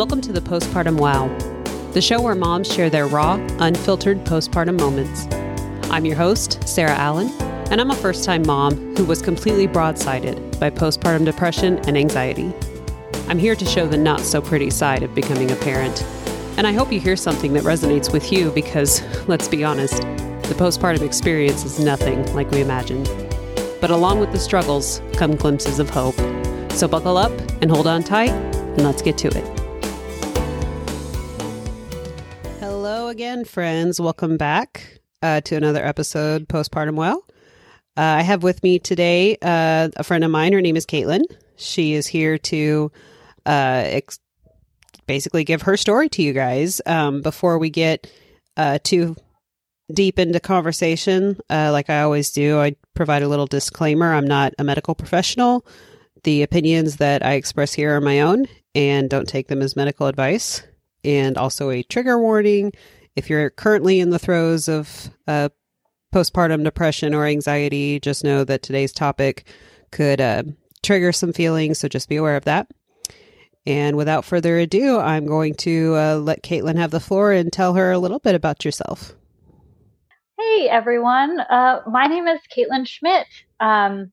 [0.00, 1.28] Welcome to the Postpartum Wow,
[1.92, 5.26] the show where moms share their raw, unfiltered postpartum moments.
[5.90, 7.28] I'm your host, Sarah Allen,
[7.70, 12.50] and I'm a first time mom who was completely broadsided by postpartum depression and anxiety.
[13.28, 16.02] I'm here to show the not so pretty side of becoming a parent.
[16.56, 20.56] And I hope you hear something that resonates with you because, let's be honest, the
[20.56, 23.04] postpartum experience is nothing like we imagined.
[23.82, 26.16] But along with the struggles come glimpses of hope.
[26.70, 29.59] So buckle up and hold on tight, and let's get to it.
[33.10, 34.00] Again, friends.
[34.00, 37.26] Welcome back uh, to another episode, Postpartum Well.
[37.96, 40.52] Uh, I have with me today uh, a friend of mine.
[40.52, 41.24] Her name is Caitlin.
[41.56, 42.92] She is here to
[43.44, 44.20] uh, ex-
[45.06, 46.80] basically give her story to you guys.
[46.86, 48.08] Um, before we get
[48.56, 49.16] uh, too
[49.92, 54.14] deep into conversation, uh, like I always do, I provide a little disclaimer.
[54.14, 55.66] I'm not a medical professional.
[56.22, 58.46] The opinions that I express here are my own
[58.76, 60.62] and don't take them as medical advice.
[61.02, 62.72] And also a trigger warning
[63.16, 65.48] if you're currently in the throes of uh,
[66.14, 69.46] postpartum depression or anxiety, just know that today's topic
[69.90, 70.42] could uh,
[70.82, 71.78] trigger some feelings.
[71.78, 72.68] So just be aware of that.
[73.66, 77.74] And without further ado, I'm going to uh, let Caitlin have the floor and tell
[77.74, 79.14] her a little bit about yourself.
[80.38, 83.26] Hey everyone, uh, my name is Caitlin Schmidt.
[83.60, 84.10] Um,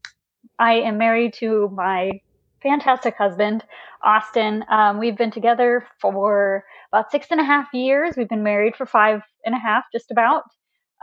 [0.59, 2.19] I am married to my
[2.61, 3.63] fantastic husband,
[4.03, 4.65] Austin.
[4.69, 8.15] Um, we've been together for about six and a half years.
[8.15, 10.43] We've been married for five and a half, just about.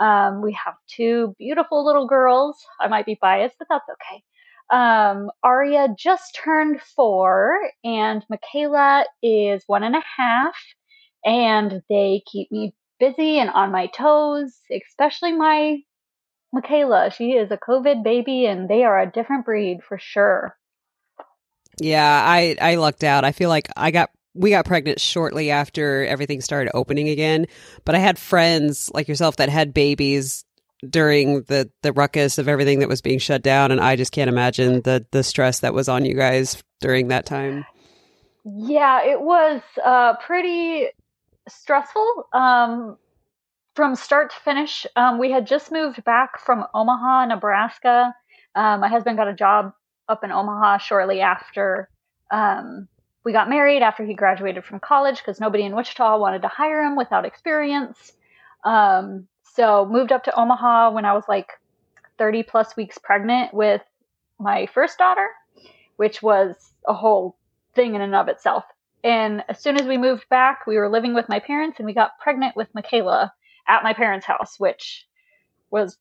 [0.00, 2.56] Um, we have two beautiful little girls.
[2.80, 4.22] I might be biased, but that's okay.
[4.70, 10.56] Um, Aria just turned four, and Michaela is one and a half,
[11.24, 15.78] and they keep me busy and on my toes, especially my
[16.52, 17.10] Michaela.
[17.10, 20.56] She is a COVID baby, and they are a different breed for sure.
[21.78, 23.24] Yeah, I I lucked out.
[23.24, 27.46] I feel like I got we got pregnant shortly after everything started opening again,
[27.84, 30.44] but I had friends like yourself that had babies
[30.90, 34.28] during the the ruckus of everything that was being shut down and I just can't
[34.28, 37.64] imagine the the stress that was on you guys during that time.
[38.44, 40.88] Yeah, it was uh pretty
[41.48, 42.28] stressful.
[42.34, 42.98] Um
[43.74, 48.14] from start to finish, um, we had just moved back from Omaha, Nebraska.
[48.54, 49.72] Um, my husband got a job
[50.08, 51.88] up in Omaha shortly after
[52.30, 52.88] um,
[53.24, 56.82] we got married, after he graduated from college, because nobody in Wichita wanted to hire
[56.82, 58.12] him without experience.
[58.64, 61.48] Um, so moved up to Omaha when I was like
[62.18, 63.82] 30 plus weeks pregnant with
[64.38, 65.28] my first daughter,
[65.96, 67.36] which was a whole
[67.74, 68.64] thing in and of itself.
[69.02, 71.92] And as soon as we moved back, we were living with my parents and we
[71.94, 73.32] got pregnant with Michaela
[73.68, 75.06] at my parents' house, which
[75.70, 75.96] was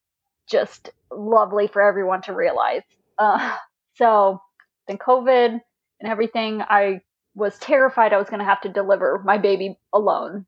[0.47, 2.83] just lovely for everyone to realize.
[3.17, 3.55] Uh,
[3.95, 4.41] so
[4.87, 5.59] then COVID
[5.99, 7.01] and everything, I
[7.35, 10.45] was terrified I was going to have to deliver my baby alone,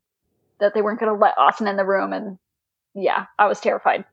[0.60, 2.12] that they weren't going to let Austin in the room.
[2.12, 2.38] And
[2.94, 4.04] yeah, I was terrified.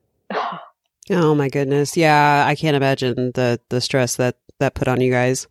[1.12, 1.96] oh my goodness.
[1.96, 5.48] Yeah, I can't imagine the, the stress that, that put on you guys.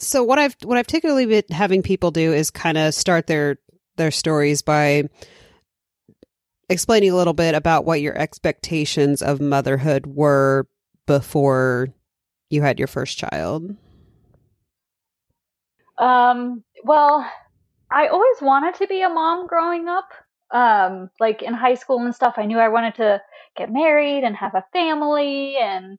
[0.00, 3.58] So what I've what I've typically been having people do is kind of start their
[3.96, 5.08] their stories by
[6.68, 10.68] explaining a little bit about what your expectations of motherhood were
[11.06, 11.88] before
[12.50, 13.74] you had your first child?
[15.98, 17.28] Um, well,
[17.90, 20.08] I always wanted to be a mom growing up.
[20.50, 23.20] Um, like in high school and stuff, I knew I wanted to
[23.56, 25.98] get married and have a family, and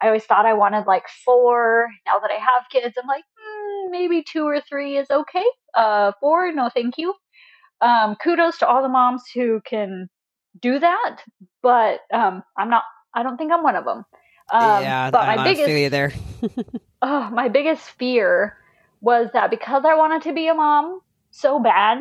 [0.00, 1.88] I always thought I wanted like four.
[2.06, 5.44] Now that I have kids, I'm like, mm, maybe two or three is okay.
[5.74, 7.14] Uh, four, no, thank you.
[7.80, 10.08] Um, kudos to all the moms who can
[10.60, 11.16] do that,
[11.62, 12.84] but um, I'm not.
[13.14, 14.04] I don't think I'm one of them.
[14.52, 16.12] Um, yeah, but my biggest feel there.
[17.02, 18.56] oh, my biggest fear
[19.00, 21.00] was that because I wanted to be a mom
[21.30, 21.98] so bad,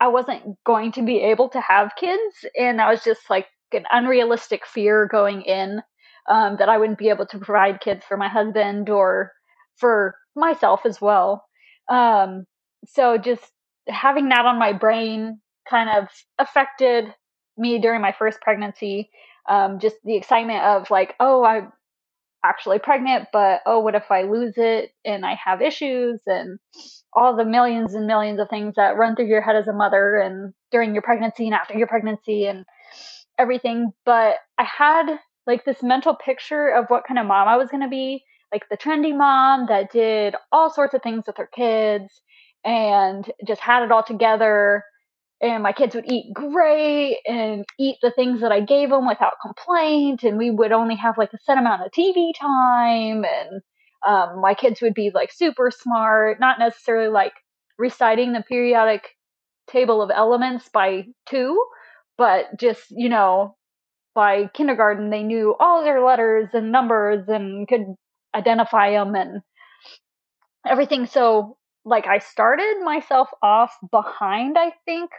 [0.00, 3.84] I wasn't going to be able to have kids, and that was just like an
[3.90, 5.82] unrealistic fear going in
[6.28, 9.32] um, that I wouldn't be able to provide kids for my husband or
[9.76, 11.44] for myself as well.
[11.88, 12.44] Um,
[12.86, 13.44] so just
[13.88, 16.08] having that on my brain kind of
[16.38, 17.14] affected
[17.56, 19.10] me during my first pregnancy.
[19.48, 21.68] Um, just the excitement of like, oh, I
[22.44, 26.58] actually pregnant, but oh, what if I lose it and I have issues and
[27.12, 30.16] all the millions and millions of things that run through your head as a mother
[30.16, 32.64] and during your pregnancy and after your pregnancy and
[33.38, 33.92] everything.
[34.04, 37.82] But I had like this mental picture of what kind of mom I was going
[37.82, 42.22] to be, like the trendy mom that did all sorts of things with her kids
[42.64, 44.84] and just had it all together
[45.44, 49.34] and my kids would eat great and eat the things that I gave them without
[49.42, 50.22] complaint.
[50.22, 53.26] And we would only have like a set amount of TV time.
[53.26, 53.60] And
[54.06, 57.34] um, my kids would be like super smart, not necessarily like
[57.78, 59.02] reciting the periodic
[59.68, 61.62] table of elements by two,
[62.16, 63.54] but just, you know,
[64.14, 67.84] by kindergarten, they knew all their letters and numbers and could
[68.34, 69.42] identify them and
[70.66, 71.06] everything.
[71.06, 75.10] So, like, I started myself off behind, I think,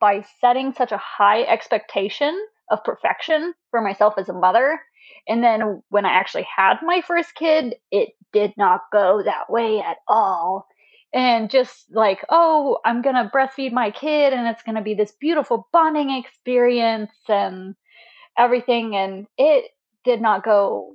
[0.00, 2.38] by setting such a high expectation
[2.70, 4.80] of perfection for myself as a mother.
[5.28, 9.80] And then when I actually had my first kid, it did not go that way
[9.80, 10.66] at all.
[11.12, 14.94] And just like, oh, I'm going to breastfeed my kid and it's going to be
[14.94, 17.74] this beautiful bonding experience and
[18.38, 18.94] everything.
[18.94, 19.64] And it
[20.04, 20.94] did not go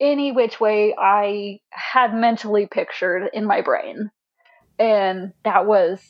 [0.00, 4.10] any which way I had mentally pictured in my brain.
[4.78, 6.00] And that was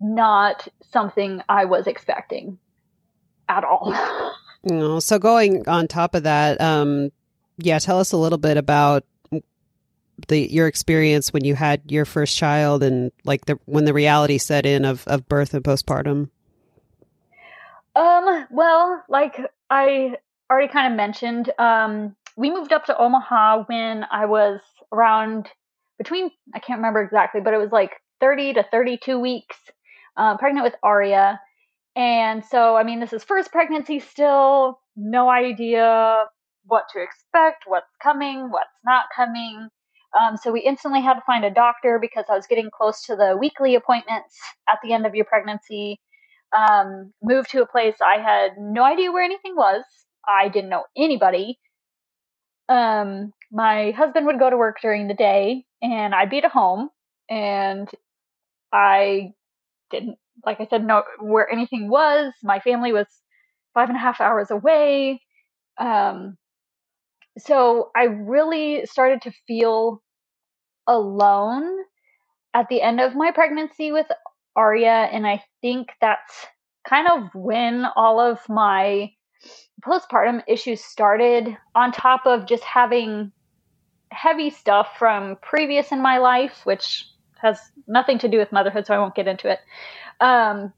[0.00, 2.58] not something I was expecting
[3.48, 3.94] at all.
[4.62, 7.10] You know, so going on top of that, um,
[7.56, 9.04] yeah, tell us a little bit about
[10.28, 14.36] the your experience when you had your first child and like the when the reality
[14.36, 16.28] set in of of birth and postpartum.
[17.96, 20.16] Um, well, like I
[20.50, 24.60] already kind of mentioned, um, we moved up to Omaha when I was
[24.92, 25.48] around
[25.98, 29.56] between I can't remember exactly, but it was like 30 to 32 weeks
[30.16, 31.40] um, pregnant with Aria.
[31.96, 36.24] And so, I mean, this is first pregnancy still, no idea
[36.64, 39.68] what to expect, what's coming, what's not coming.
[40.18, 43.16] Um, so we instantly had to find a doctor because I was getting close to
[43.16, 44.36] the weekly appointments
[44.68, 46.00] at the end of your pregnancy.
[46.56, 49.84] Um, moved to a place I had no idea where anything was.
[50.26, 51.58] I didn't know anybody.
[52.68, 56.88] Um, my husband would go to work during the day and I'd be at home
[57.28, 57.88] and
[58.72, 59.32] I
[59.90, 62.32] didn't, like I said, know where anything was.
[62.42, 63.06] My family was
[63.74, 65.20] five and a half hours away.
[65.78, 66.36] Um,
[67.38, 70.02] so I really started to feel
[70.86, 71.68] alone
[72.54, 74.06] at the end of my pregnancy with
[74.56, 75.08] Aria.
[75.12, 76.46] And I think that's
[76.88, 79.10] kind of when all of my
[79.84, 83.32] postpartum issues started, on top of just having
[84.12, 87.06] heavy stuff from previous in my life, which
[87.42, 89.60] has nothing to do with motherhood, so I won't get into it.
[90.20, 90.72] Um,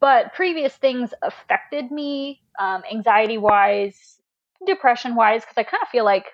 [0.00, 4.20] but previous things affected me, um, anxiety wise,
[4.66, 6.26] depression wise, because I kind of feel like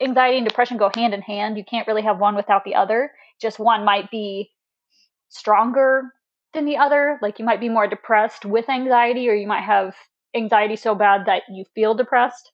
[0.00, 1.56] anxiety and depression go hand in hand.
[1.56, 3.12] You can't really have one without the other.
[3.40, 4.50] Just one might be
[5.28, 6.12] stronger
[6.54, 7.18] than the other.
[7.22, 9.94] Like you might be more depressed with anxiety, or you might have
[10.34, 12.50] anxiety so bad that you feel depressed.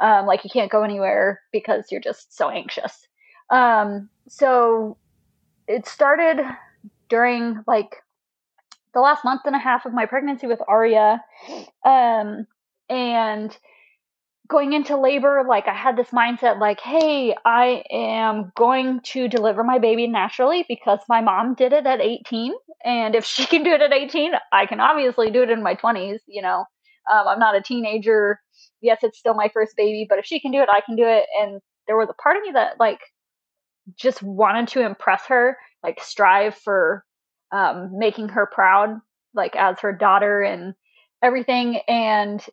[0.00, 3.06] Um, like you can't go anywhere because you're just so anxious.
[3.50, 4.96] Um, so
[5.70, 6.40] it started
[7.08, 7.96] during like
[8.92, 11.22] the last month and a half of my pregnancy with Aria.
[11.84, 12.46] Um,
[12.88, 13.56] and
[14.48, 19.62] going into labor, like I had this mindset like, hey, I am going to deliver
[19.62, 22.52] my baby naturally because my mom did it at 18.
[22.84, 25.76] And if she can do it at 18, I can obviously do it in my
[25.76, 26.18] 20s.
[26.26, 26.64] You know,
[27.10, 28.40] um, I'm not a teenager.
[28.80, 31.06] Yes, it's still my first baby, but if she can do it, I can do
[31.06, 31.26] it.
[31.40, 32.98] And there was a part of me that like
[33.96, 37.04] just wanted to impress her, like strive for
[37.52, 39.00] um, making her proud,
[39.34, 40.74] like as her daughter and
[41.22, 41.80] everything.
[41.88, 42.44] And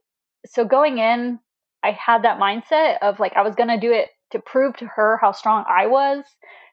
[0.46, 1.40] so going in,
[1.84, 4.88] I had that mindset of like I was going to do it to prove to
[4.88, 6.26] her how strong I was,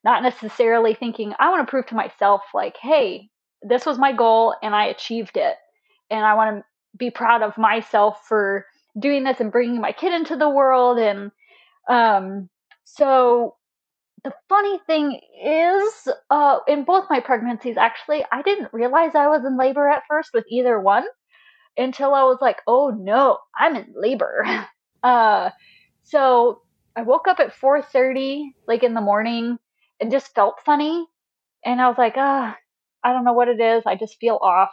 [0.05, 3.31] not necessarily thinking I want to prove to myself like, hey,
[3.63, 5.57] this was my goal and I achieved it.
[6.11, 6.65] And I want to
[6.99, 8.67] be proud of myself for
[8.99, 11.33] doing this and bringing my kid into the world and
[11.89, 12.49] um
[12.85, 13.57] so
[14.25, 19.45] the funny thing is, uh, in both my pregnancies, actually, I didn't realize I was
[19.45, 21.05] in labor at first with either one
[21.77, 24.47] until I was like, oh no, I'm in labor.
[25.05, 25.51] Uh,
[26.05, 26.63] so
[26.97, 29.59] I woke up at 4:30, like in the morning,
[30.01, 31.07] and just felt funny,
[31.65, 32.57] and I was like, ah,
[33.05, 33.83] I don't know what it is.
[33.87, 34.71] I just feel off.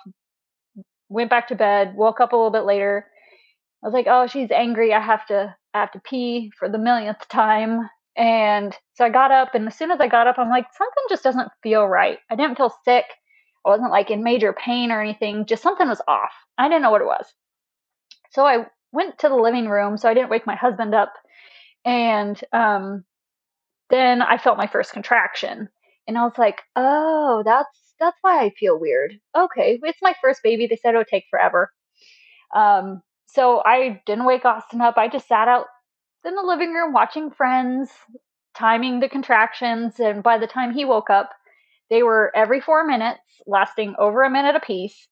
[1.09, 1.95] Went back to bed.
[1.95, 3.07] Woke up a little bit later.
[3.83, 4.93] I was like, oh, she's angry.
[4.93, 7.89] I have to, I have to pee for the millionth time.
[8.17, 11.03] And so I got up, and as soon as I got up, I'm like, something
[11.09, 12.19] just doesn't feel right.
[12.29, 13.05] I didn't feel sick.
[13.65, 15.45] I wasn't like in major pain or anything.
[15.45, 16.33] Just something was off.
[16.57, 17.25] I didn't know what it was.
[18.31, 21.13] So I went to the living room, so I didn't wake my husband up.
[21.85, 23.03] And um,
[23.89, 25.69] then I felt my first contraction,
[26.07, 30.41] and I was like, "Oh, that's that's why I feel weird." Okay, it's my first
[30.43, 30.67] baby.
[30.67, 31.71] They said it would take forever.
[32.55, 34.97] Um, so I didn't wake Austin up.
[34.97, 35.67] I just sat out
[36.25, 37.89] in the living room watching Friends,
[38.55, 41.31] timing the contractions, and by the time he woke up,
[41.89, 45.07] they were every four minutes, lasting over a minute apiece.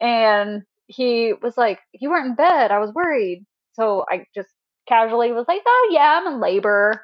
[0.00, 2.70] And he was like, You weren't in bed.
[2.70, 3.44] I was worried.
[3.72, 4.48] So I just
[4.88, 7.02] casually was like, Oh, yeah, I'm in labor.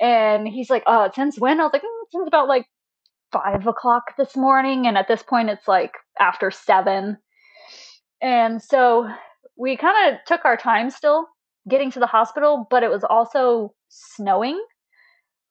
[0.00, 1.60] And he's like, Oh, since when?
[1.60, 2.66] I was like, mm, Since about like
[3.32, 4.86] five o'clock this morning.
[4.86, 7.18] And at this point, it's like after seven.
[8.22, 9.08] And so
[9.56, 11.26] we kind of took our time still
[11.68, 14.62] getting to the hospital, but it was also snowing.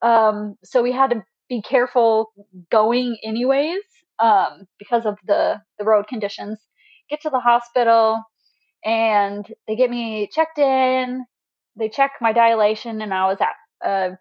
[0.02, 2.32] Um, so we had to be careful
[2.70, 3.82] going anyways
[4.18, 6.60] um, because of the, the road conditions.
[7.10, 8.22] Get to the hospital
[8.84, 11.24] and they get me checked in.
[11.76, 14.18] They check my dilation, and I was at a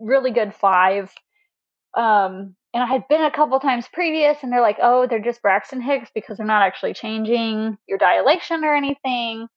[0.00, 1.12] really good five.
[1.96, 5.42] Um, and I had been a couple times previous, and they're like, "Oh, they're just
[5.42, 9.48] Braxton Hicks because they're not actually changing your dilation or anything."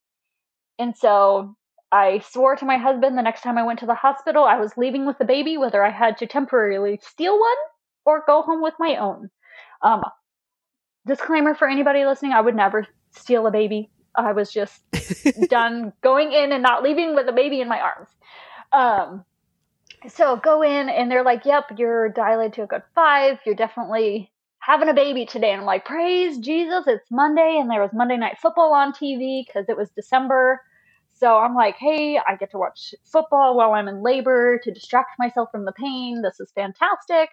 [0.77, 1.55] And so
[1.91, 4.77] I swore to my husband the next time I went to the hospital I was
[4.77, 7.55] leaving with the baby, whether I had to temporarily steal one
[8.05, 9.29] or go home with my own.
[9.81, 10.03] Um,
[11.05, 13.89] disclaimer for anybody listening: I would never steal a baby.
[14.15, 14.81] I was just
[15.49, 18.09] done going in and not leaving with a baby in my arms.
[18.71, 19.25] Um,
[20.07, 23.39] so go in and they're like, "Yep, you're dilated to a good five.
[23.45, 24.31] You're definitely
[24.65, 26.85] having a baby today." And I'm like, "Praise Jesus!
[26.87, 30.61] It's Monday, and there was Monday Night Football on TV because it was December."
[31.13, 35.19] So I'm like, "Hey, I get to watch football while I'm in labor to distract
[35.19, 36.21] myself from the pain.
[36.23, 37.29] This is fantastic."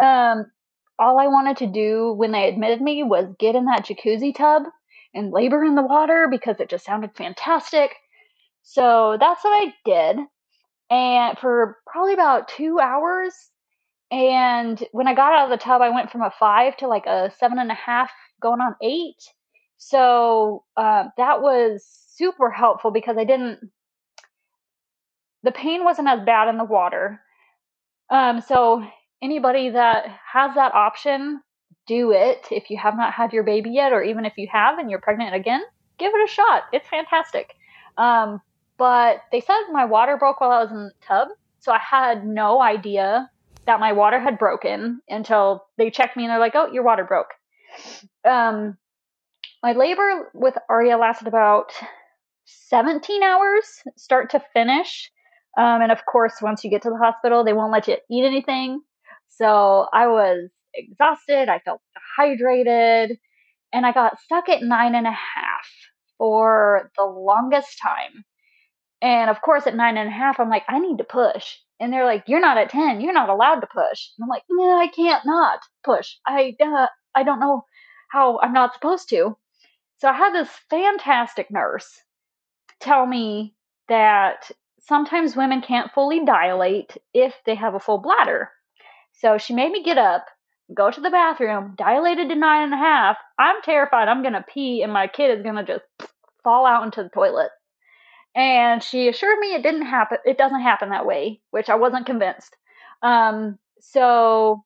[0.00, 0.50] Um,
[0.98, 4.64] all I wanted to do when they admitted me was get in that jacuzzi tub
[5.14, 7.94] and labor in the water because it just sounded fantastic.
[8.62, 10.18] So that's what I did.
[10.90, 13.34] And for probably about two hours.
[14.10, 17.06] And when I got out of the tub, I went from a five to like
[17.06, 18.10] a seven and a half,
[18.40, 19.22] going on eight.
[19.76, 21.84] So uh, that was
[22.16, 23.70] super helpful because I didn't,
[25.42, 27.20] the pain wasn't as bad in the water.
[28.10, 28.82] Um, so
[29.22, 31.40] anybody that has that option,
[31.86, 32.46] do it.
[32.50, 35.00] If you have not had your baby yet, or even if you have and you're
[35.00, 35.62] pregnant again,
[35.98, 36.64] give it a shot.
[36.72, 37.54] It's fantastic.
[37.96, 38.40] Um,
[38.78, 42.26] but they said my water broke while I was in the tub, so I had
[42.26, 43.30] no idea
[43.68, 47.04] that my water had broken until they checked me and they're like, "Oh, your water
[47.04, 47.28] broke."
[48.24, 48.78] Um,
[49.62, 51.72] my labor with Aria lasted about
[52.46, 55.10] 17 hours, start to finish.
[55.58, 58.24] Um, and of course, once you get to the hospital, they won't let you eat
[58.24, 58.80] anything.
[59.28, 61.48] So I was exhausted.
[61.50, 63.18] I felt dehydrated.
[63.72, 65.68] And I got stuck at nine and a half
[66.16, 68.24] for the longest time.
[69.02, 71.56] And of course, at nine and a half, I'm like, I need to push.
[71.80, 73.00] And they're like, You're not at 10.
[73.00, 74.08] You're not allowed to push.
[74.16, 76.16] And I'm like, No, I can't not push.
[76.26, 77.64] I, uh, I don't know
[78.10, 79.36] how I'm not supposed to.
[79.98, 82.02] So I had this fantastic nurse
[82.80, 83.54] tell me
[83.88, 88.50] that sometimes women can't fully dilate if they have a full bladder.
[89.14, 90.26] So she made me get up,
[90.72, 93.16] go to the bathroom, dilated to nine and a half.
[93.38, 95.84] I'm terrified I'm going to pee and my kid is going to just
[96.44, 97.50] fall out into the toilet.
[98.38, 100.18] And she assured me it didn't happen.
[100.24, 102.54] It doesn't happen that way, which I wasn't convinced.
[103.02, 104.64] Um, so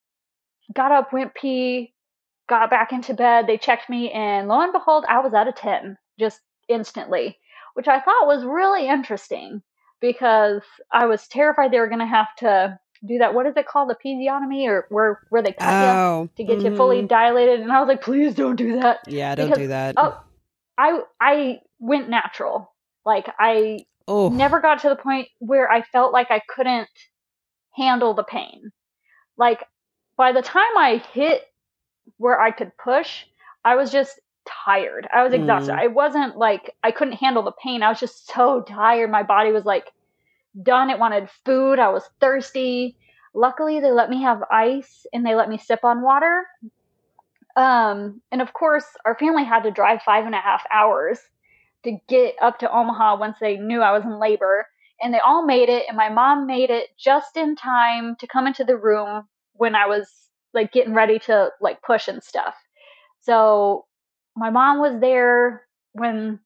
[0.75, 1.95] got up, went pee,
[2.50, 3.47] got back into bed.
[3.47, 7.38] They checked me, and lo and behold, I was at a 10 just instantly,
[7.73, 9.62] which I thought was really interesting
[10.02, 10.61] because
[10.93, 13.33] I was terrified they were going to have to do that.
[13.33, 13.91] What is it called?
[13.91, 16.71] Episiotomy or where where they cut Oh, you to get mhm.
[16.73, 17.61] you fully dilated?
[17.61, 18.99] And I was like, please don't do that.
[19.07, 19.95] Yeah, don't Because- do that.
[19.97, 20.23] Oh,
[20.76, 22.72] I I went natural.
[23.04, 26.88] Like I Oh, never got to the point where I felt like I couldn't
[27.75, 28.73] handle the pain.
[29.37, 29.64] Like
[30.16, 31.42] by the time I hit
[32.18, 33.25] where I could push,
[33.64, 34.21] I was just
[34.64, 35.06] tired.
[35.12, 35.73] I was exhausted.
[35.73, 35.78] Mm.
[35.78, 37.82] I wasn't like I couldn't handle the pain.
[37.82, 39.11] I was just so tired.
[39.11, 39.90] My body was like
[40.62, 40.90] done.
[40.90, 41.78] It wanted food.
[41.78, 42.97] I was thirsty.
[43.35, 46.44] Luckily, they let me have ice and they let me sip on water.
[47.56, 51.18] Um, and of course, our family had to drive five and a half hours
[51.85, 54.67] to get up to Omaha once they knew I was in labor.
[55.01, 58.47] And they all made it, and my mom made it just in time to come
[58.47, 59.25] into the room
[59.55, 60.09] when I was
[60.55, 62.55] like getting ready to like push and stuff.
[63.21, 63.87] So
[64.37, 65.62] my mom was there
[65.93, 66.39] when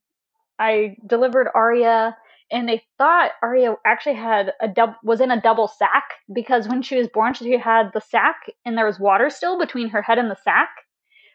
[0.59, 2.17] I delivered Aria,
[2.51, 6.81] and they thought Aria actually had a dub was in a double sack because when
[6.83, 10.19] she was born, she had the sack and there was water still between her head
[10.19, 10.71] and the sack.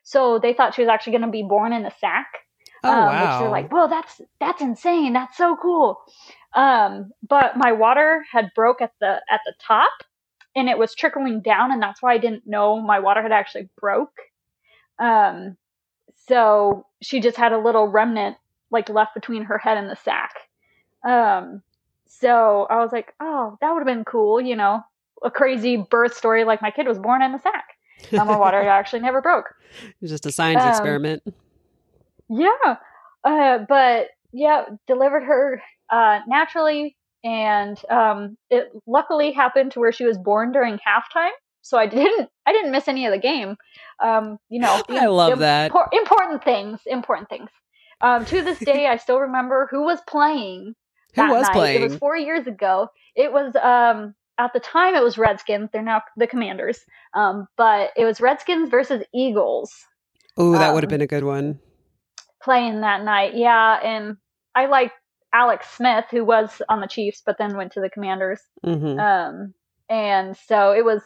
[0.04, 2.28] So they thought she was actually going to be born in the sack.
[2.84, 3.22] Oh um, wow.
[3.22, 5.14] Which they're like, whoa, that's that's insane.
[5.14, 6.00] That's so cool.
[6.54, 9.92] Um, but my water had broke at the at the top,
[10.56, 13.70] and it was trickling down, and that's why I didn't know my water had actually
[13.80, 14.18] broke.
[15.00, 15.58] Um,
[16.28, 18.38] so she just had a little remnant
[18.70, 20.34] like left between her head and the sack.
[21.04, 21.62] Um,
[22.08, 24.82] so I was like, oh, that would have been cool, you know,
[25.24, 27.66] a crazy birth story like my kid was born in the sack.
[28.12, 29.56] My water actually never broke.
[30.02, 31.24] It's just a science um, experiment.
[32.32, 32.78] Yeah.
[33.24, 35.62] Uh, but yeah, delivered her
[35.92, 36.96] uh, naturally.
[37.24, 41.30] And um, it luckily happened to where she was born during halftime.
[41.62, 43.58] so I didn't I didn't miss any of the game.
[44.02, 45.72] Um, you know, I love that.
[45.94, 47.50] important things, important things.
[48.02, 50.74] Um, to this day, I still remember who was playing.
[51.16, 51.54] Who was night.
[51.54, 51.82] playing?
[51.82, 52.88] It was four years ago.
[53.18, 55.70] It was um, at the time it was Redskins.
[55.74, 56.80] They're now the Commanders.
[57.14, 59.74] Um, but it was Redskins versus Eagles.
[60.38, 61.60] Oh, that would have um, been a good one.
[62.44, 63.36] Playing that night.
[63.36, 64.18] Yeah, and
[64.56, 64.92] I like
[65.34, 68.42] Alex Smith, who was on the Chiefs, but then went to the Commanders.
[68.64, 69.54] hmm Um,
[69.90, 71.02] and so it was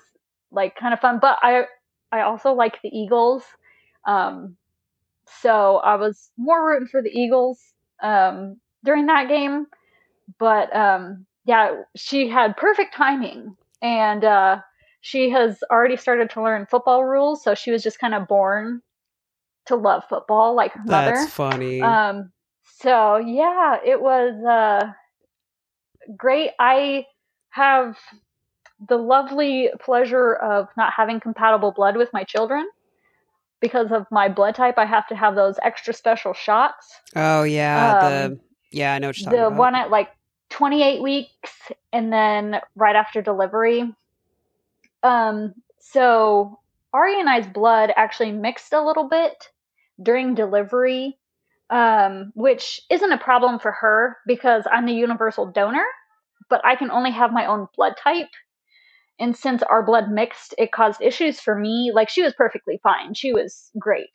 [0.51, 1.19] like kind of fun.
[1.21, 1.65] But I
[2.11, 3.43] I also like the Eagles.
[4.07, 4.57] Um,
[5.41, 7.59] so I was more rooting for the Eagles
[8.03, 9.65] um, during that game.
[10.39, 14.57] But um, yeah, she had perfect timing, and uh,
[15.01, 17.43] she has already started to learn football rules.
[17.43, 18.81] So she was just kind of born
[19.67, 21.11] to love football, like her mother.
[21.11, 21.81] That's funny.
[21.81, 22.31] Um,
[22.79, 24.91] so yeah, it was uh,
[26.17, 26.51] great.
[26.59, 27.05] I
[27.49, 27.97] have
[28.89, 32.67] the lovely pleasure of not having compatible blood with my children.
[33.61, 36.93] Because of my blood type, I have to have those extra special shots.
[37.15, 38.39] oh yeah, um, the
[38.71, 39.57] yeah, I know what you're talking The about.
[39.57, 40.09] one at like
[40.49, 41.51] 28 weeks
[41.93, 43.91] and then right after delivery.
[45.01, 46.59] Um, so
[46.93, 49.49] Ari and I's blood actually mixed a little bit
[50.01, 51.17] during delivery,
[51.69, 55.85] um, which isn't a problem for her because I'm the universal donor,
[56.49, 58.29] but I can only have my own blood type.
[59.19, 61.91] And since our blood mixed, it caused issues for me.
[61.93, 63.13] Like she was perfectly fine.
[63.13, 64.11] She was great.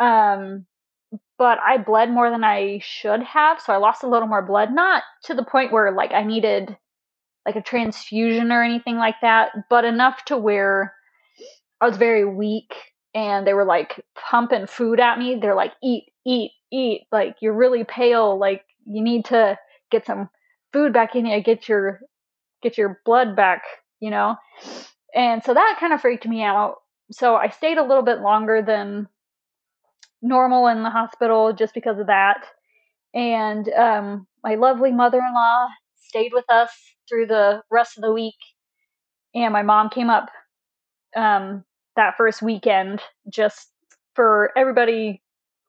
[0.00, 0.66] Um,
[1.38, 4.72] but I bled more than I should have, so I lost a little more blood.
[4.72, 6.76] Not to the point where like I needed
[7.46, 10.94] like a transfusion or anything like that, but enough to where
[11.80, 12.74] I was very weak
[13.16, 15.38] and they were like pumping food at me.
[15.40, 17.06] They're like, eat, eat, eat.
[17.10, 18.38] Like you're really pale.
[18.38, 19.58] Like you need to
[19.90, 20.28] get some
[20.72, 22.00] food back in you, get your
[22.62, 23.62] get your blood back,
[24.00, 24.36] you know?
[25.14, 26.76] And so that kind of freaked me out.
[27.10, 29.08] So I stayed a little bit longer than
[30.20, 32.44] normal in the hospital just because of that.
[33.14, 36.70] And um, my lovely mother in law stayed with us
[37.08, 38.34] through the rest of the week.
[39.34, 40.28] And my mom came up
[41.16, 41.64] um,
[41.96, 43.70] that first weekend just
[44.14, 45.22] for everybody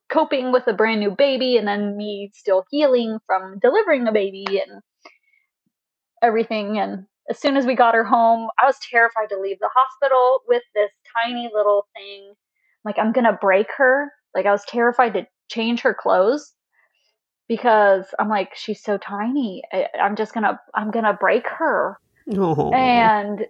[0.09, 4.45] coping with a brand new baby and then me still healing from delivering a baby
[4.47, 4.81] and
[6.21, 6.79] everything.
[6.79, 10.41] And as soon as we got her home, I was terrified to leave the hospital
[10.47, 12.33] with this tiny little thing.
[12.85, 14.11] Like, I'm to break her.
[14.33, 16.53] Like, I was terrified to change her clothes
[17.49, 19.63] because I'm like, she's so tiny.
[19.73, 21.99] I, I'm just to, I'm to break her.
[22.33, 22.71] Oh.
[22.73, 23.45] And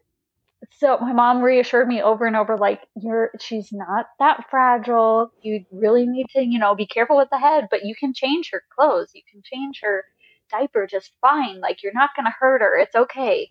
[0.72, 5.32] so my mom reassured me over and over, like, you're, she's not that fragile.
[5.42, 8.52] You really need to, you know, be careful with the head, but you can change
[8.52, 9.10] her clothes.
[9.14, 10.04] You can change her
[10.52, 11.60] diaper just fine.
[11.62, 12.78] Like, you're not going to hurt her.
[12.78, 13.50] It's okay.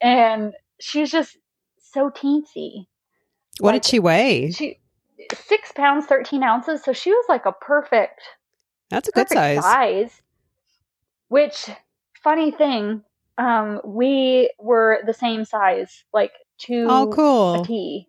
[0.00, 1.36] And she's just
[1.78, 2.86] so teensy.
[3.58, 4.52] what like, did she weigh?
[4.52, 4.78] She,
[5.34, 6.84] six pounds, 13 ounces.
[6.84, 8.20] So she was like a perfect,
[8.90, 9.64] That's a good size.
[9.64, 10.22] size.
[11.28, 11.70] Which,
[12.22, 13.02] funny thing,
[13.38, 17.54] um, we were the same size, like to Oh, cool.
[17.62, 18.08] a T.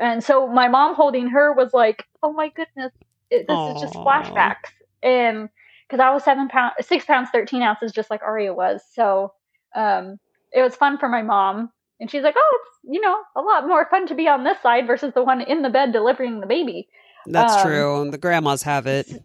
[0.00, 2.92] And so my mom holding her was like, "Oh my goodness,
[3.30, 4.70] it, this is just flashbacks."
[5.02, 5.48] And
[5.88, 9.32] because I was seven pounds, six pounds, thirteen ounces, just like Aria was, so
[9.74, 10.18] um,
[10.52, 11.70] it was fun for my mom.
[12.00, 14.60] And she's like, "Oh, it's you know a lot more fun to be on this
[14.62, 16.88] side versus the one in the bed delivering the baby."
[17.26, 18.10] That's Um, true.
[18.10, 19.22] The grandmas have it.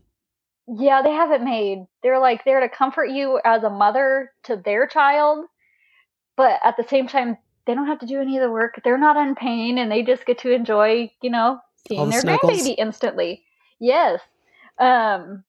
[0.67, 1.86] Yeah, they have it made.
[2.03, 5.45] They're like there to comfort you as a mother to their child,
[6.36, 8.82] but at the same time, they don't have to do any of the work.
[8.84, 12.21] They're not in pain, and they just get to enjoy, you know, seeing the their
[12.21, 12.62] snuggles.
[12.62, 13.43] grandbaby instantly.
[13.80, 14.21] Yes.
[14.80, 15.43] Um,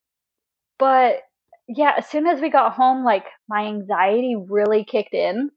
[0.79, 1.23] but
[1.69, 5.51] yeah, as soon as we got home, like my anxiety really kicked in.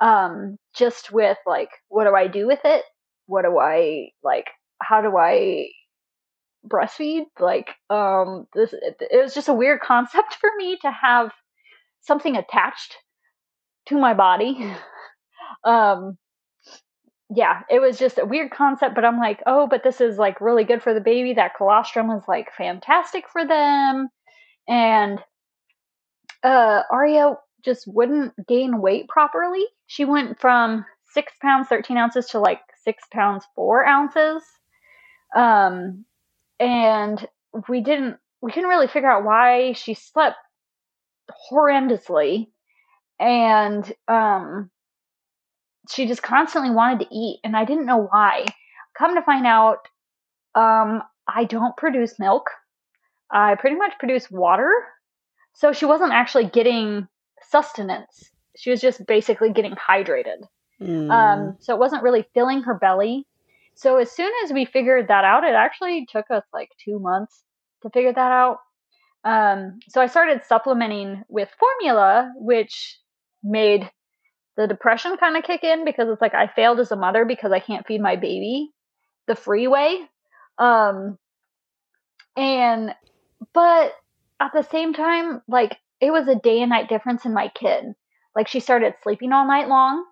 [0.00, 2.82] Um, just with like, what do I do with it?
[3.26, 4.48] What do I like?
[4.80, 5.68] How do I
[6.68, 7.24] breastfeed?
[7.38, 11.30] Like, um, this it, was just a weird concept for me to have
[12.00, 12.96] something attached
[13.88, 14.72] to my body.
[15.64, 16.18] um,
[17.34, 20.40] yeah, it was just a weird concept, but I'm like, oh, but this is like
[20.40, 21.32] really good for the baby.
[21.34, 24.08] That colostrum is like fantastic for them.
[24.68, 25.18] And
[26.42, 29.64] uh Aria just wouldn't gain weight properly.
[29.86, 34.42] She went from six pounds, 13 ounces to like six pounds, four ounces.
[35.36, 36.04] Um,
[36.62, 37.26] and
[37.68, 40.36] we didn't, we couldn't really figure out why she slept
[41.50, 42.48] horrendously.
[43.18, 44.70] And, um,
[45.90, 48.46] she just constantly wanted to eat and I didn't know why.
[48.96, 49.78] Come to find out,
[50.54, 52.50] um, I don't produce milk.
[53.30, 54.70] I pretty much produce water.
[55.54, 57.08] So she wasn't actually getting
[57.48, 58.30] sustenance.
[58.56, 60.46] She was just basically getting hydrated.
[60.80, 61.10] Mm.
[61.10, 63.26] Um, so it wasn't really filling her belly.
[63.74, 67.42] So as soon as we figured that out, it actually took us like two months
[67.82, 68.58] to figure that out.
[69.24, 72.98] Um, so I started supplementing with formula, which
[73.42, 73.90] made
[74.56, 77.52] the depression kind of kick in because it's like I failed as a mother because
[77.52, 78.70] I can't feed my baby
[79.26, 80.00] the free way.
[80.58, 81.18] Um,
[82.36, 82.94] and,
[83.54, 83.92] but
[84.40, 87.84] at the same time, like it was a day and night difference in my kid.
[88.34, 90.04] Like she started sleeping all night long,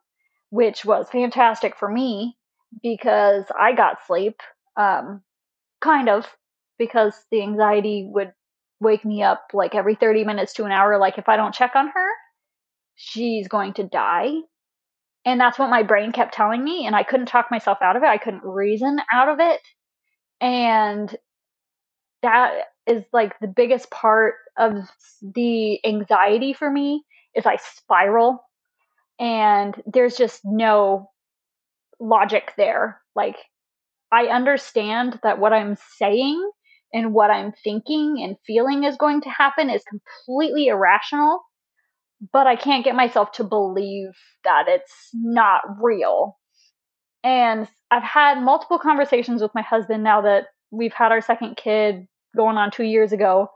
[0.51, 2.37] which was fantastic for me
[2.83, 4.41] because I got sleep.
[4.77, 5.23] Um,
[5.81, 6.27] kind of
[6.79, 8.33] because the anxiety would
[8.81, 10.99] wake me up like every 30 minutes to an hour.
[10.99, 12.09] Like if I don't check on her,
[12.95, 14.33] she's going to die.
[15.25, 16.87] And that's what my brain kept telling me.
[16.87, 18.07] And I couldn't talk myself out of it.
[18.07, 19.61] I couldn't reason out of it.
[20.41, 21.15] And
[22.23, 22.53] that
[22.87, 24.75] is like the biggest part of
[25.23, 27.05] the anxiety for me
[27.35, 28.43] is I spiral
[29.19, 31.11] and there's just no
[32.01, 33.01] logic there.
[33.15, 33.37] Like
[34.13, 36.51] I understand that what I'm saying
[36.93, 41.41] and what I'm thinking and feeling is going to happen is completely irrational,
[42.33, 44.11] but I can't get myself to believe
[44.45, 46.37] that it's not real.
[47.23, 52.07] And I've had multiple conversations with my husband now that we've had our second kid
[52.37, 53.49] going on two years ago.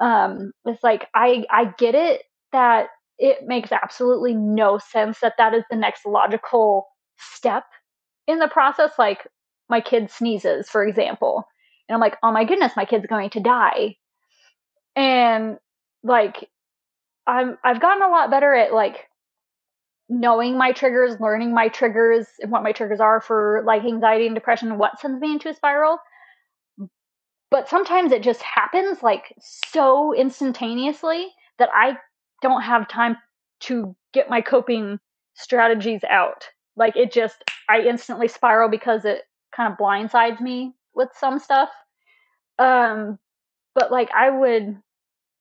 [0.00, 5.54] Um, it's like I I get it that it makes absolutely no sense that that
[5.54, 6.86] is the next logical
[7.18, 7.64] step
[8.26, 8.92] in the process.
[8.98, 9.26] Like
[9.68, 11.44] my kid sneezes, for example,
[11.88, 13.96] and I'm like, oh my goodness, my kid's going to die.
[14.96, 15.58] And
[16.02, 16.48] like,
[17.26, 19.08] I'm, I've gotten a lot better at like
[20.08, 24.34] knowing my triggers, learning my triggers and what my triggers are for like anxiety and
[24.34, 25.98] depression and what sends me into a spiral.
[27.50, 31.98] But sometimes it just happens like so instantaneously that I
[32.40, 33.16] don't have time
[33.60, 34.98] to get my coping
[35.34, 36.48] strategies out.
[36.76, 39.22] Like it just, I instantly spiral because it
[39.54, 41.70] kind of blindsides me with some stuff.
[42.58, 43.18] Um,
[43.74, 44.76] but like I would,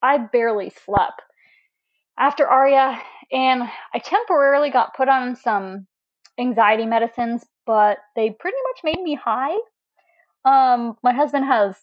[0.02, 1.22] I barely slept
[2.18, 3.64] after Aria, and
[3.94, 5.88] I temporarily got put on some
[6.40, 9.56] anxiety medicines, but they pretty much made me high.
[10.46, 11.76] Um, my husband has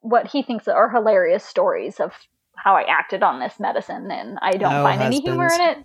[0.00, 2.12] what he thinks are hilarious stories of
[2.56, 5.78] how I acted on this medicine, and I don't Oh, find any humor in it.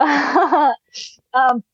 [1.34, 1.64] um,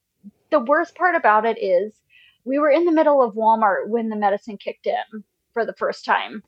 [0.50, 2.00] the worst part about it is
[2.44, 6.04] we were in the middle of Walmart when the medicine kicked in for the first
[6.04, 6.42] time.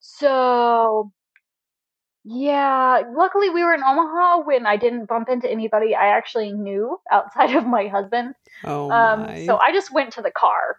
[0.00, 1.12] So,
[2.24, 6.98] yeah, luckily we were in Omaha when I didn't bump into anybody I actually knew
[7.10, 8.34] outside of my husband.
[8.64, 9.44] Oh Um, my.
[9.46, 10.76] so I just went to the car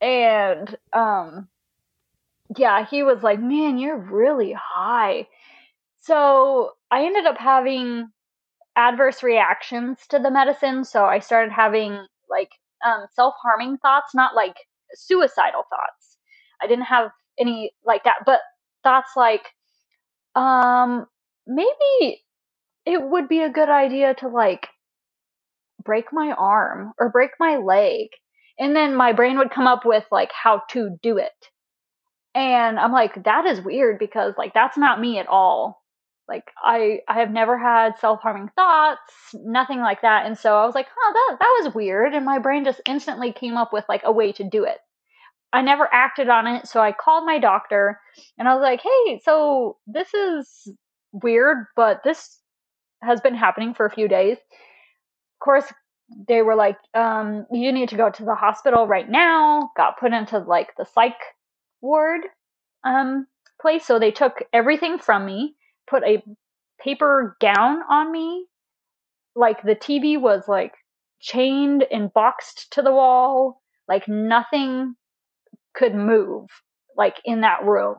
[0.00, 1.48] and, um,
[2.56, 5.28] yeah, he was like, man, you're really high.
[6.00, 8.08] So I ended up having
[8.76, 10.84] adverse reactions to the medicine.
[10.84, 12.50] So I started having like
[12.86, 14.56] um, self harming thoughts, not like
[14.94, 16.18] suicidal thoughts.
[16.62, 18.40] I didn't have any like that, but
[18.82, 19.44] thoughts like,
[20.34, 21.06] um,
[21.46, 22.22] maybe
[22.86, 24.68] it would be a good idea to like
[25.84, 28.08] break my arm or break my leg.
[28.58, 31.32] And then my brain would come up with like how to do it.
[32.34, 35.81] And I'm like, that is weird because like that's not me at all.
[36.28, 39.00] Like I I have never had self-harming thoughts,
[39.34, 40.26] nothing like that.
[40.26, 42.14] And so I was like, huh, that that was weird.
[42.14, 44.78] And my brain just instantly came up with like a way to do it.
[45.52, 48.00] I never acted on it, so I called my doctor
[48.38, 50.72] and I was like, hey, so this is
[51.12, 52.38] weird, but this
[53.02, 54.38] has been happening for a few days.
[54.38, 55.64] Of course,
[56.28, 59.70] they were like, um, you need to go to the hospital right now.
[59.76, 61.18] Got put into like the psych
[61.80, 62.22] ward
[62.84, 63.26] um,
[63.60, 63.84] place.
[63.86, 65.54] So they took everything from me,
[65.92, 66.22] put a
[66.82, 68.46] paper gown on me.
[69.36, 70.72] Like the TV was like
[71.20, 73.62] chained and boxed to the wall.
[73.88, 74.94] Like nothing
[75.74, 76.48] could move
[76.96, 77.96] like in that room.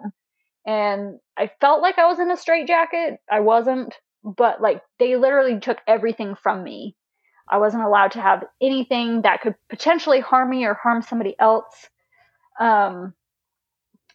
[0.65, 3.19] And I felt like I was in a straitjacket.
[3.29, 6.95] I wasn't, but like they literally took everything from me.
[7.49, 11.89] I wasn't allowed to have anything that could potentially harm me or harm somebody else.
[12.59, 13.13] Um,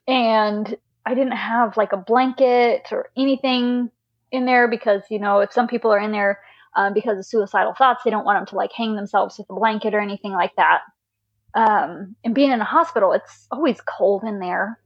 [0.07, 0.77] and
[1.09, 3.91] I didn't have like a blanket or anything
[4.31, 6.39] in there because you know if some people are in there
[6.77, 9.55] um, because of suicidal thoughts, they don't want them to like hang themselves with a
[9.55, 10.81] blanket or anything like that.
[11.55, 14.79] Um, and being in a hospital, it's always cold in there,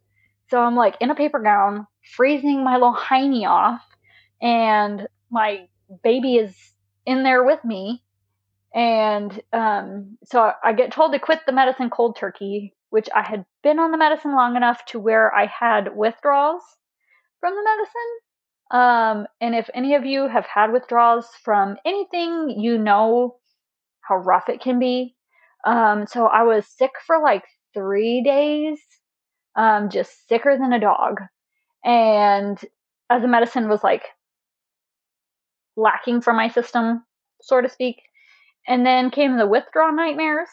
[0.49, 3.83] so I'm like in a paper gown, freezing my little hiney off,
[4.41, 5.67] and my
[6.05, 6.55] baby is
[7.05, 8.05] in there with me.
[8.73, 13.47] And um, so I get told to quit the medicine cold turkey, which I had
[13.63, 16.63] been on the medicine long enough to where I had withdrawals
[17.41, 18.13] from the medicine.
[18.71, 23.37] Um, and if any of you have had withdrawals from anything, you know
[24.03, 25.17] how rough it can be.
[25.67, 28.79] Um, so I was sick for like three days,
[29.57, 31.23] um, just sicker than a dog.
[31.83, 32.63] And
[33.09, 34.05] as the medicine was like
[35.79, 37.07] lacking from my system,
[37.41, 38.03] so to speak.
[38.69, 40.51] And then came the withdraw nightmares,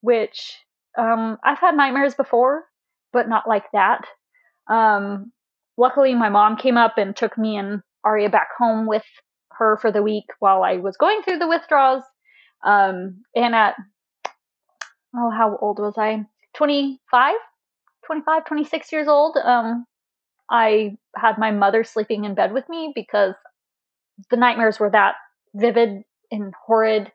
[0.00, 0.60] which
[0.98, 2.64] um, I've had nightmares before,
[3.12, 4.04] but not like that.
[4.68, 5.32] Um,
[5.76, 9.04] luckily, my mom came up and took me and Aria back home with
[9.52, 12.04] her for the week while I was going through the withdrawals.
[12.64, 13.74] Um, and at,
[15.16, 16.24] oh, how old was I?
[16.54, 17.34] 25,
[18.06, 19.36] 25, 26 years old.
[19.36, 19.86] Um,
[20.50, 23.34] I had my mother sleeping in bed with me because
[24.30, 25.14] the nightmares were that
[25.54, 27.10] vivid and horrid,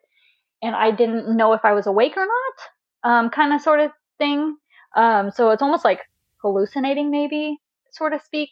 [0.62, 2.70] and I didn't know if I was awake or not,
[3.04, 4.58] um, kind of sort of thing.
[4.96, 6.02] Um, so it's almost like
[6.42, 7.58] hallucinating, maybe,
[7.92, 8.50] so to speak,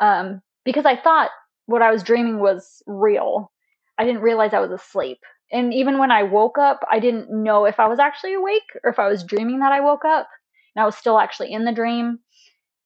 [0.00, 1.30] um, because I thought
[1.66, 3.50] what I was dreaming was real.
[3.98, 5.18] I didn't realize I was asleep.
[5.52, 8.90] And even when I woke up, I didn't know if I was actually awake or
[8.90, 10.28] if I was dreaming that I woke up
[10.74, 12.18] and I was still actually in the dream.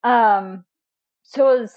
[0.04, 0.64] Um,
[1.22, 1.74] so it was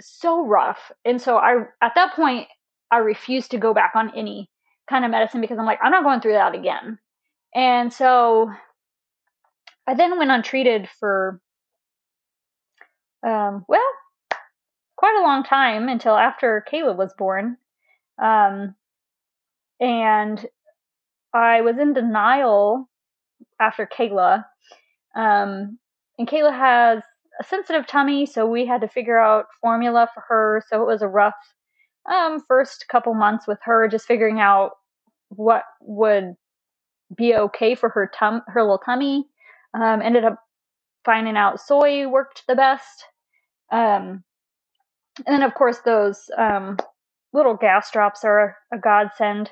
[0.00, 0.92] so rough.
[1.04, 2.48] And so I, at that point,
[2.90, 4.48] I refused to go back on any
[4.88, 6.98] kind of medicine because I'm like, I'm not going through that again.
[7.54, 8.50] And so
[9.86, 11.40] I then went untreated for,
[13.26, 13.80] um, well,
[14.96, 17.56] quite a long time until after Kayla was born.
[18.22, 18.74] Um,
[19.80, 20.44] and
[21.34, 22.88] I was in denial
[23.60, 24.44] after Kayla.
[25.14, 25.78] Um,
[26.18, 27.02] and Kayla has
[27.40, 30.62] a sensitive tummy, so we had to figure out formula for her.
[30.68, 31.34] So it was a rough
[32.10, 34.72] um, first couple months with her, just figuring out
[35.28, 36.34] what would
[37.14, 39.26] be okay for her tum her little tummy.
[39.74, 40.42] Um, ended up
[41.04, 43.04] finding out soy worked the best.
[43.70, 44.24] Um,
[45.24, 46.78] and then of course those um,
[47.32, 49.50] little gas drops are a godsend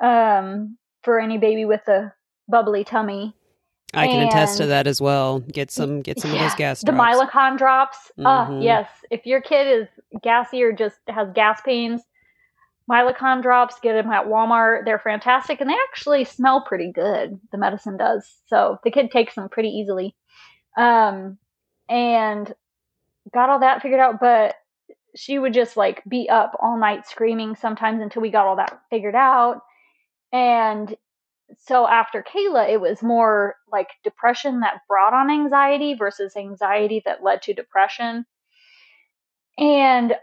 [0.00, 2.12] um, for any baby with a
[2.48, 3.34] bubbly tummy.
[3.94, 5.40] I can and, attest to that as well.
[5.40, 6.96] Get some get some yeah, of those gas drops.
[6.96, 7.96] The Mylicon drops.
[8.24, 8.54] Ah, mm-hmm.
[8.54, 8.88] Uh, yes.
[9.10, 9.88] If your kid is
[10.22, 12.02] gassy or just has gas pains,
[12.90, 14.84] Mylicon drops, get them at Walmart.
[14.84, 17.40] They're fantastic and they actually smell pretty good.
[17.50, 18.38] The medicine does.
[18.46, 20.14] So the kid takes them pretty easily.
[20.76, 21.38] Um,
[21.88, 22.52] and
[23.32, 24.54] got all that figured out, but
[25.16, 28.80] she would just like be up all night screaming sometimes until we got all that
[28.90, 29.62] figured out.
[30.32, 30.94] And
[31.58, 37.22] so after Kayla, it was more like depression that brought on anxiety versus anxiety that
[37.22, 38.26] led to depression.
[39.58, 40.14] And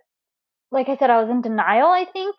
[0.73, 2.35] like I said, I was in denial, I think,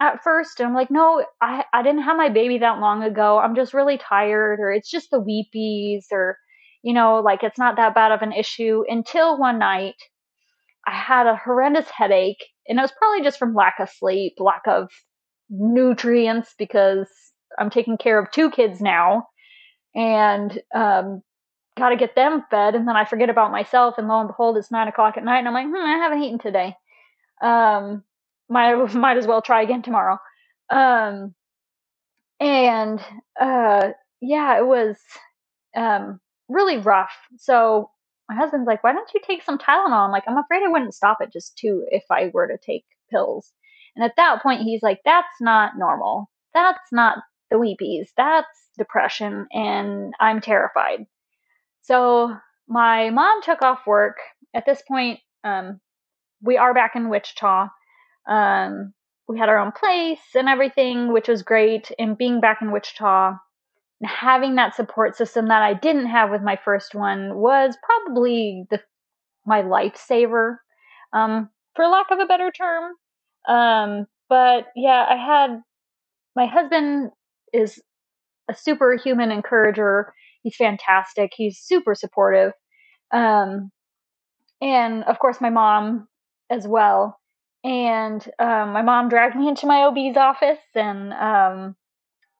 [0.00, 0.60] at first.
[0.60, 3.38] And I'm like, no, I, I didn't have my baby that long ago.
[3.38, 6.36] I'm just really tired, or it's just the weepies, or,
[6.82, 9.94] you know, like it's not that bad of an issue until one night
[10.86, 12.44] I had a horrendous headache.
[12.68, 14.90] And it was probably just from lack of sleep, lack of
[15.48, 17.08] nutrients because
[17.58, 19.28] I'm taking care of two kids now
[19.94, 21.22] and um,
[21.78, 22.74] got to get them fed.
[22.74, 23.94] And then I forget about myself.
[23.96, 25.38] And lo and behold, it's nine o'clock at night.
[25.38, 26.74] And I'm like, hmm, I haven't eaten today.
[27.42, 28.04] Um,
[28.48, 30.18] might, might as well try again tomorrow.
[30.70, 31.34] Um,
[32.40, 33.00] and
[33.40, 34.96] uh, yeah, it was
[35.76, 37.12] um, really rough.
[37.38, 37.90] So
[38.28, 40.04] my husband's like, why don't you take some Tylenol?
[40.04, 42.84] I'm like, I'm afraid I wouldn't stop at just two if I were to take
[43.10, 43.52] pills.
[43.94, 46.28] And at that point, he's like, that's not normal.
[46.52, 47.18] That's not
[47.50, 48.08] the weepies.
[48.16, 49.46] That's depression.
[49.52, 51.06] And I'm terrified.
[51.82, 52.36] So
[52.68, 54.16] my mom took off work.
[54.54, 55.80] At this point, um,
[56.42, 57.68] we are back in Wichita.
[58.28, 58.92] Um,
[59.28, 61.90] we had our own place and everything, which was great.
[61.98, 63.34] And being back in Wichita
[64.00, 68.66] and having that support system that I didn't have with my first one was probably
[68.70, 68.80] the
[69.48, 70.56] my lifesaver,
[71.12, 72.92] um, for lack of a better term.
[73.48, 75.60] Um, but yeah, I had
[76.34, 77.10] my husband
[77.52, 77.80] is
[78.50, 80.12] a superhuman encourager.
[80.42, 81.32] He's fantastic.
[81.34, 82.52] He's super supportive.
[83.12, 83.70] Um,
[84.60, 86.08] and of course, my mom
[86.50, 87.18] as well.
[87.64, 91.76] And um, my mom dragged me into my OB's office, and um,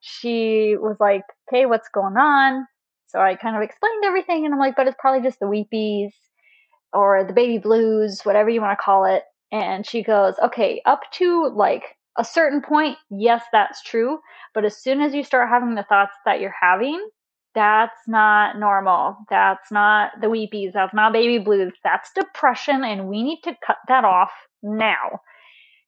[0.00, 2.66] she was like, "Okay, what's going on?"
[3.08, 6.10] So I kind of explained everything, and I'm like, "But it's probably just the weepies
[6.92, 11.00] or the baby blues, whatever you want to call it." And she goes, okay, up
[11.14, 14.18] to like a certain point, yes, that's true.
[14.54, 17.08] But as soon as you start having the thoughts that you're having,
[17.56, 19.16] that's not normal.
[19.30, 20.74] That's not the weepies.
[20.74, 21.72] That's not baby blues.
[21.82, 22.84] That's depression.
[22.84, 24.30] And we need to cut that off
[24.62, 25.22] now.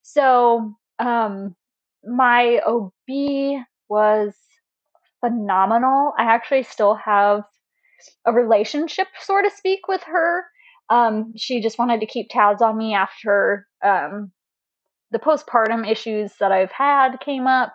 [0.03, 1.55] So, um,
[2.03, 4.35] my OB was
[5.21, 6.15] phenomenal.
[6.19, 7.43] I actually still have
[8.25, 10.45] a relationship, so to speak, with her.
[10.89, 14.33] Um, she just wanted to keep tabs on me after um,
[15.11, 17.75] the postpartum issues that I've had came up.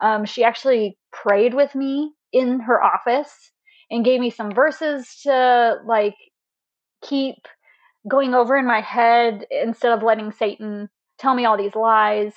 [0.00, 3.52] Um, she actually prayed with me in her office
[3.90, 6.16] and gave me some verses to like
[7.02, 7.36] keep
[8.08, 12.34] going over in my head instead of letting Satan tell me all these lies.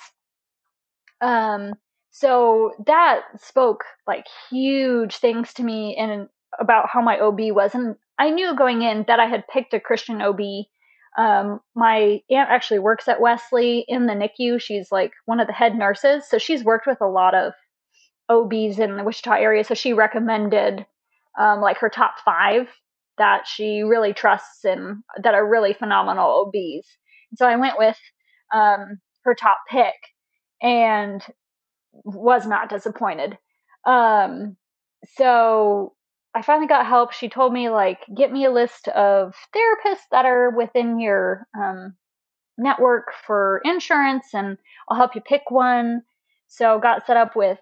[1.20, 1.72] Um,
[2.10, 7.74] so that spoke like huge things to me and about how my OB was.
[7.74, 10.40] And I knew going in that I had picked a Christian OB.
[11.18, 14.60] Um, my aunt actually works at Wesley in the NICU.
[14.60, 16.24] She's like one of the head nurses.
[16.28, 17.52] So she's worked with a lot of
[18.28, 19.64] OBs in the Wichita area.
[19.64, 20.86] So she recommended
[21.38, 22.68] um, like her top five
[23.18, 26.86] that she really trusts and that are really phenomenal OBs.
[27.36, 27.98] So I went with
[28.54, 29.94] um, her top pick
[30.62, 31.22] and
[31.92, 33.38] was not disappointed.
[33.84, 34.56] Um,
[35.16, 35.94] so
[36.34, 37.12] I finally got help.
[37.12, 41.94] She told me like get me a list of therapists that are within your um,
[42.56, 46.02] network for insurance, and I'll help you pick one.
[46.48, 47.58] So got set up with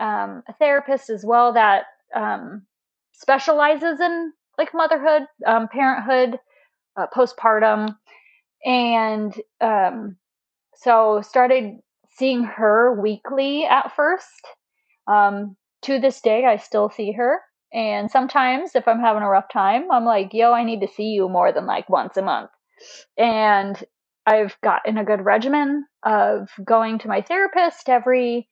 [0.00, 1.84] um, a therapist as well that
[2.14, 2.66] um,
[3.12, 6.38] specializes in like motherhood, um, parenthood,
[6.96, 7.96] uh, postpartum,
[8.64, 10.16] and um,
[10.74, 11.78] so started
[12.16, 14.46] seeing her weekly at first.
[15.06, 17.40] Um, to this day, I still see her.
[17.72, 21.10] And sometimes, if I'm having a rough time, I'm like, yo, I need to see
[21.10, 22.50] you more than like once a month.
[23.16, 23.82] And
[24.26, 28.48] I've gotten a good regimen of going to my therapist every,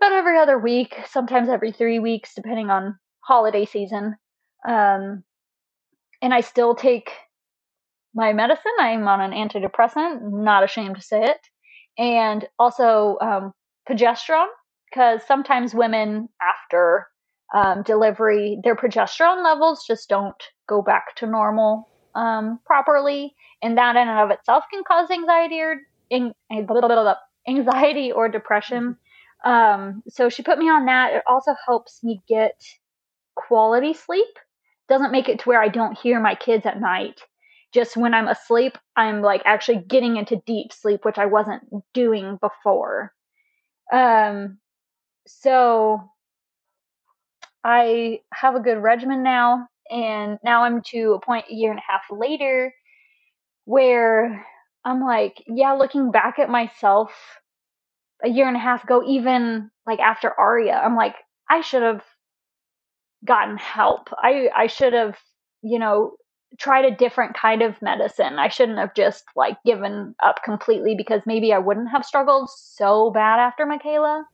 [0.00, 4.16] about every other week, sometimes every three weeks, depending on holiday season.
[4.68, 5.24] Um,
[6.22, 7.10] and I still take
[8.14, 8.72] my medicine.
[8.78, 11.38] I'm on an antidepressant, not ashamed to say it.
[11.98, 13.52] And also um,
[13.88, 14.46] progesterone,
[14.90, 17.06] because sometimes women after
[17.54, 20.34] um, delivery, their progesterone levels just don't
[20.68, 23.34] go back to normal um, properly.
[23.62, 25.76] And that in and of itself can cause anxiety or
[27.48, 28.96] anxiety or depression.
[29.46, 31.14] Um, so she put me on that.
[31.14, 32.60] It also helps me get
[33.36, 34.26] quality sleep
[34.88, 37.20] doesn't make it to where I don't hear my kids at night.
[37.72, 42.38] Just when I'm asleep, I'm like actually getting into deep sleep, which I wasn't doing
[42.40, 43.12] before.
[43.92, 44.58] Um,
[45.26, 46.00] so
[47.64, 51.80] I have a good regimen now, and now I'm to a point a year and
[51.80, 52.72] a half later
[53.64, 54.46] where
[54.84, 57.10] I'm like, yeah, looking back at myself
[58.24, 61.14] a year and a half ago, even like after Aria, I'm like,
[61.48, 62.02] I should have
[63.24, 64.08] gotten help.
[64.16, 65.16] I I should have,
[65.62, 66.16] you know,
[66.58, 68.38] tried a different kind of medicine.
[68.38, 73.10] I shouldn't have just like given up completely because maybe I wouldn't have struggled so
[73.10, 74.24] bad after Michaela.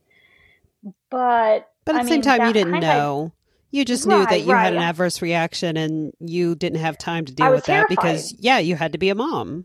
[1.11, 3.33] But but at I the same mean, time, you didn't know.
[3.71, 7.25] You just knew that Right, you had an adverse reaction and you didn't have time
[7.25, 9.65] to deal with that because, yeah, you had to be a mom.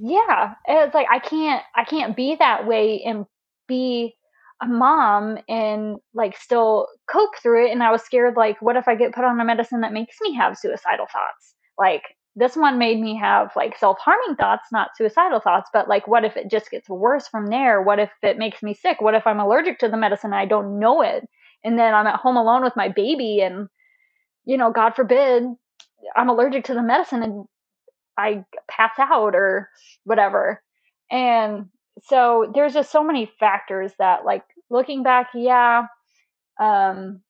[0.00, 3.26] yeah it's like i can't i can't be that way and
[3.68, 4.14] be
[4.62, 8.86] a mom and like still cope through it and i was scared like what if
[8.86, 11.54] i get put on a medicine that makes me have suicidal thoughts?
[11.78, 12.02] Like
[12.36, 16.36] this one made me have like self-harming thoughts not suicidal thoughts but like what if
[16.36, 17.82] it just gets worse from there?
[17.82, 19.00] What if it makes me sick?
[19.00, 21.24] What if i'm allergic to the medicine and i don't know it?
[21.64, 23.68] And then i'm at home alone with my baby and
[24.44, 25.44] you know god forbid
[26.16, 27.44] i'm allergic to the medicine and
[28.18, 29.68] I pass out or
[30.04, 30.62] whatever.
[31.10, 31.66] And
[32.02, 35.86] so there's just so many factors that like looking back, yeah,
[36.60, 37.20] um,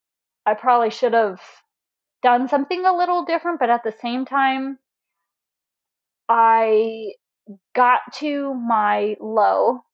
[0.47, 1.41] I probably should have
[2.23, 4.79] done something a little different, but at the same time,
[6.29, 7.13] I
[7.75, 9.85] got to my low,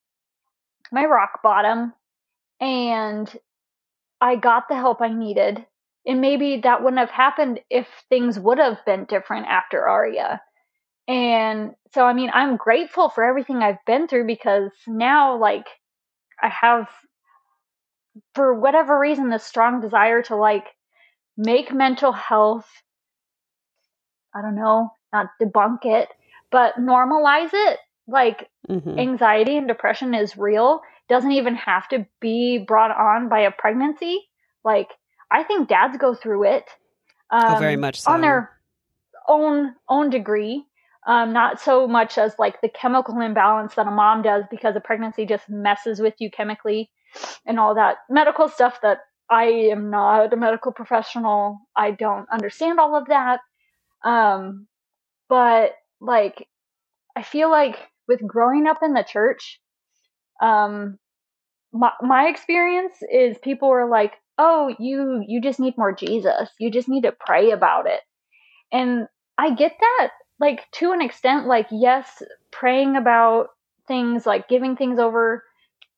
[0.91, 1.93] my rock bottom,
[2.61, 3.31] and
[4.21, 5.65] I got the help I needed.
[6.05, 10.41] And maybe that wouldn't have happened if things would have been different after Aria.
[11.09, 15.65] And so, I mean, I'm grateful for everything I've been through because now, like,
[16.41, 16.87] I have,
[18.35, 20.65] for whatever reason, this strong desire to, like,
[21.37, 22.67] make mental health,
[24.35, 26.09] I don't know, not debunk it,
[26.51, 27.79] but normalize it.
[28.07, 33.41] Like, hmm anxiety and depression is real, doesn't even have to be brought on by
[33.41, 34.21] a pregnancy.
[34.63, 34.89] Like,
[35.31, 36.65] I think dads go through it.
[37.31, 38.13] Um, Oh, very much so.
[38.13, 38.51] On their
[39.27, 40.65] own own degree
[41.09, 44.79] um, not so much as like the chemical imbalance that a mom does because a
[44.79, 46.91] pregnancy just messes with you chemically
[47.47, 51.61] and all that medical stuff that I am not a medical professional.
[51.75, 53.39] I don't understand all of that.
[54.05, 54.67] Um,
[55.27, 56.47] but like,
[57.17, 59.59] I feel like with growing up in the church,
[60.43, 60.99] um,
[61.73, 66.49] my, my experience is people were like, oh, you, you just need more Jesus.
[66.59, 68.01] You just need to pray about it.
[68.71, 69.07] And
[69.39, 72.21] I get that, like, to an extent, like, yes,
[72.51, 73.49] praying about
[73.87, 75.43] things, like giving things over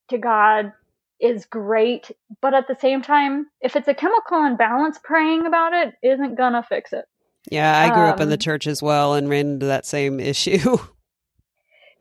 [0.10, 0.74] to God
[1.20, 2.12] is great,
[2.42, 6.64] but at the same time, if it's a chemical imbalance, praying about it isn't gonna
[6.64, 7.06] fix it.
[7.50, 9.86] Yeah, I grew um, up in the um, church as well and ran into that
[9.86, 10.78] same issue.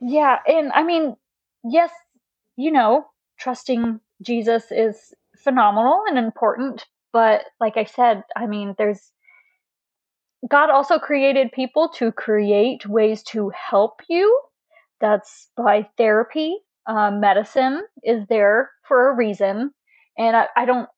[0.00, 1.16] yeah, and I mean,
[1.64, 1.90] yes,
[2.56, 3.06] you know,
[3.38, 9.12] trusting Jesus is phenomenal and important, but like I said, I mean, there's
[10.48, 14.40] God also created people to create ways to help you.
[15.00, 16.56] That's by therapy.
[16.86, 19.72] Uh, medicine is there for a reason.
[20.18, 20.88] And I, I don't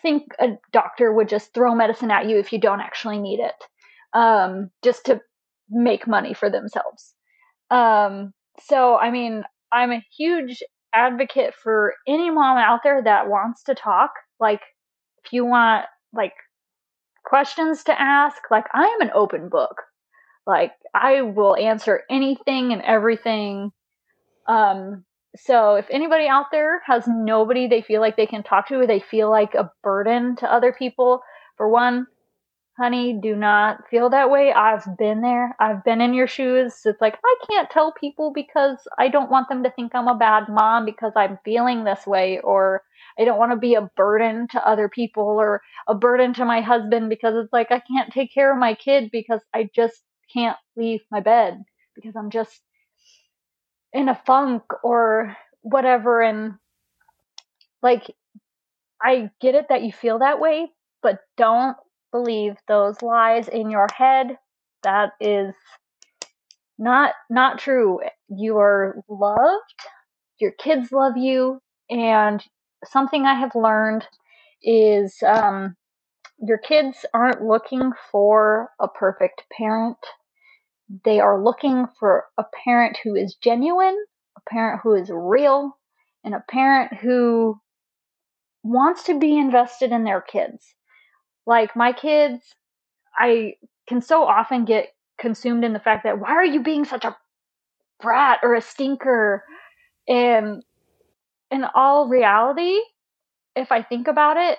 [0.00, 3.64] think a doctor would just throw medicine at you if you don't actually need it,
[4.14, 5.20] um, just to
[5.68, 7.14] make money for themselves.
[7.70, 10.62] Um, so, I mean, I'm a huge
[10.94, 14.10] advocate for any mom out there that wants to talk.
[14.40, 14.60] Like,
[15.24, 16.34] if you want, like,
[17.32, 19.80] questions to ask, like, I am an open book.
[20.46, 23.72] Like, I will answer anything and everything.
[24.46, 28.86] Um, so if anybody out there has nobody they feel like they can talk to,
[28.86, 31.22] they feel like a burden to other people,
[31.56, 32.06] for one,
[32.78, 34.52] honey, do not feel that way.
[34.52, 35.56] I've been there.
[35.58, 36.74] I've been in your shoes.
[36.84, 40.14] It's like, I can't tell people because I don't want them to think I'm a
[40.14, 42.82] bad mom because I'm feeling this way, or
[43.18, 46.60] I don't want to be a burden to other people or a burden to my
[46.60, 50.02] husband because it's like, I can't take care of my kid because I just
[50.32, 51.62] can't leave my bed
[51.94, 52.60] because I'm just
[53.92, 56.22] in a funk or whatever.
[56.22, 56.54] And
[57.82, 58.14] like,
[59.02, 60.70] I get it that you feel that way,
[61.02, 61.76] but don't
[62.12, 64.38] believe those lies in your head.
[64.82, 65.54] That is
[66.78, 68.00] not not true.
[68.28, 69.74] You are loved.
[70.38, 71.60] Your kids love you,
[71.90, 72.42] and
[72.84, 74.06] something I have learned
[74.62, 75.76] is um,
[76.38, 79.98] your kids aren't looking for a perfect parent.
[81.04, 83.96] They are looking for a parent who is genuine,
[84.36, 85.78] a parent who is real,
[86.24, 87.60] and a parent who
[88.62, 90.74] wants to be invested in their kids.
[91.46, 92.40] Like my kids,
[93.16, 93.54] I
[93.88, 97.16] can so often get consumed in the fact that why are you being such a
[98.00, 99.44] brat or a stinker?
[100.08, 100.62] And
[101.52, 102.78] in all reality,
[103.54, 104.58] if I think about it,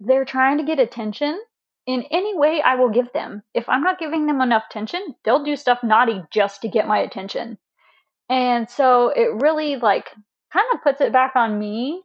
[0.00, 1.38] they're trying to get attention
[1.86, 3.42] in any way I will give them.
[3.54, 6.98] If I'm not giving them enough attention, they'll do stuff naughty just to get my
[6.98, 7.58] attention.
[8.30, 10.08] And so it really like
[10.52, 12.02] kind of puts it back on me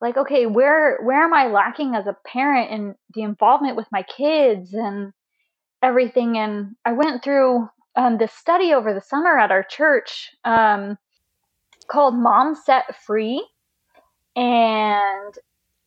[0.00, 4.02] like okay where where am i lacking as a parent in the involvement with my
[4.02, 5.12] kids and
[5.82, 10.98] everything and i went through um, this study over the summer at our church um,
[11.88, 13.46] called mom set free
[14.36, 15.34] and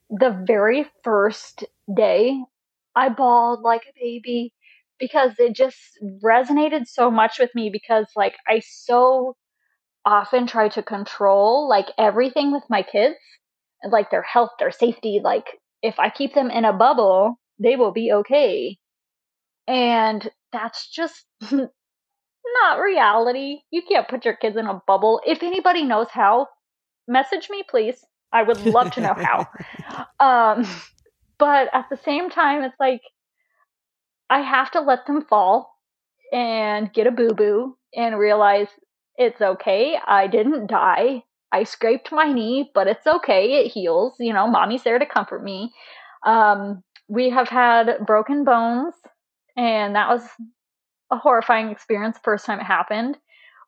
[0.10, 1.64] the very first
[1.96, 2.42] day
[2.96, 4.54] i bawled like a baby
[5.00, 5.78] because it just
[6.24, 9.36] resonated so much with me because like i so
[10.06, 13.16] often try to control like everything with my kids
[13.90, 15.22] like their health, their safety.
[15.24, 15.46] Like
[15.82, 18.78] if I keep them in a bubble, they will be okay.
[19.68, 21.26] And that's just
[22.62, 23.60] not reality.
[23.72, 25.22] You can't put your kids in a bubble.
[25.26, 26.48] If anybody knows how,
[27.08, 28.06] message me, please.
[28.32, 29.48] I would love to know how.
[30.20, 30.68] um,
[31.38, 33.02] but at the same time, it's like
[34.30, 35.76] I have to let them fall
[36.32, 38.68] and get a boo boo and realize
[39.18, 39.98] it's okay.
[40.06, 41.24] I didn't die.
[41.52, 43.66] I scraped my knee, but it's okay.
[43.66, 44.16] It heals.
[44.20, 45.74] You know, mommy's there to comfort me.
[46.26, 48.94] Um, we have had broken bones,
[49.58, 50.22] and that was
[51.12, 53.18] a horrifying experience the first time it happened.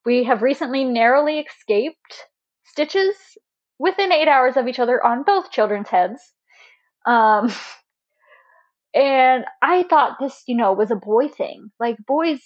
[0.05, 2.27] We have recently narrowly escaped
[2.63, 3.15] stitches
[3.77, 6.21] within eight hours of each other on both children's heads.
[7.05, 7.51] Um,
[8.93, 11.71] and I thought this, you know, was a boy thing.
[11.79, 12.39] Like boys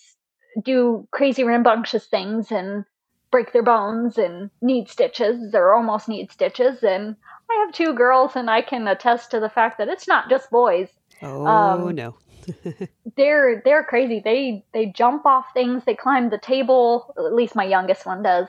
[0.64, 2.86] do crazy rambunctious things and
[3.32, 6.84] break their bones and need stitches or almost need stitches.
[6.84, 7.16] And
[7.52, 10.50] I have two girls, and I can attest to the fact that it's not just
[10.50, 10.88] boys.
[11.22, 12.16] Oh um, no.
[13.18, 14.22] they're they're crazy.
[14.24, 15.84] They they jump off things.
[15.86, 17.14] They climb the table.
[17.18, 18.48] At least my youngest one does.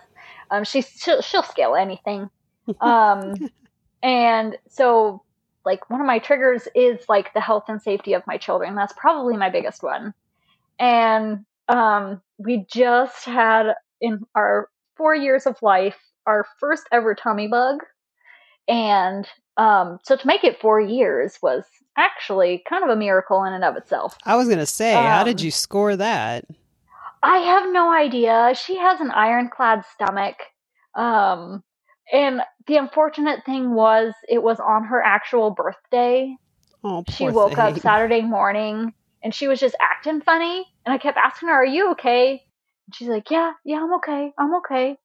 [0.51, 2.30] Um, she she'll, she'll scale anything.
[2.80, 3.34] Um,
[4.03, 5.22] and so
[5.64, 8.74] like one of my triggers is like the health and safety of my children.
[8.74, 10.14] That's probably my biggest one.
[10.78, 17.49] And um, we just had in our four years of life, our first ever tummy
[17.49, 17.80] bug.
[18.68, 21.64] And um, so to make it four years was
[21.96, 24.16] actually kind of a miracle in and of itself.
[24.24, 26.44] I was going to say, um, how did um, you score that?
[27.22, 28.54] I have no idea.
[28.54, 30.36] She has an ironclad stomach.
[30.94, 31.62] Um,
[32.12, 36.36] and the unfortunate thing was, it was on her actual birthday.
[36.84, 37.59] Oh, she woke thing.
[37.59, 38.92] up Saturday morning
[39.22, 40.66] and she was just acting funny.
[40.84, 42.42] And I kept asking her, Are you okay?
[42.86, 44.32] And she's like, Yeah, yeah, I'm okay.
[44.38, 44.96] I'm okay.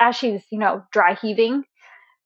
[0.00, 1.64] As she's, you know, dry heaving.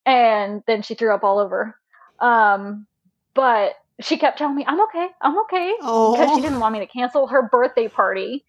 [0.06, 1.76] And then she threw up all over.
[2.18, 2.86] Um,
[3.34, 6.86] but she kept telling me, "I'm okay, I'm okay," because she didn't want me to
[6.86, 8.44] cancel her birthday party.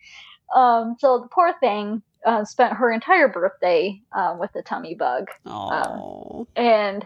[0.56, 5.28] Um, so the poor thing uh, spent her entire birthday um, with a tummy bug.
[5.46, 6.48] Oh.
[6.56, 7.06] and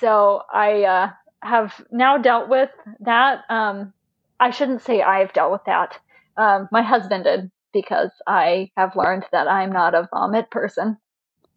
[0.00, 1.10] so I uh,
[1.42, 2.70] have now dealt with
[3.00, 3.42] that.
[3.48, 3.92] Um,
[4.40, 5.98] I shouldn't say I've dealt with that.
[6.36, 10.96] Um, my husband did because I have learned that I'm not a vomit person.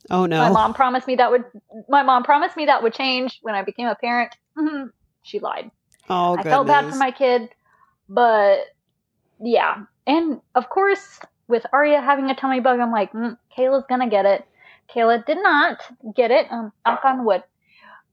[0.09, 0.39] Oh no.
[0.39, 1.43] My mom promised me that would.
[1.89, 4.35] My mom promised me that would change when I became a parent.
[4.57, 4.91] Mhm.
[5.23, 5.69] She lied.
[6.09, 6.53] oh, I goodness.
[6.53, 7.49] felt bad for my kid,
[8.07, 8.59] but
[9.39, 9.83] yeah.
[10.05, 14.25] And of course, with Aria having a tummy bug, I'm like, mm, Kayla's gonna get
[14.25, 14.45] it.
[14.93, 15.81] Kayla did not
[16.15, 16.49] get it.
[16.51, 17.43] Um, knock on wood.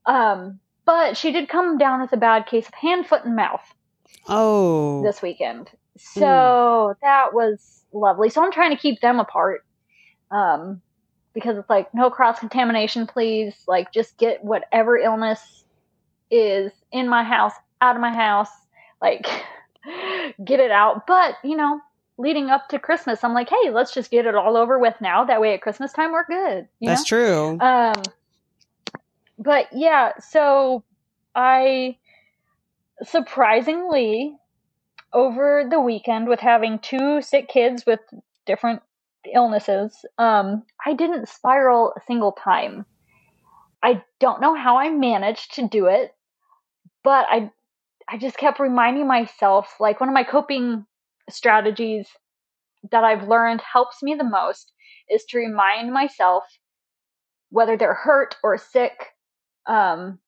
[0.05, 3.63] Um, but she did come down with a bad case of hand, foot, and mouth
[4.27, 5.01] Oh.
[5.03, 5.69] this weekend.
[5.97, 8.29] So that was lovely.
[8.29, 9.65] So I'm trying to keep them apart.
[10.31, 10.81] Um,
[11.35, 13.53] because it's like no cross contamination, please.
[13.67, 15.65] Like just get whatever illness
[16.31, 18.49] is in my house out of my house.
[18.99, 19.27] Like
[20.43, 21.05] get it out.
[21.05, 21.79] But, you know,
[22.17, 25.25] leading up to Christmas, I'm like, hey, let's just get it all over with now.
[25.25, 26.67] That way at Christmas time we're good.
[26.79, 27.59] You That's true.
[27.59, 28.01] Um
[29.37, 30.83] but yeah, so
[31.35, 31.97] I
[33.03, 34.37] surprisingly
[35.11, 37.99] over the weekend with having two sick kids with
[38.45, 38.81] different
[39.33, 42.85] illnesses, um, I didn't spiral a single time.
[43.83, 46.11] I don't know how I managed to do it,
[47.03, 47.51] but I
[48.07, 50.85] I just kept reminding myself like one of my coping
[51.29, 52.07] strategies
[52.91, 54.71] that I've learned helps me the most
[55.09, 56.43] is to remind myself
[57.49, 58.93] whether they're hurt or sick
[59.67, 60.19] um,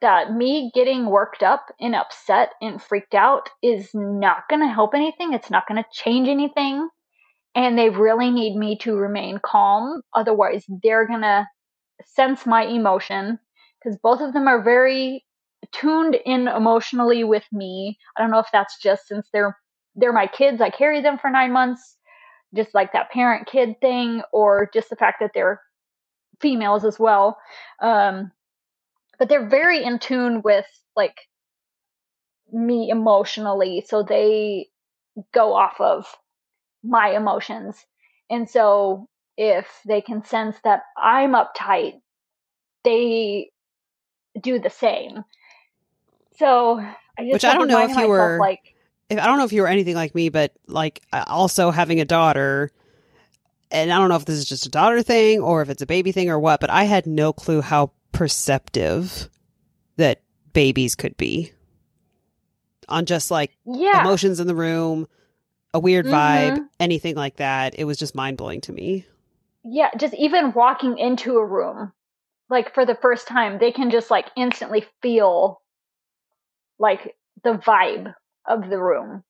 [0.00, 4.94] that me getting worked up and upset and freaked out is not going to help
[4.94, 5.32] anything.
[5.32, 6.88] It's not going to change anything.
[7.56, 10.02] And they really need me to remain calm.
[10.14, 11.46] Otherwise, they're going to
[12.04, 13.38] sense my emotion
[13.82, 15.24] because both of them are very
[15.72, 17.98] tuned in emotionally with me.
[18.16, 19.56] I don't know if that's just since they're
[19.94, 20.60] they're my kids.
[20.60, 21.96] I carry them for 9 months,
[22.54, 25.62] just like that parent kid thing or just the fact that they're
[26.40, 27.38] females as well.
[27.80, 28.32] Um
[29.18, 31.16] but they're very in tune with like
[32.52, 34.68] me emotionally so they
[35.32, 36.06] go off of
[36.88, 37.84] my emotions.
[38.30, 42.00] And so if they can sense that i'm uptight
[42.84, 43.50] they
[44.40, 45.24] do the same.
[46.36, 48.74] So i just Which I don't know if you were- like
[49.08, 52.04] if, I don't know if you were anything like me, but like also having a
[52.04, 52.72] daughter,
[53.70, 55.86] and I don't know if this is just a daughter thing or if it's a
[55.86, 59.28] baby thing or what, but I had no clue how perceptive
[59.96, 60.22] that
[60.52, 61.52] babies could be
[62.88, 64.00] on just like yeah.
[64.00, 65.06] emotions in the room,
[65.76, 66.68] a weird vibe, Mhm.
[66.80, 67.74] anything like that.
[67.78, 69.04] It was just mind blowing to me.
[69.68, 71.92] yeah just even walking into a room
[72.48, 75.60] like for the first time they can just like instantly feel
[76.78, 78.14] like the vibe
[78.46, 79.24] of the room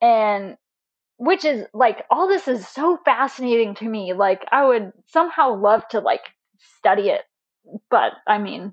[0.00, 0.56] and
[1.18, 5.86] which is like all this is so fascinating to me like i would somehow love
[5.88, 6.22] to like
[6.78, 7.22] study it
[7.90, 8.72] but i mean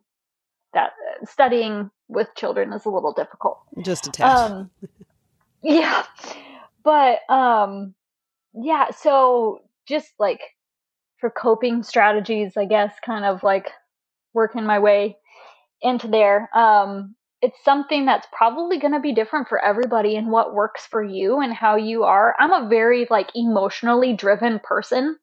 [0.73, 0.91] that
[1.25, 4.51] studying with children is a little difficult Just a tad.
[4.51, 4.71] um
[5.61, 6.03] yeah
[6.85, 7.93] but um
[8.53, 10.39] yeah so just like
[11.19, 13.69] for coping strategies i guess kind of like
[14.33, 15.17] working my way
[15.81, 20.55] into there um it's something that's probably going to be different for everybody and what
[20.55, 22.33] works for you and how you are.
[22.39, 25.17] I'm a very like emotionally driven person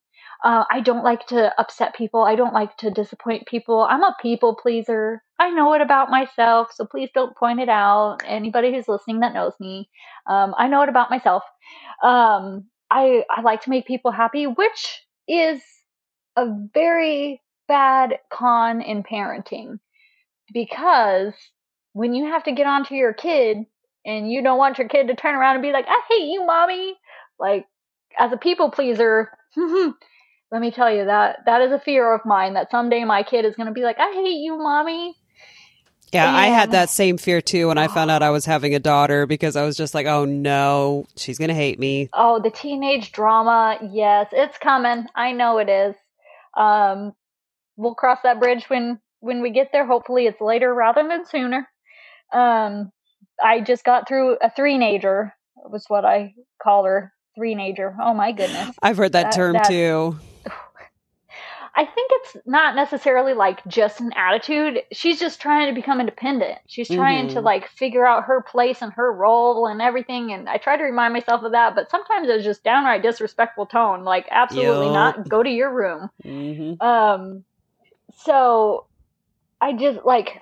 [0.45, 2.23] uh, i don't like to upset people.
[2.23, 3.83] I don't like to disappoint people.
[3.89, 5.23] I'm a people pleaser.
[5.39, 8.19] I know it about myself so please don't point it out.
[8.27, 9.89] Anybody who's listening that knows me
[10.27, 11.43] um, i know it about myself.
[12.03, 15.63] Um, I, I like to make people happy which is
[16.37, 19.79] a very bad con in parenting
[20.53, 21.35] because
[21.93, 23.59] when you have to get onto your kid
[24.05, 26.45] and you don't want your kid to turn around and be like, I hate you,
[26.45, 26.95] mommy,
[27.39, 27.67] like
[28.19, 29.31] as a people pleaser,
[30.53, 33.45] let me tell you that that is a fear of mine that someday my kid
[33.45, 35.17] is going to be like, I hate you, mommy.
[36.13, 38.79] yeah, I had that same fear too when I found out I was having a
[38.79, 42.11] daughter because I was just like, oh no, she's going to hate me.
[42.13, 43.79] Oh, the teenage drama.
[43.91, 45.07] Yes, it's coming.
[45.17, 45.95] I know it is.
[46.57, 47.15] Um,
[47.77, 49.87] we'll cross that bridge when when we get there.
[49.87, 51.67] Hopefully, it's later rather than sooner.
[52.33, 52.93] Um,
[53.43, 55.33] I just got through a three-nager.
[55.65, 57.13] Was what I call her.
[57.37, 57.97] Three-nager.
[58.03, 58.77] Oh my goodness.
[58.83, 60.19] I've heard that, That- term that- too.
[61.75, 64.81] I think it's not necessarily like just an attitude.
[64.93, 66.59] She's just trying to become independent.
[66.69, 67.45] She's trying to Mhm.
[67.45, 70.33] like figure out her place and her role and everything.
[70.33, 74.05] And I try to remind myself of that, but sometimes it's just downright disrespectful tone.
[74.05, 74.91] Like, absolutely Yup.
[74.91, 75.29] not.
[75.29, 76.11] Go to your room.
[76.23, 77.45] hmm Um,
[78.25, 78.87] so
[79.61, 80.41] I just like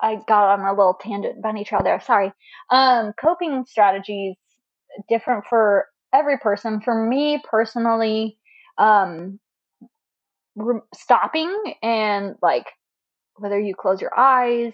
[0.00, 2.00] I got on a little tangent bunny trail there.
[2.00, 2.32] Sorry.
[2.70, 4.36] Um, coping strategies
[5.08, 6.80] different for every person.
[6.80, 8.38] For me personally,
[8.78, 9.40] um,
[10.56, 12.66] re- stopping and like
[13.36, 14.72] whether you close your eyes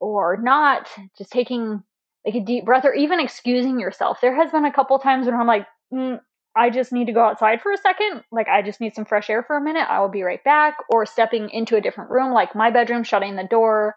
[0.00, 1.82] or not, just taking
[2.26, 4.18] like a deep breath or even excusing yourself.
[4.20, 6.20] There has been a couple times when I'm like, mm,
[6.56, 8.22] I just need to go outside for a second.
[8.30, 9.88] Like, I just need some fresh air for a minute.
[9.88, 10.76] I will be right back.
[10.88, 13.96] Or stepping into a different room, like my bedroom, shutting the door,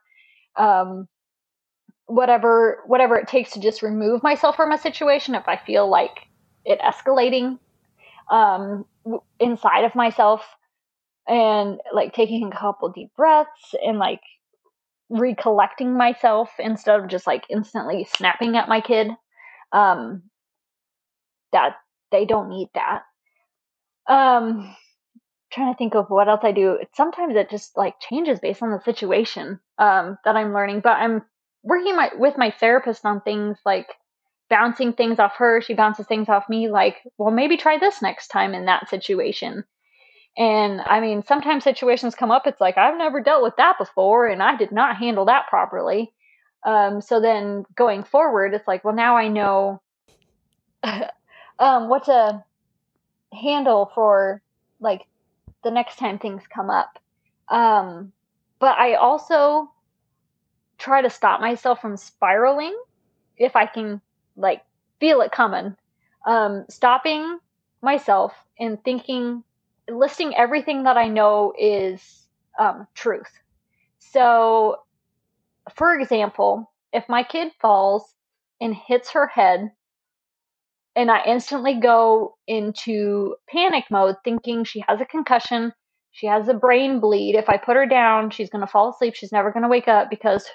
[0.56, 1.08] um,
[2.06, 6.28] whatever, whatever it takes to just remove myself from a situation if I feel like
[6.64, 7.60] it escalating
[8.32, 8.86] um,
[9.40, 10.42] inside of myself
[11.28, 14.22] and like taking a couple deep breaths and like
[15.10, 19.10] recollecting myself instead of just like instantly snapping at my kid.
[19.72, 20.24] Um,
[21.52, 21.78] that
[22.12, 23.04] they don't need that.
[24.08, 24.76] Um,
[25.52, 26.80] trying to think of what else I do.
[26.94, 30.82] Sometimes it just like changes based on the situation um, that I'm learning.
[30.82, 31.24] But I'm
[31.64, 33.88] working my, with my therapist on things like
[34.50, 35.62] bouncing things off her.
[35.62, 36.70] She bounces things off me.
[36.70, 39.64] Like, well, maybe try this next time in that situation.
[40.38, 42.46] And I mean, sometimes situations come up.
[42.46, 46.12] It's like I've never dealt with that before, and I did not handle that properly.
[46.66, 49.82] Um, so then going forward, it's like, well, now I know
[51.60, 52.44] um, what to
[53.32, 54.42] handle for
[54.80, 55.06] like
[55.64, 57.00] the next time things come up.
[57.50, 58.12] Um,
[58.60, 59.72] but I also
[60.78, 62.76] try to stop myself from spiraling
[63.38, 64.02] if I can
[64.36, 64.64] like
[65.00, 65.76] feel it coming.
[66.26, 67.40] Um, stopping
[67.82, 69.44] myself and thinking,
[69.90, 72.28] listing everything that I know is
[72.60, 73.32] um, truth.
[74.00, 74.78] So,
[75.76, 78.16] for example, if my kid falls
[78.62, 79.72] and hits her head
[80.96, 85.74] and I instantly go into panic mode thinking she has a concussion,
[86.12, 87.36] she has a brain bleed.
[87.36, 89.16] If I put her down, she's going to fall asleep.
[89.16, 90.48] She's never going to wake up because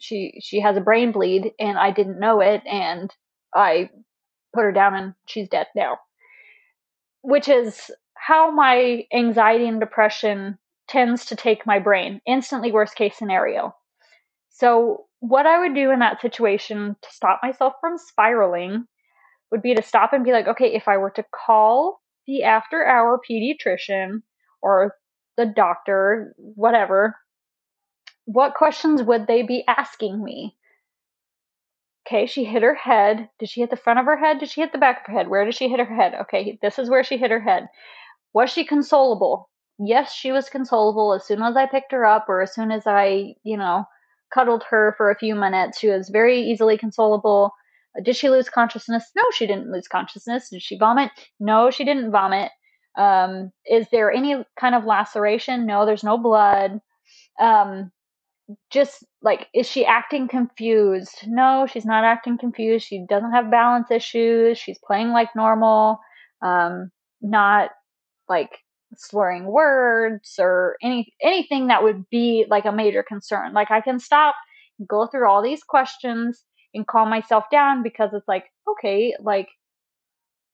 [0.00, 3.10] she she has a brain bleed and I didn't know it and
[3.54, 3.88] I
[4.52, 5.98] put her down and she's dead now.
[7.22, 10.58] Which is how my anxiety and depression
[10.88, 12.20] tends to take my brain.
[12.26, 13.74] Instantly worst case scenario.
[14.50, 18.86] So what I would do in that situation to stop myself from spiraling
[19.50, 22.84] would be to stop and be like, okay, if I were to call the after
[22.84, 24.22] hour pediatrician
[24.62, 24.96] or
[25.36, 27.16] the doctor, whatever,
[28.24, 30.56] what questions would they be asking me?
[32.06, 33.28] Okay, she hit her head.
[33.38, 34.38] Did she hit the front of her head?
[34.38, 35.28] Did she hit the back of her head?
[35.28, 36.14] Where did she hit her head?
[36.22, 37.68] Okay, this is where she hit her head.
[38.32, 39.44] Was she consolable?
[39.78, 42.86] Yes, she was consolable as soon as I picked her up or as soon as
[42.86, 43.84] I, you know,
[44.32, 45.78] cuddled her for a few minutes.
[45.78, 47.50] She was very easily consolable.
[48.02, 49.10] Did she lose consciousness?
[49.16, 50.50] No, she didn't lose consciousness.
[50.50, 51.10] Did she vomit?
[51.40, 52.50] No, she didn't vomit.
[52.98, 55.66] Um, is there any kind of laceration?
[55.66, 56.80] No, there's no blood.
[57.38, 57.90] Um,
[58.70, 61.24] just like, is she acting confused?
[61.26, 62.86] No, she's not acting confused.
[62.86, 64.58] She doesn't have balance issues.
[64.58, 65.98] She's playing like normal.
[66.42, 67.70] Um, not
[68.28, 68.60] like
[68.96, 73.52] slurring words or any anything that would be like a major concern.
[73.52, 74.34] Like I can stop,
[74.88, 79.48] go through all these questions and calm myself down because it's like, okay, like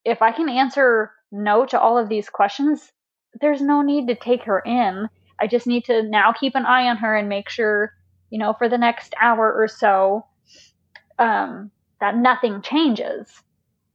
[0.05, 2.93] if I can answer no to all of these questions,
[3.41, 5.09] there's no need to take her in.
[5.41, 7.93] I just need to now keep an eye on her and make sure,
[8.31, 10.27] you know, for the next hour or so,
[11.18, 11.70] um,
[12.01, 13.29] that nothing changes.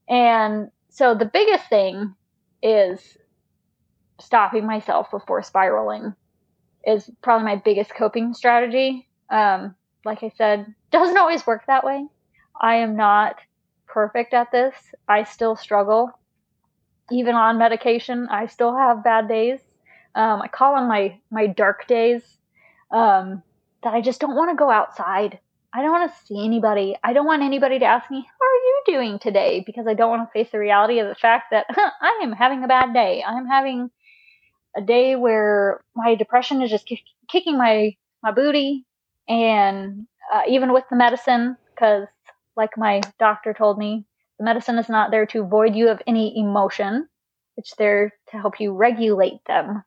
[0.10, 2.16] And so the biggest thing
[2.64, 3.18] is
[4.20, 6.16] stopping myself before spiraling
[6.86, 9.08] is probably my biggest coping strategy.
[9.30, 12.06] Um, like I said, doesn't always work that way.
[12.60, 13.36] I am not
[13.88, 14.74] perfect at this.
[15.08, 16.12] I still struggle.
[17.12, 19.60] Even on medication, I still have bad days.
[20.16, 22.22] Um, I call them my, my dark days
[22.92, 23.44] um,
[23.84, 25.40] that I just don't want to go outside.
[25.74, 26.96] I don't want to see anybody.
[27.04, 29.64] I don't want anybody to ask me, How are you doing today?
[29.66, 32.32] Because I don't want to face the reality of the fact that huh, I am
[32.32, 33.24] having a bad day.
[33.26, 33.92] I'm having
[34.78, 36.88] a day where my depression is just
[37.30, 38.86] kicking my, my booty.
[39.28, 42.08] And uh, even with the medicine, because
[42.56, 44.06] like my doctor told me,
[44.40, 47.08] the medicine is not there to void you of any emotion.
[47.58, 49.84] It's there to help you regulate them.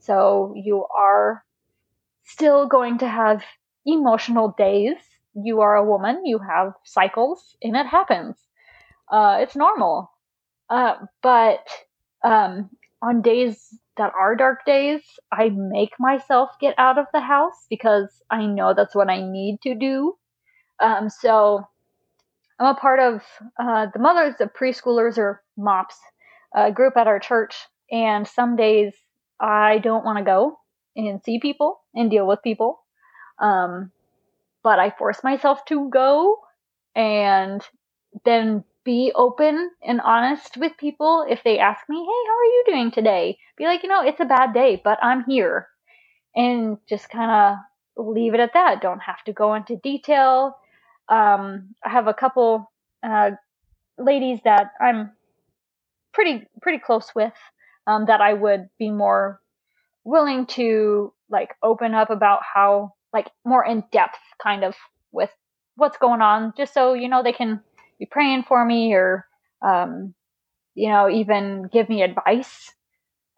[0.00, 1.44] So you are
[2.24, 3.42] still going to have
[3.86, 4.96] emotional days.
[5.34, 8.36] You are a woman, you have cycles, and it happens.
[9.10, 10.10] Uh, it's normal.
[10.68, 11.66] Uh, but
[12.24, 12.70] um,
[13.02, 18.08] on days that are dark days, I make myself get out of the house because
[18.30, 20.16] I know that's what I need to do.
[20.80, 21.64] Um, so
[22.60, 23.22] I'm a part of
[23.60, 25.96] uh, the mothers of preschoolers or MOPS
[26.56, 27.54] uh, group at our church,
[27.90, 28.94] and some days
[29.40, 30.58] I don't want to go.
[30.96, 32.80] and see people and deal with people.
[33.40, 33.90] Um,
[34.62, 36.38] but I force myself to go
[36.94, 37.62] and
[38.24, 42.64] then be open and honest with people if they ask me, "Hey, how are you
[42.66, 45.68] doing today?" Be like, "You know, it's a bad day, but I'm here."
[46.36, 48.80] And just kind of leave it at that.
[48.80, 50.56] Don't have to go into detail.
[51.08, 52.70] Um, I have a couple
[53.02, 53.32] uh,
[53.98, 55.12] ladies that I'm
[56.12, 57.34] pretty pretty close with
[57.86, 59.40] um, that I would be more
[60.04, 64.74] willing to like open up about how like more in depth kind of
[65.12, 65.30] with
[65.76, 67.60] what's going on, just so you know they can
[67.98, 69.26] be praying for me or
[69.62, 70.14] um,
[70.74, 72.72] you know even give me advice.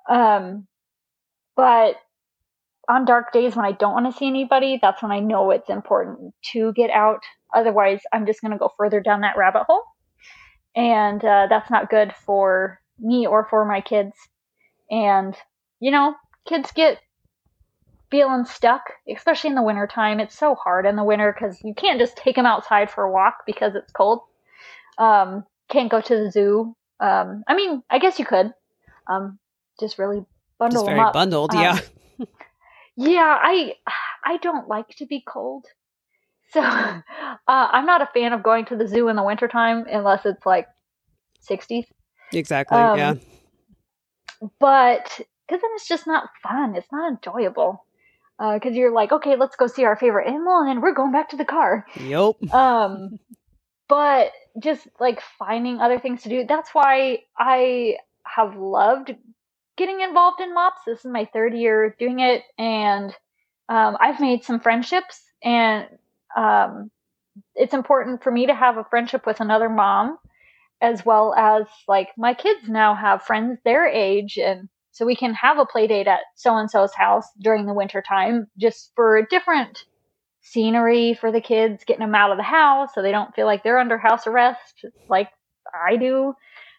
[0.09, 0.67] Um,
[1.57, 1.97] but
[2.89, 5.71] on dark days when I don't want to see anybody, that's when I know it's
[5.71, 7.21] important to get out.
[7.55, 9.83] Otherwise, I'm just going to go further down that rabbit hole.
[10.75, 14.13] And uh, that's not good for me or for my kids.
[14.91, 15.35] And,
[15.81, 16.15] you know,
[16.47, 16.99] kids get
[18.11, 18.83] feeling stuck,
[19.13, 20.21] especially in the wintertime.
[20.21, 23.11] It's so hard in the winter because you can't just take them outside for a
[23.11, 24.21] walk because it's cold.
[24.99, 26.75] Um, can't go to the zoo.
[27.01, 28.53] Um, I mean, I guess you could.
[29.09, 29.39] Um,
[29.79, 30.25] just really
[30.59, 31.13] bundle Just them very up.
[31.13, 31.79] bundled, Um, yeah.
[32.97, 33.75] yeah, I
[34.25, 35.67] I don't like to be cold.
[36.53, 37.01] So uh,
[37.47, 40.69] I'm not a fan of going to the zoo in the wintertime unless it's like
[41.49, 41.87] 60s.
[42.33, 43.15] Exactly, um, yeah.
[44.59, 45.05] But
[45.47, 46.75] because then it's just not fun.
[46.75, 47.85] It's not enjoyable.
[48.39, 51.31] Because you're like, okay, let's go see our favorite animal, and then we're going back
[51.31, 51.87] to the car.
[51.99, 52.53] Yep.
[52.53, 53.19] Um,
[53.89, 56.45] but just like finding other things to do.
[56.47, 59.14] That's why I have loved
[59.76, 60.80] getting involved in MOPS.
[60.87, 63.12] This is my third year doing it, and
[63.68, 65.87] um, I've made some friendships, and
[66.37, 66.91] um,
[67.55, 70.18] it's important for me to have a friendship with another mom,
[70.80, 75.34] as well as like my kids now have friends their age, and so we can
[75.34, 79.16] have a play date at so and so's house during the winter time, just for
[79.16, 79.84] a different
[80.51, 83.63] scenery for the kids, getting them out of the house so they don't feel like
[83.63, 85.29] they're under house arrest like
[85.75, 86.35] I do.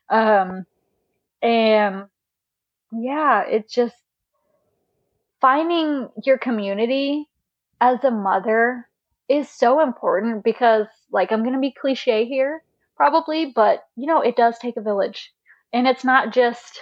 [0.10, 0.66] Um,
[1.42, 2.06] and
[2.92, 3.96] yeah, it's just
[5.42, 7.28] finding your community
[7.82, 8.88] as a mother
[9.30, 12.64] is so important because, like, I'm going to be cliche here
[12.96, 15.34] probably, but you know, it does take a village.
[15.74, 16.82] And it's not just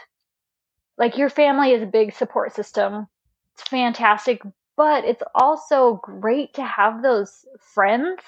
[0.97, 3.07] like your family is a big support system.
[3.53, 4.41] It's fantastic,
[4.77, 8.19] but it's also great to have those friends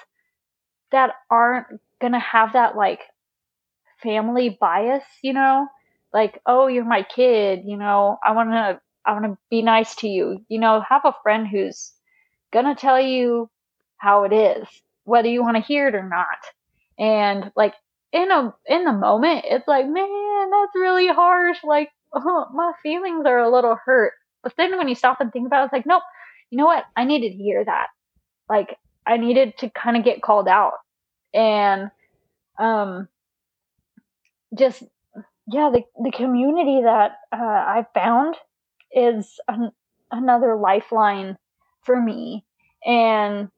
[0.92, 1.66] that aren't
[2.00, 3.00] going to have that like
[4.02, 5.66] family bias, you know?
[6.12, 9.94] Like, oh, you're my kid, you know, I want to I want to be nice
[9.96, 10.44] to you.
[10.48, 11.92] You know, have a friend who's
[12.52, 13.50] going to tell you
[13.96, 14.68] how it is,
[15.04, 16.38] whether you want to hear it or not.
[16.98, 17.74] And like
[18.12, 21.58] in a in the moment, it's like, man, that's really harsh.
[21.64, 24.12] Like, oh, my feelings are a little hurt.
[24.42, 26.02] But then when you stop and think about it, it's like, nope,
[26.50, 26.84] you know what?
[26.96, 27.88] I needed to hear that.
[28.48, 28.76] Like,
[29.06, 30.74] I needed to kind of get called out.
[31.34, 31.90] And
[32.58, 33.08] um
[34.56, 34.82] just
[35.50, 38.36] yeah, the the community that uh, I found
[38.92, 39.72] is an,
[40.10, 41.38] another lifeline
[41.82, 42.44] for me,
[42.84, 43.50] and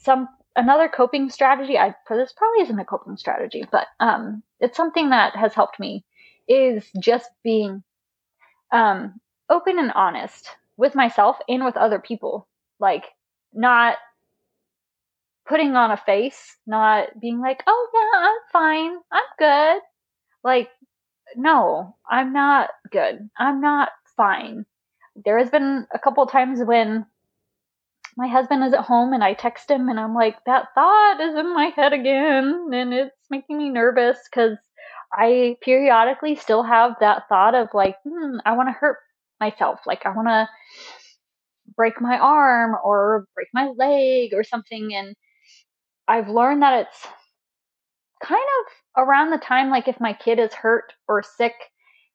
[0.00, 1.76] some another coping strategy.
[1.78, 6.04] I this probably isn't a coping strategy, but um, it's something that has helped me
[6.48, 7.82] is just being
[8.72, 10.48] um open and honest
[10.80, 12.48] with myself and with other people,
[12.80, 13.04] like
[13.52, 13.98] not
[15.46, 19.82] putting on a face, not being like, "Oh yeah, I'm fine, I'm good."
[20.42, 20.70] Like
[21.36, 23.30] no, I'm not good.
[23.38, 24.66] I'm not fine.
[25.24, 27.06] There has been a couple times when
[28.16, 31.34] my husband is at home and I text him and I'm like, that thought is
[31.36, 34.58] in my head again and it's making me nervous because
[35.12, 38.98] I periodically still have that thought of like, hmm, I want to hurt
[39.40, 39.80] myself.
[39.86, 40.48] Like, I want to
[41.76, 44.94] break my arm or break my leg or something.
[44.94, 45.14] And
[46.08, 47.06] I've learned that it's
[48.22, 51.54] kind of around the time like if my kid is hurt or sick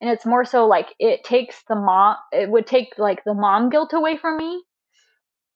[0.02, 3.70] and it's more so like it takes the mom it would take like the mom
[3.70, 4.64] guilt away from me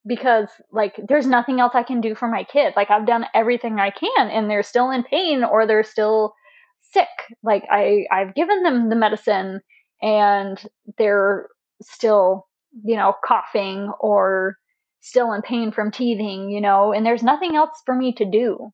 [0.07, 3.79] because like there's nothing else I can do for my kid like I've done everything
[3.79, 6.33] I can and they're still in pain or they're still
[6.81, 7.07] sick
[7.43, 9.59] like I I've given them the medicine
[10.01, 10.59] and
[10.97, 11.47] they're
[11.81, 12.47] still
[12.83, 14.57] you know coughing or
[15.01, 18.71] still in pain from teething you know and there's nothing else for me to do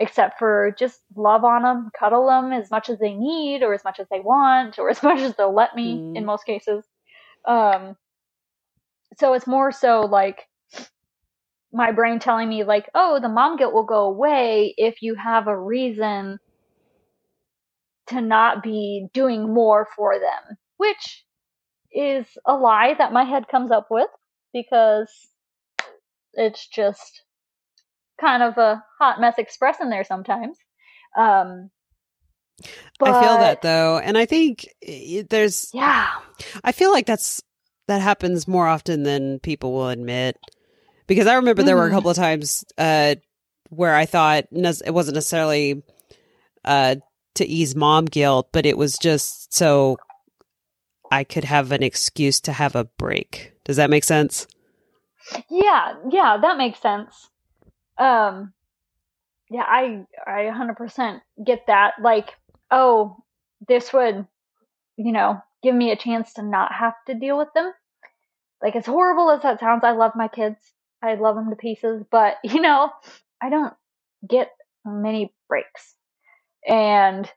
[0.00, 3.84] except for just love on them, cuddle them as much as they need or as
[3.84, 6.16] much as they want or as much as they'll let me Mm.
[6.16, 6.84] in most cases.
[7.46, 7.96] Um,
[9.18, 10.46] so it's more so like
[11.72, 15.48] my brain telling me like, oh, the mom guilt will go away if you have
[15.48, 16.38] a reason
[18.08, 21.23] to not be doing more for them, which
[21.94, 24.08] is a lie that my head comes up with
[24.52, 25.08] because
[26.34, 27.22] it's just
[28.20, 30.56] kind of a hot mess express in there sometimes.
[31.16, 31.70] Um,
[32.98, 34.68] but, I feel that though, and I think
[35.28, 36.08] there's yeah.
[36.62, 37.42] I feel like that's
[37.88, 40.36] that happens more often than people will admit.
[41.06, 41.78] Because I remember there mm.
[41.78, 41.96] were a mm-hmm.
[41.96, 43.16] couple of times uh,
[43.68, 45.82] where I thought it wasn't necessarily
[46.64, 46.96] uh,
[47.34, 49.98] to ease mom guilt, but it was just so
[51.14, 53.52] I could have an excuse to have a break.
[53.64, 54.48] Does that make sense?
[55.48, 57.30] Yeah, yeah, that makes sense.
[57.96, 58.52] Um
[59.48, 61.92] yeah, I I 100% get that.
[62.02, 62.30] Like,
[62.68, 63.16] oh,
[63.68, 64.26] this would,
[64.96, 67.72] you know, give me a chance to not have to deal with them.
[68.60, 70.58] Like as horrible as that sounds, I love my kids.
[71.00, 72.90] I love them to pieces, but you know,
[73.40, 73.74] I don't
[74.28, 74.50] get
[74.84, 75.94] many breaks.
[76.66, 77.30] And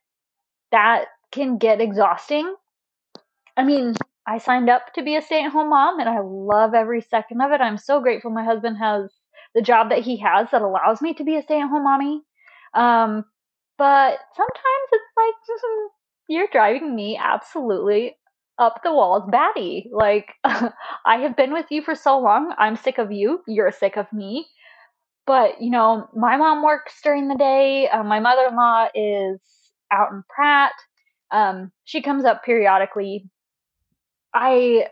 [0.71, 2.55] that can get exhausting.
[3.57, 3.95] I mean,
[4.27, 7.41] I signed up to be a stay at home mom and I love every second
[7.41, 7.59] of it.
[7.59, 9.11] I'm so grateful my husband has
[9.55, 12.21] the job that he has that allows me to be a stay at home mommy.
[12.75, 13.25] Um,
[13.77, 15.33] but sometimes it's like,
[16.29, 18.15] you're driving me absolutely
[18.59, 19.89] up the walls batty.
[19.91, 22.53] Like, I have been with you for so long.
[22.59, 23.41] I'm sick of you.
[23.47, 24.45] You're sick of me.
[25.25, 27.87] But, you know, my mom works during the day.
[27.89, 29.39] Uh, my mother in law is
[29.91, 30.73] out in Pratt.
[31.31, 33.29] Um, she comes up periodically
[34.33, 34.87] I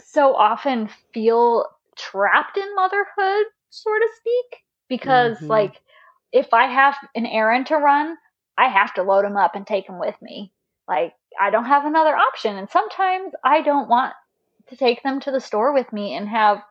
[0.00, 1.66] so often feel
[1.96, 5.48] trapped in motherhood, so to speak, because mm-hmm.
[5.48, 5.80] like
[6.32, 8.16] if I have an errand to run,
[8.56, 10.52] I have to load them up and take them with me.
[10.88, 14.14] Like I don't have another option, and sometimes I don't want
[14.68, 16.62] to take them to the store with me and have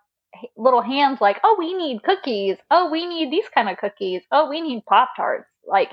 [0.57, 2.57] little hands like, oh, we need cookies.
[2.69, 4.21] Oh, we need these kind of cookies.
[4.31, 5.47] Oh, we need Pop Tarts.
[5.67, 5.89] Like,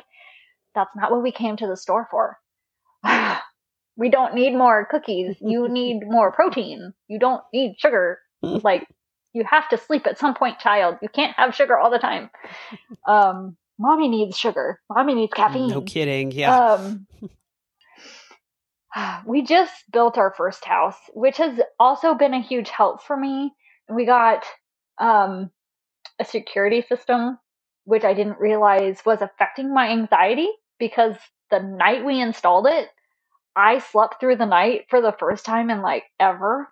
[0.74, 2.38] that's not what we came to the store for.
[3.98, 5.36] we don't need more cookies.
[5.40, 6.94] You need more protein.
[7.08, 8.20] You don't need sugar.
[8.42, 8.86] like
[9.34, 10.96] you have to sleep at some point, child.
[11.02, 12.30] You can't have sugar all the time.
[13.06, 14.80] Um, mommy needs sugar.
[14.88, 15.68] Mommy needs caffeine.
[15.68, 16.30] No kidding.
[16.32, 16.56] Yeah.
[16.56, 17.06] Um,
[19.26, 23.52] we just built our first house, which has also been a huge help for me.
[23.88, 24.44] We got
[24.98, 25.50] um,
[26.18, 27.38] a security system,
[27.84, 31.16] which I didn't realize was affecting my anxiety because
[31.50, 32.88] the night we installed it,
[33.56, 36.68] I slept through the night for the first time in like ever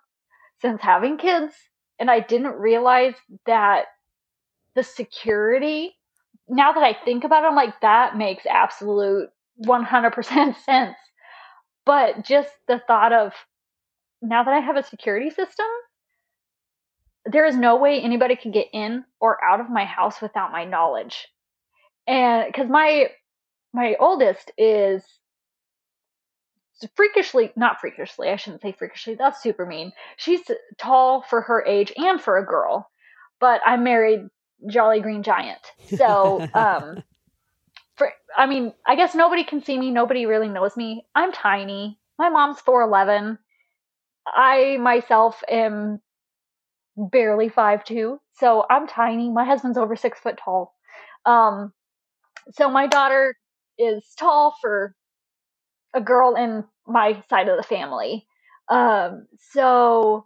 [0.61, 1.53] since having kids.
[1.99, 3.15] And I didn't realize
[3.45, 3.85] that
[4.75, 5.95] the security,
[6.47, 9.29] now that I think about it, I'm like, that makes absolute
[9.65, 10.95] 100% sense.
[11.85, 13.33] But just the thought of
[14.21, 15.65] now that I have a security system,
[17.25, 20.65] there is no way anybody can get in or out of my house without my
[20.65, 21.27] knowledge.
[22.07, 23.09] And because my
[23.73, 25.03] my oldest is
[26.95, 29.91] freakishly not freakishly i shouldn't say freakishly that's super mean.
[30.17, 30.41] She's
[30.77, 32.89] tall for her age and for a girl
[33.39, 34.27] but i'm married
[34.69, 35.61] jolly green giant.
[35.95, 37.03] So um
[37.95, 41.05] for i mean i guess nobody can see me nobody really knows me.
[41.15, 41.99] I'm tiny.
[42.19, 43.37] My mom's 411
[44.27, 46.01] i myself am
[46.97, 49.29] barely five two so i'm tiny.
[49.29, 50.73] My husband's over six foot tall.
[51.25, 51.73] Um
[52.51, 53.35] so my daughter
[53.77, 54.95] is tall for
[55.97, 58.25] a girl in my side of the family.
[58.69, 60.25] Um, so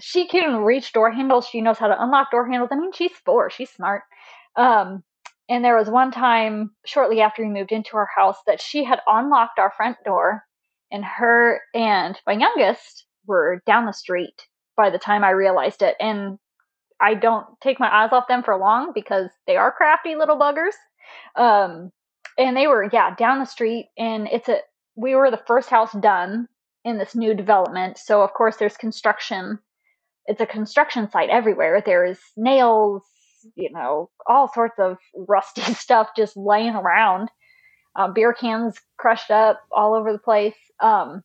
[0.00, 1.46] she can reach door handles.
[1.46, 2.70] She knows how to unlock door handles.
[2.72, 3.50] I mean, she's four.
[3.50, 4.02] She's smart.
[4.56, 5.02] Um,
[5.48, 9.00] and there was one time shortly after we moved into our house that she had
[9.06, 10.44] unlocked our front door,
[10.90, 15.96] and her and my youngest were down the street by the time I realized it.
[16.00, 16.38] And
[17.00, 20.74] I don't take my eyes off them for long because they are crafty little buggers.
[21.36, 21.90] Um,
[22.38, 24.58] and they were yeah down the street and it's a
[24.94, 26.48] we were the first house done
[26.84, 27.98] in this new development.
[27.98, 29.58] So of course there's construction.
[30.26, 31.82] It's a construction site everywhere.
[31.84, 33.02] There's nails
[33.54, 37.30] you know all sorts of rusty stuff just laying around.
[37.96, 40.54] Uh, beer cans crushed up all over the place.
[40.80, 41.22] Um,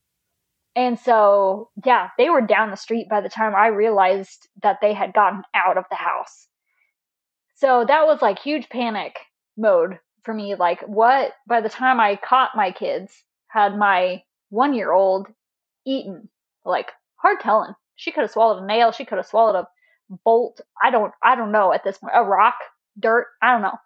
[0.75, 4.91] and so yeah they were down the street by the time i realized that they
[4.91, 6.47] had gotten out of the house.
[7.55, 9.17] So that was like huge panic
[9.55, 14.73] mode for me like what by the time i caught my kids had my one
[14.73, 15.27] year old
[15.85, 16.29] eaten
[16.65, 17.73] like hard telling.
[17.95, 19.67] She could have swallowed a nail she could have swallowed a
[20.25, 22.55] bolt i don't i don't know at this point a rock
[22.99, 23.77] dirt i don't know.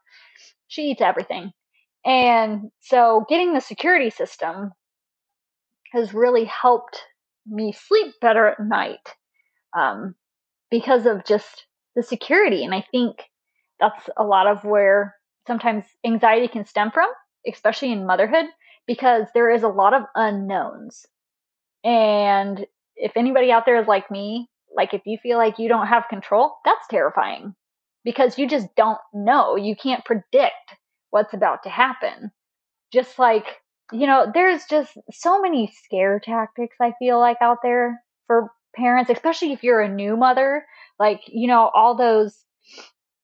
[0.67, 1.51] She eats everything.
[2.05, 4.71] And so getting the security system
[5.93, 7.01] has really helped
[7.45, 9.15] me sleep better at night
[9.77, 10.15] um,
[10.69, 11.65] because of just
[11.95, 12.63] the security.
[12.63, 13.17] And i think
[13.79, 15.16] that's a lot of where
[15.47, 17.07] sometimes anxiety can stem from,
[17.47, 18.45] especially in motherhood,
[18.85, 21.05] because there is a lot of unknowns.
[21.83, 25.87] And if anybody out there is like me, like if you feel like you don't
[25.87, 27.55] have control, that's terrifying
[28.03, 29.55] because you just don't know.
[29.55, 30.75] You can't predict
[31.09, 32.31] what's about to happen.
[32.91, 33.45] Just like,
[33.91, 39.09] you know, there's just so many scare tactics I feel like out there for parents,
[39.09, 40.65] especially if you're a new mother.
[40.99, 42.37] Like, you know, all those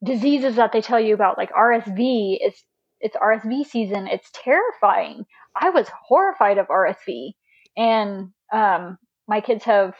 [0.03, 2.63] diseases that they tell you about, like RSV, it's
[2.99, 4.07] it's RSV season.
[4.07, 5.25] It's terrifying.
[5.59, 7.33] I was horrified of RSV,
[7.75, 8.97] and um,
[9.27, 9.93] my kids have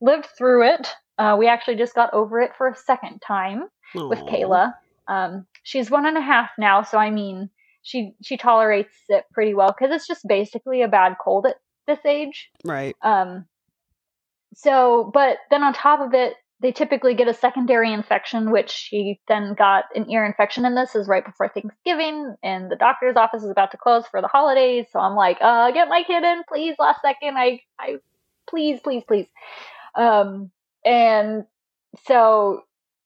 [0.00, 0.88] lived through it.
[1.18, 4.08] Uh, we actually just got over it for a second time Aww.
[4.08, 4.74] with Kayla.
[5.08, 7.50] Um, she's one and a half now, so I mean,
[7.82, 12.04] she she tolerates it pretty well because it's just basically a bad cold at this
[12.04, 12.50] age.
[12.64, 12.96] Right.
[13.02, 13.46] Um.
[14.54, 19.20] So, but then on top of it, they typically get a secondary infection, which she
[19.28, 20.64] then got an ear infection.
[20.64, 24.22] And this is right before Thanksgiving, and the doctor's office is about to close for
[24.22, 24.86] the holidays.
[24.90, 27.36] So I'm like, uh, get my kid in, please, last second.
[27.36, 27.96] I, I,
[28.48, 29.26] please, please, please.
[29.94, 30.50] Um,
[30.84, 31.44] and
[32.06, 32.62] so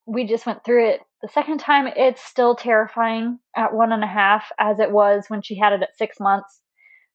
[0.07, 1.89] we just went through it the second time.
[1.89, 5.83] It's still terrifying at one and a half as it was when she had it
[5.83, 6.61] at six months.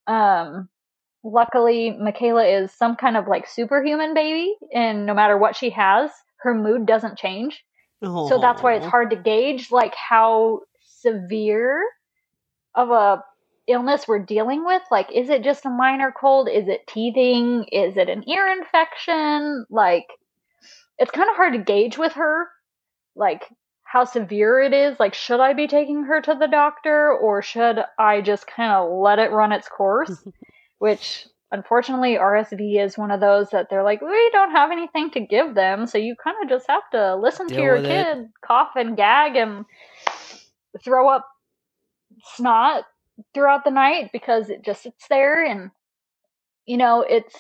[0.06, 0.68] Um,
[1.24, 6.12] luckily, Michaela is some kind of like superhuman baby, and no matter what she has,
[6.46, 7.64] her mood doesn't change.
[8.04, 8.30] Aww.
[8.30, 8.90] So that's why it's oh.
[8.90, 10.62] hard to gauge like how
[11.02, 11.84] severe
[12.74, 13.24] of a
[13.68, 14.82] illness we're dealing with.
[14.92, 16.48] Like, is it just a minor cold?
[16.50, 17.66] Is it teething?
[17.72, 19.66] Is it an ear infection?
[19.70, 20.06] Like,
[20.98, 22.48] it's kind of hard to gauge with her,
[23.16, 23.50] like
[23.84, 25.00] how severe it is.
[25.00, 28.92] Like, should I be taking her to the doctor or should I just kind of
[29.00, 30.24] let it run its course?
[30.78, 35.20] Which unfortunately RSV is one of those that they're like, we don't have anything to
[35.22, 38.28] give them, so you kind of just have to listen Deal to your kid it.
[38.46, 39.66] cough and gag and
[40.84, 41.26] throw up
[42.36, 42.84] snot
[43.34, 45.72] throughout the night because it just sits there and
[46.66, 47.36] you know, it's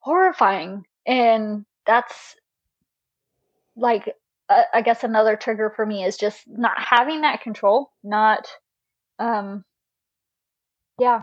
[0.00, 0.84] horrifying.
[1.06, 2.34] And that's
[3.76, 4.12] like
[4.48, 8.46] uh, I guess another trigger for me is just not having that control, not
[9.18, 9.64] um
[11.00, 11.22] yeah,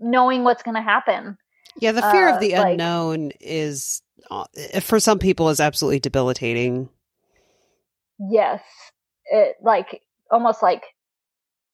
[0.00, 1.38] knowing what's going to happen.
[1.78, 4.44] Yeah, the fear uh, of the like, unknown is uh,
[4.80, 6.88] for some people is absolutely debilitating.
[8.18, 8.62] Yes.
[9.26, 10.82] It like almost like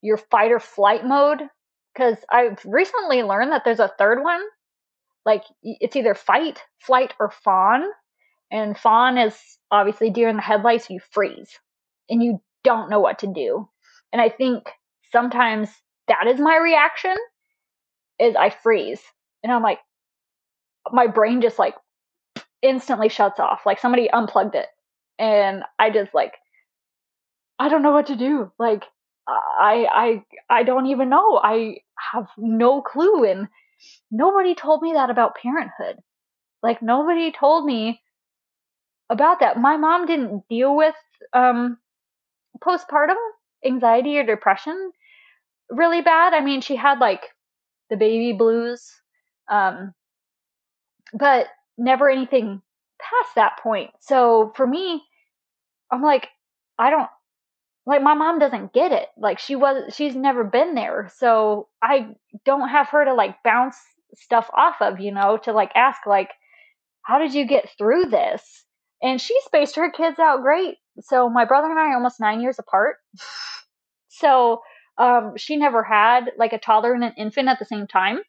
[0.00, 1.42] your fight or flight mode
[1.96, 4.42] cuz I've recently learned that there's a third one.
[5.24, 7.84] Like it's either fight, flight or fawn.
[8.50, 11.58] And fawn is obviously deer in the headlights, you freeze
[12.10, 13.68] and you don't know what to do.
[14.12, 14.68] And I think
[15.10, 15.70] sometimes
[16.08, 17.16] that is my reaction
[18.18, 19.00] is I freeze.
[19.42, 19.78] And I'm like,
[20.92, 21.74] my brain just like
[22.62, 23.62] instantly shuts off.
[23.66, 24.66] Like somebody unplugged it.
[25.18, 26.34] And I just like,
[27.58, 28.50] I don't know what to do.
[28.58, 28.84] Like,
[29.28, 31.40] I, I, I don't even know.
[31.42, 31.76] I
[32.12, 33.24] have no clue.
[33.24, 33.48] And
[34.10, 35.98] nobody told me that about parenthood.
[36.62, 38.00] Like, nobody told me
[39.10, 39.58] about that.
[39.58, 40.94] My mom didn't deal with
[41.32, 41.78] um,
[42.60, 43.16] postpartum
[43.64, 44.92] anxiety or depression
[45.70, 46.34] really bad.
[46.34, 47.22] I mean, she had like
[47.92, 48.90] the baby blues,
[49.50, 49.92] um,
[51.12, 52.62] but never anything
[52.98, 53.90] past that point.
[54.00, 55.02] So for me,
[55.90, 56.28] I'm like,
[56.78, 57.10] I don't
[57.84, 59.08] like my mom doesn't get it.
[59.18, 62.16] Like she was, she's never been there, so I
[62.46, 63.76] don't have her to like bounce
[64.14, 66.30] stuff off of, you know, to like ask like,
[67.02, 68.64] how did you get through this?
[69.02, 70.76] And she spaced her kids out great.
[71.00, 72.96] So my brother and I are almost nine years apart.
[74.14, 74.60] So
[75.02, 78.20] um, she never had like a toddler and an infant at the same time.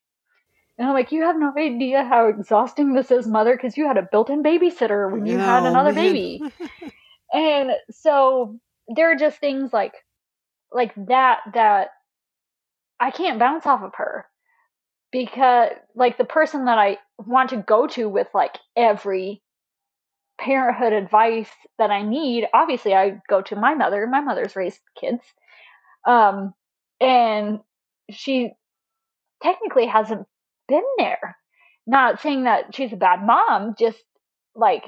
[0.76, 3.97] And I'm like, you have no idea how exhausting this is, mother, because you had
[3.97, 6.13] a built in babysitter when you had another man.
[6.13, 6.41] baby.
[7.34, 9.93] and so there are just things like
[10.71, 11.89] like that that
[12.99, 14.26] I can't bounce off of her
[15.11, 19.43] because like the person that I want to go to with like every
[20.39, 24.07] parenthood advice that I need, obviously I go to my mother.
[24.07, 25.21] My mother's raised kids.
[26.07, 26.55] Um,
[27.04, 27.60] and
[28.10, 28.51] she
[29.43, 30.26] technically hasn't
[30.68, 31.38] been there.
[31.86, 33.99] Not saying that she's a bad mom, just
[34.56, 34.84] like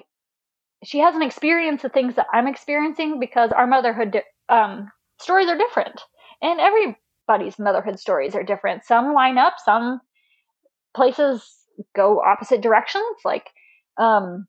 [0.84, 4.90] she hasn't experienced the things that I'm experiencing because our motherhood um,
[5.20, 6.02] stories are different,
[6.42, 8.86] and everybody's motherhood stories are different.
[8.86, 10.00] Some line up, some
[10.96, 11.46] places
[11.96, 13.18] go opposite directions.
[13.26, 13.48] Like,
[13.98, 14.48] um,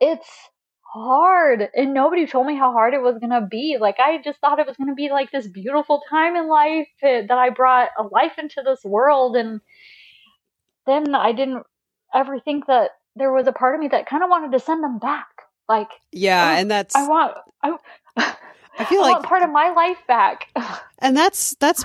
[0.00, 0.28] it's
[0.92, 4.38] hard and nobody told me how hard it was going to be like i just
[4.40, 7.48] thought it was going to be like this beautiful time in life eh, that i
[7.48, 9.60] brought a life into this world and
[10.84, 11.62] then i didn't
[12.14, 14.84] ever think that there was a part of me that kind of wanted to send
[14.84, 15.28] them back
[15.66, 17.32] like yeah and that's i want
[17.62, 17.74] i
[18.78, 20.48] I feel I like part of my life back.
[20.98, 21.84] and that's that's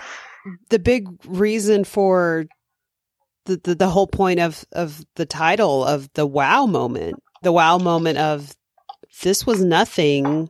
[0.69, 2.45] the big reason for
[3.45, 7.77] the, the, the whole point of, of the title of the wow moment, the wow
[7.77, 8.53] moment of
[9.21, 10.49] this was nothing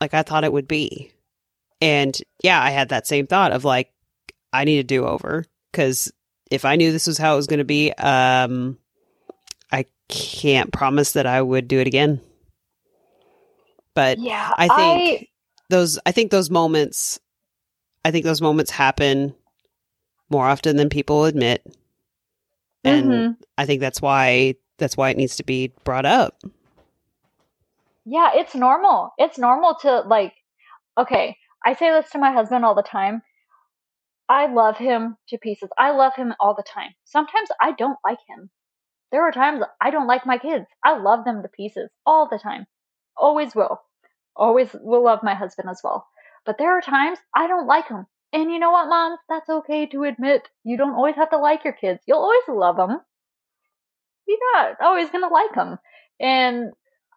[0.00, 1.12] like I thought it would be.
[1.80, 3.92] And yeah, I had that same thought of like,
[4.52, 6.12] I need a do over because
[6.50, 8.78] if I knew this was how it was going to be, um,
[9.70, 12.20] I can't promise that I would do it again.
[13.94, 15.28] But Yeah, I think
[15.70, 17.18] those, I think those moments,
[18.04, 19.34] I think those moments happen
[20.28, 21.64] more often than people admit.
[22.84, 23.36] And Mhm.
[23.56, 26.42] I think that's why, that's why it needs to be brought up.
[28.04, 29.12] Yeah, it's normal.
[29.18, 30.34] It's normal to like,
[30.98, 33.22] okay, I say this to my husband all the time.
[34.28, 35.68] I love him to pieces.
[35.78, 36.90] I love him all the time.
[37.04, 38.50] Sometimes I don't like him.
[39.10, 40.66] There are times I don't like my kids.
[40.84, 42.66] I love them to pieces all the time.
[43.16, 43.80] Always will.
[44.34, 46.06] Always will love my husband as well.
[46.46, 48.06] But there are times I don't like him.
[48.32, 49.18] And you know what, moms?
[49.28, 50.48] That's okay to admit.
[50.64, 52.00] You don't always have to like your kids.
[52.06, 52.98] You'll always love them.
[54.26, 55.78] You're not always going to like them.
[56.18, 56.72] And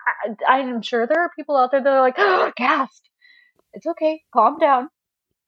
[0.08, 2.52] I, I'm sure there are people out there that are like, oh.
[3.74, 4.24] It's okay.
[4.34, 4.90] Calm down.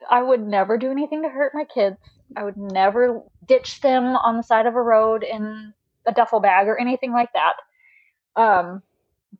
[0.09, 1.97] I would never do anything to hurt my kids.
[2.35, 5.73] I would never ditch them on the side of a road in
[6.05, 7.53] a duffel bag or anything like that.
[8.35, 8.83] Um,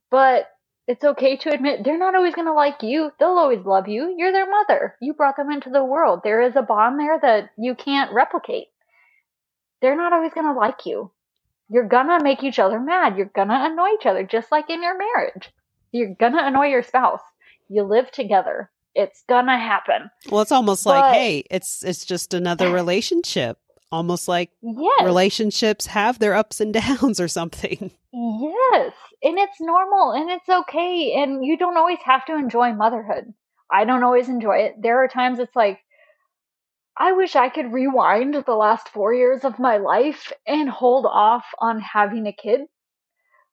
[0.09, 0.49] but
[0.87, 3.11] it's okay to admit they're not always going to like you.
[3.19, 4.15] They'll always love you.
[4.17, 4.95] You're their mother.
[5.01, 6.21] You brought them into the world.
[6.23, 8.67] There is a bond there that you can't replicate.
[9.81, 11.11] They're not always going to like you.
[11.69, 13.17] You're to make each other mad.
[13.17, 15.49] You're to annoy each other, just like in your marriage.
[15.91, 17.21] You're to annoy your spouse.
[17.69, 18.69] You live together.
[18.95, 20.09] It's to happen.
[20.29, 23.59] Well, it's almost like, hey, it's it's just another relationship.
[23.91, 25.03] Almost like Yes.
[25.05, 27.91] relationships have their ups and downs or something.
[28.11, 28.93] Yes,
[29.23, 33.33] and it's normal and it's okay, and you don't always have to enjoy motherhood.
[33.71, 34.81] I don't always enjoy it.
[34.81, 35.79] There are times it's like,
[36.99, 41.45] I wish I could rewind the last four years of my life and hold off
[41.59, 42.61] on having a kid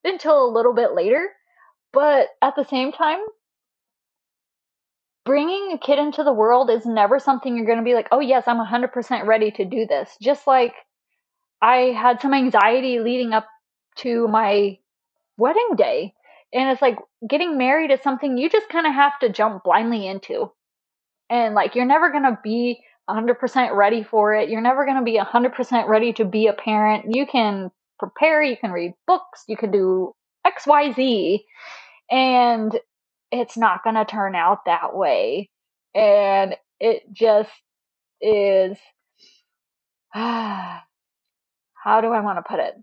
[0.03, 1.29] until a little bit later.
[1.93, 3.19] But at the same time,
[5.27, 8.21] bringing a kid into the world is never something you're going to be like, oh,
[8.21, 10.17] yes, I'm 100% ready to do this.
[10.23, 10.75] Just like
[11.61, 13.47] I had some anxiety leading up
[13.97, 14.79] to my
[15.37, 16.15] wedding day.
[16.53, 20.07] And it's like getting married is something you just kind of have to jump blindly
[20.07, 20.51] into.
[21.29, 24.49] And like you're never going to be 100% ready for it.
[24.49, 27.07] You're never going to be 100% ready to be a parent.
[27.15, 30.15] You can prepare, you can read books, you can do
[30.47, 31.41] XYZ,
[32.11, 32.79] and
[33.31, 35.51] it's not going to turn out that way.
[35.95, 37.51] And it just
[38.21, 38.77] is.
[40.15, 40.81] How
[42.01, 42.75] do I want to put it?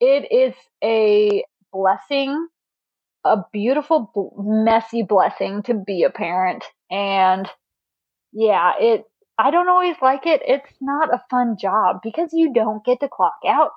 [0.00, 0.54] It is
[0.84, 2.48] a blessing,
[3.24, 6.64] a beautiful, messy blessing to be a parent.
[6.90, 7.48] And
[8.32, 9.04] yeah, it,
[9.40, 10.42] I don't always like it.
[10.44, 13.72] It's not a fun job because you don't get to clock out.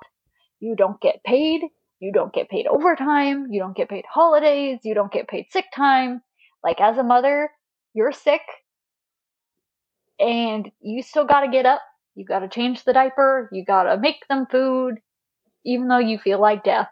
[0.60, 1.62] You don't get paid.
[2.00, 3.46] You don't get paid overtime.
[3.50, 4.80] You don't get paid holidays.
[4.82, 6.20] You don't get paid sick time.
[6.62, 7.50] Like as a mother,
[7.94, 8.42] you're sick
[10.18, 11.80] and you still got to get up.
[12.14, 13.48] You got to change the diaper.
[13.50, 14.96] You got to make them food,
[15.64, 16.88] even though you feel like death.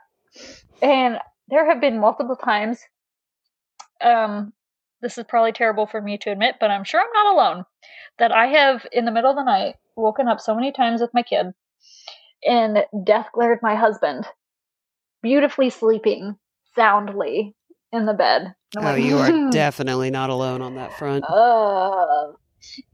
[0.81, 1.19] And
[1.49, 2.81] there have been multiple times.
[4.03, 4.53] Um,
[5.03, 7.65] this is probably terrible for me to admit, but I'm sure I'm not alone.
[8.19, 11.13] That I have, in the middle of the night, woken up so many times with
[11.13, 11.47] my kid,
[12.47, 14.27] and death glared my husband,
[15.23, 16.37] beautifully sleeping
[16.75, 17.55] soundly
[17.93, 18.55] in the bed.
[18.77, 21.25] Oh, like, you are definitely not alone on that front.
[21.29, 22.33] uh,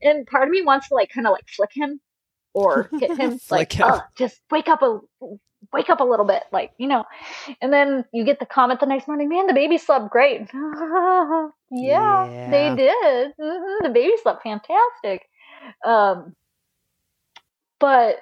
[0.02, 2.00] and part of me wants to like kind of like flick him
[2.54, 3.86] or hit him like Flick him.
[3.88, 4.98] "Ugh, just wake up a
[5.72, 7.04] wake up a little bit like you know
[7.60, 10.42] and then you get the comment the next morning man the baby slept great.
[10.52, 12.26] Yeah, Yeah.
[12.50, 13.32] they did.
[13.40, 15.22] Hmm the baby slept fantastic.
[15.84, 16.34] Um
[17.80, 18.16] but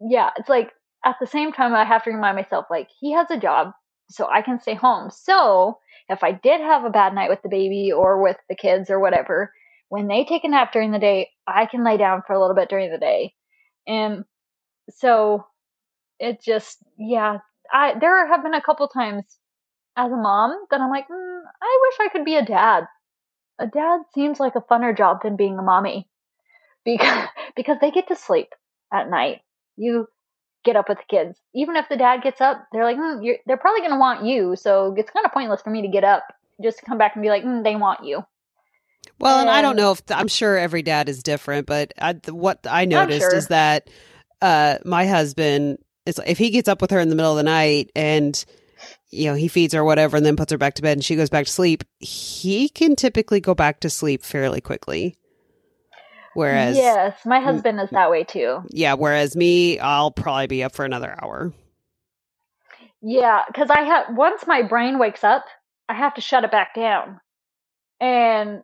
[0.00, 0.72] yeah it's like
[1.04, 3.72] at the same time i have to remind myself like he has a job
[4.10, 5.10] so i can stay home.
[5.10, 5.78] So
[6.08, 9.00] if i did have a bad night with the baby or with the kids or
[9.00, 9.52] whatever
[9.88, 12.56] when they take a nap during the day i can lay down for a little
[12.56, 13.34] bit during the day.
[13.86, 14.24] And
[14.90, 15.46] so
[16.18, 17.38] it just yeah
[17.72, 19.24] i there have been a couple times
[19.96, 22.84] as a mom that i'm like mm, i wish i could be a dad.
[23.60, 26.08] A dad seems like a funner job than being a mommy
[26.84, 28.48] because because they get to sleep
[28.92, 29.42] at night.
[29.76, 30.08] You
[30.64, 31.38] get up with the kids.
[31.54, 34.24] Even if the dad gets up they're like mm, you're, they're probably going to want
[34.24, 36.24] you so it's kind of pointless for me to get up
[36.62, 38.24] just to come back and be like mm, they want you.
[39.18, 42.34] Well, and I don't know if I'm sure every dad is different, but I, th-
[42.34, 43.36] what I noticed sure.
[43.36, 43.88] is that
[44.42, 47.42] uh, my husband is if he gets up with her in the middle of the
[47.42, 48.44] night and
[49.10, 51.16] you know he feeds her whatever, and then puts her back to bed, and she
[51.16, 55.16] goes back to sleep, he can typically go back to sleep fairly quickly.
[56.34, 58.62] Whereas, yes, my husband is that way too.
[58.70, 61.52] yeah, whereas me, I'll probably be up for another hour.
[63.02, 65.44] Yeah, because I have once my brain wakes up,
[65.88, 67.20] I have to shut it back down,
[68.00, 68.62] and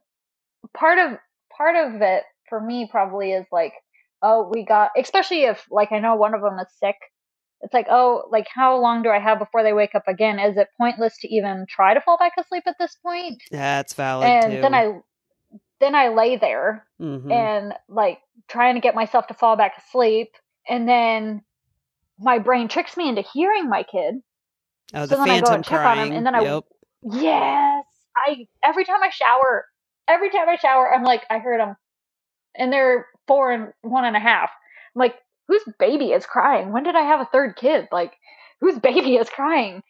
[0.75, 1.19] part of
[1.57, 3.75] part of it for me probably is like,
[4.23, 6.97] oh, we got, especially if like I know one of them is sick.
[7.63, 10.39] It's like, oh, like how long do I have before they wake up again?
[10.39, 13.43] Is it pointless to even try to fall back asleep at this point?
[13.51, 14.61] That's valid and too.
[14.63, 14.99] then I
[15.81, 17.33] then I lay there Mhm.
[17.33, 20.29] and like trying to get myself to fall back asleep
[20.69, 21.43] and then
[22.19, 24.17] my brain tricks me into hearing my kid
[24.95, 26.13] oh, so the then I go phantom and check on him, crying.
[26.17, 26.65] and then I- yep.
[27.03, 27.85] yes
[28.17, 29.65] i every time i shower
[30.07, 31.77] every time i shower i'm like i heard him
[32.57, 34.51] and they're four and one and a half
[34.95, 35.15] i'm like
[35.51, 36.73] whose baby is crying?
[36.73, 37.89] When did i have a third kid?
[37.91, 38.13] Like
[38.61, 39.83] whose baby is crying?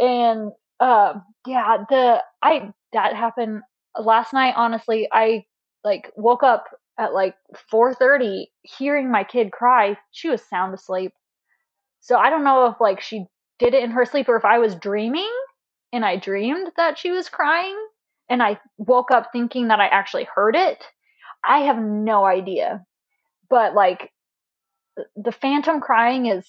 [0.00, 3.62] And um yeah the i that happened
[3.98, 5.08] last night honestly.
[5.12, 5.44] I
[5.84, 6.64] like woke up
[6.98, 7.36] at like
[7.72, 9.96] 4:30 hearing my kid cry.
[10.10, 11.12] She was sound asleep.
[12.00, 13.26] So i don't know if like she
[13.60, 15.30] did it in her sleep or if i was dreaming
[15.92, 17.76] and i dreamed that she was crying
[18.28, 20.82] and i woke up thinking that i actually heard it.
[21.44, 22.84] I have no idea.
[23.48, 24.12] But like
[25.16, 26.46] the phantom crying is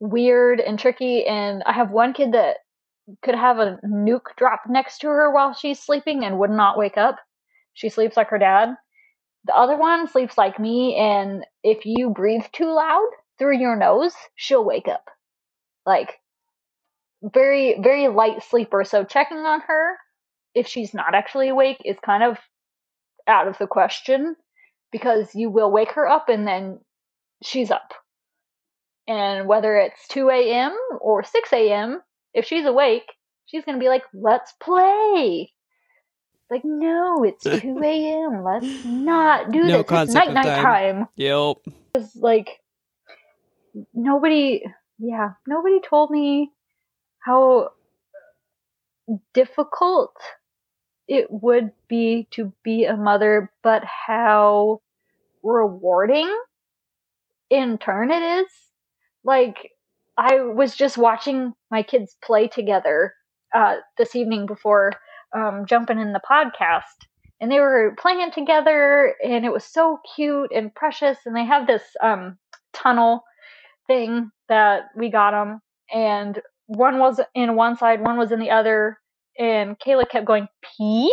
[0.00, 2.56] weird and tricky and i have one kid that
[3.22, 6.96] could have a nuke drop next to her while she's sleeping and would not wake
[6.96, 7.16] up.
[7.74, 8.74] She sleeps like her dad.
[9.44, 13.06] The other one sleeps like me and if you breathe too loud
[13.38, 15.04] through your nose she'll wake up.
[15.84, 16.14] Like
[17.22, 18.82] very very light sleeper.
[18.84, 19.96] So checking on her
[20.54, 22.38] if she's not actually awake is kind of
[23.28, 24.34] out of the question
[24.90, 26.80] because you will wake her up and then
[27.42, 27.94] she's up.
[29.08, 32.02] And whether it's 2 a.m or 6 a.m
[32.34, 33.04] if she's awake
[33.46, 35.52] she's gonna be like let's play.
[36.50, 39.92] Like no it's 2 a.m let's not do No this.
[39.92, 40.56] It's night night time.
[40.56, 41.58] time Yep.
[42.16, 42.60] like
[43.94, 44.64] nobody
[44.98, 46.50] yeah nobody told me
[47.20, 47.70] how
[49.34, 50.14] difficult
[51.08, 54.80] it would be to be a mother but how
[55.42, 56.32] rewarding
[57.50, 58.52] in turn it is.
[59.24, 59.70] Like
[60.18, 63.12] i was just watching my kids play together
[63.54, 64.92] uh, this evening before
[65.36, 67.06] um, jumping in the podcast.
[67.40, 71.18] And they were playing together and it was so cute and precious.
[71.26, 72.38] And they have this um,
[72.72, 73.24] tunnel
[73.86, 75.60] thing that we got them
[75.92, 78.98] and one was in one side one was in the other.
[79.38, 80.48] And kayla kept going
[80.78, 81.12] peek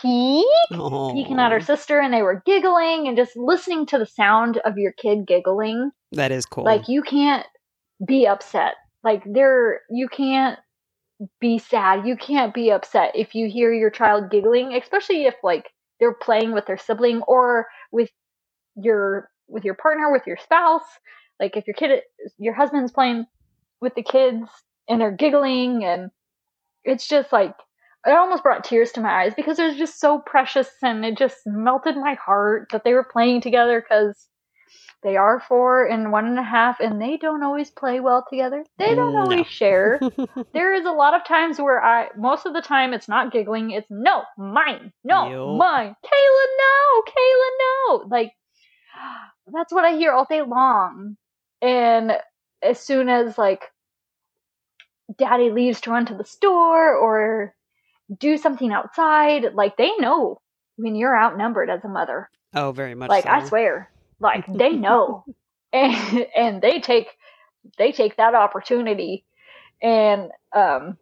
[0.00, 4.58] peek peeking at her sister and they were giggling and just listening to the sound
[4.64, 5.90] of your kid giggling.
[6.12, 6.64] That is cool.
[6.64, 7.46] like you can't
[8.06, 8.74] be upset.
[9.04, 10.58] Like there you can't
[11.40, 12.06] be sad.
[12.06, 16.52] You can't be upset if you hear your child giggling especially if like they're playing
[16.52, 18.10] with their sibling or with
[18.76, 20.86] your with your partner with your spouse.
[21.38, 22.00] Like if your kid
[22.38, 23.26] your husband's playing
[23.80, 24.48] with the kids
[24.88, 26.10] and they're giggling and
[26.84, 27.54] it's just like
[28.06, 31.18] it almost brought tears to my eyes because it was just so precious and it
[31.18, 34.28] just melted my heart that they were playing together because
[35.02, 38.64] they are four and one and a half and they don't always play well together
[38.78, 39.20] they don't No.
[39.22, 40.00] always share
[40.52, 43.70] there is a lot of times where i most of the time it's not giggling
[43.70, 45.58] it's no mine no Yep.
[45.58, 48.32] mine kayla no kayla no like
[49.52, 51.16] that's what i hear all day long
[51.62, 52.12] and
[52.62, 53.64] as soon as like
[55.18, 57.54] daddy leaves to run to the store or
[58.18, 60.40] do something outside like they know
[60.76, 62.30] when you're outnumbered as a mother.
[62.54, 63.10] Oh, very much.
[63.10, 65.24] like i swear like they know.
[65.72, 67.08] And and they take
[67.78, 69.24] they take that opportunity.
[69.82, 70.98] And um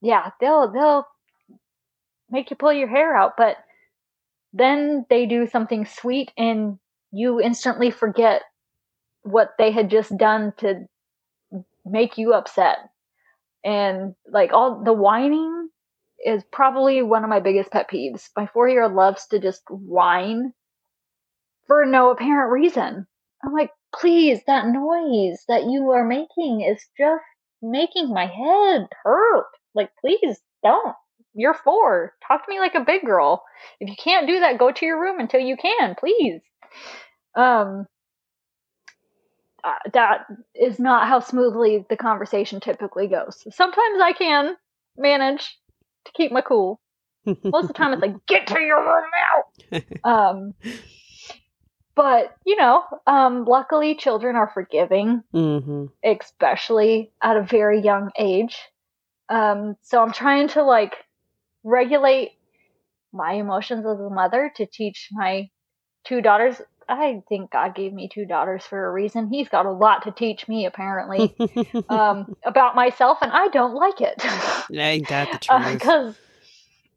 [0.00, 1.06] yeah they'll they'll
[2.30, 3.56] make you pull your hair out but
[4.52, 6.78] then they do something sweet and
[7.12, 8.42] you instantly forget
[9.22, 10.86] what they had just done to
[11.84, 12.78] make you upset.
[13.64, 15.65] And like all the whining
[16.26, 18.28] is probably one of my biggest pet peeves.
[18.36, 20.52] My four year old loves to just whine
[21.68, 23.06] for no apparent reason.
[23.44, 27.22] I'm like please that noise that you are making is just
[27.62, 29.46] making my head hurt.
[29.74, 30.96] Like please don't.
[31.32, 32.14] You're four.
[32.26, 33.44] Talk to me like a big girl.
[33.78, 36.40] If you can't do that go to your room until you can please.
[37.36, 37.86] Um
[39.62, 43.44] uh, that is not how smoothly the conversation typically goes.
[43.54, 44.56] Sometimes i can
[44.96, 45.56] manage
[46.06, 46.80] to keep my cool
[47.26, 49.04] most of the time it's like get to your room
[50.04, 50.54] now um
[51.94, 58.56] but you know um luckily children are forgiving hmm especially at a very young age.
[59.28, 60.94] Um, so I'm trying to like
[61.64, 62.32] regulate
[63.12, 65.48] my emotions as a mother to teach my
[66.04, 66.60] two daughters.
[66.88, 69.28] I think God gave me two daughters for a reason.
[69.28, 71.34] He's got a lot to teach me, apparently,
[71.88, 74.22] um, about myself, and I don't like it.
[74.72, 75.72] Ain't that the truth?
[75.72, 76.18] Because uh,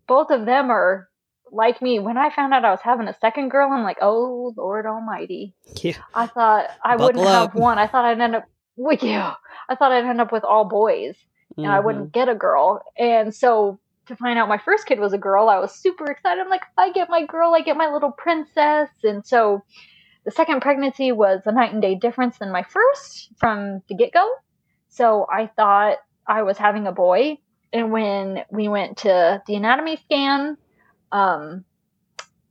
[0.08, 1.10] both of them are
[1.52, 2.00] like me.
[2.00, 5.56] When I found out I was having a second girl, I'm like, oh Lord Almighty!
[5.82, 5.94] Yeah.
[6.14, 7.50] I thought I Buckle wouldn't up.
[7.50, 7.78] have one.
[7.80, 8.46] I thought I'd end up
[8.76, 9.18] with you.
[9.20, 11.16] I thought I'd end up with all boys,
[11.58, 11.84] and I Mhm.
[11.86, 12.84] wouldn't get a girl.
[12.98, 13.80] And so
[14.10, 16.42] to find out my first kid was a girl, I was super excited.
[16.42, 18.90] I'm like, I get my girl, I get my little princess.
[19.04, 19.64] And so
[20.26, 24.12] the second pregnancy was a night and day difference than my first from the get
[24.14, 24.30] go.
[24.90, 27.38] So I thought I was having a boy.
[27.72, 30.58] And when we went to the anatomy scan,
[31.12, 31.64] um,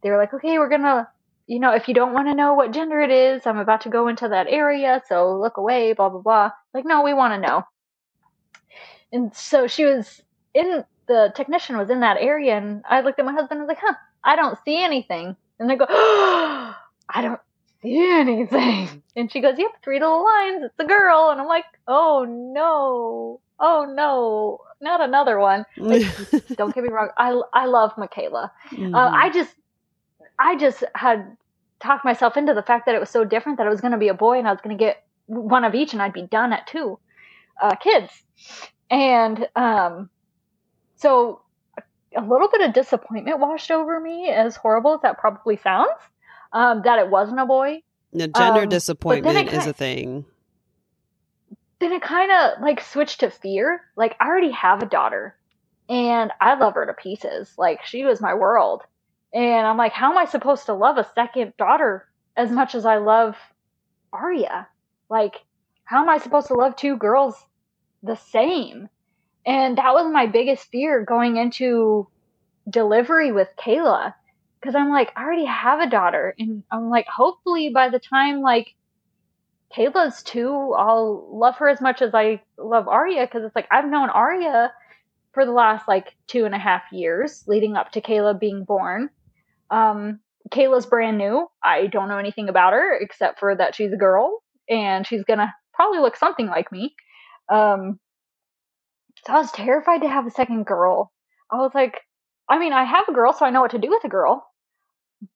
[0.03, 1.09] they were like, okay, we're gonna,
[1.47, 3.89] you know, if you don't want to know what gender it is, I'm about to
[3.89, 6.51] go into that area, so look away, blah blah blah.
[6.73, 7.65] Like, no, we want to know.
[9.11, 10.23] And so she was
[10.55, 13.69] in the technician was in that area, and I looked at my husband and was
[13.69, 15.37] like, huh, I don't see anything.
[15.59, 16.75] And they go, I
[17.23, 17.41] don't
[17.83, 19.03] see anything.
[19.17, 20.63] And she goes, yep, three little lines.
[20.63, 21.31] It's a girl.
[21.31, 25.65] And I'm like, oh no, oh no, not another one.
[26.57, 27.09] Don't get me wrong.
[27.19, 28.53] I, I love Michaela.
[28.71, 28.95] Uh, Mhm.
[28.95, 29.53] I just,
[30.39, 31.37] I just had
[31.81, 33.99] talked myself into the fact that it was so different that it was going to
[33.99, 36.23] be a boy and I was going to get one of each and I'd be
[36.23, 37.01] done at two
[37.61, 38.13] uh, kids.
[38.89, 40.11] And um,
[40.99, 41.43] so
[42.17, 45.99] a little bit of disappointment washed over me, as horrible as that probably sounds,
[46.53, 47.83] um, that it wasn't a boy.
[48.13, 50.25] The gender um, disappointment it is a thing.
[51.79, 53.83] Then it kind of like switched to fear.
[53.97, 55.37] Like I already have a daughter,
[55.89, 57.55] and I love her to pieces.
[57.57, 58.83] Like she was my world,
[59.33, 62.85] and I'm like, how am I supposed to love a second daughter as much as
[62.85, 63.37] I love
[64.13, 64.67] Aria?
[65.09, 65.37] Like,
[65.85, 67.37] how am I supposed to love two girls
[68.03, 68.89] the same?
[69.47, 72.09] And that was my biggest fear going into
[72.69, 74.15] delivery with Kayla.
[74.63, 76.35] Cause I'm like, I already have a daughter.
[76.39, 78.75] And I'm like, hopefully by the time like
[79.75, 83.27] Kayla's two, I'll love her as much as I love Aria.
[83.29, 84.73] Cause it's like, I've known Aria
[85.33, 89.11] for the last like two and a half years leading up to Kayla being born.
[89.71, 90.21] Um,
[90.51, 91.47] Kayla's brand new.
[91.63, 95.55] I don't know anything about her except for that she's a girl and she's gonna
[95.73, 96.95] probably look something like me.
[97.49, 98.01] Um,
[99.27, 101.13] I was terrified to have a second girl.
[101.51, 102.01] I was like,
[102.49, 104.47] I mean, I have a girl, so I know what to do with a girl.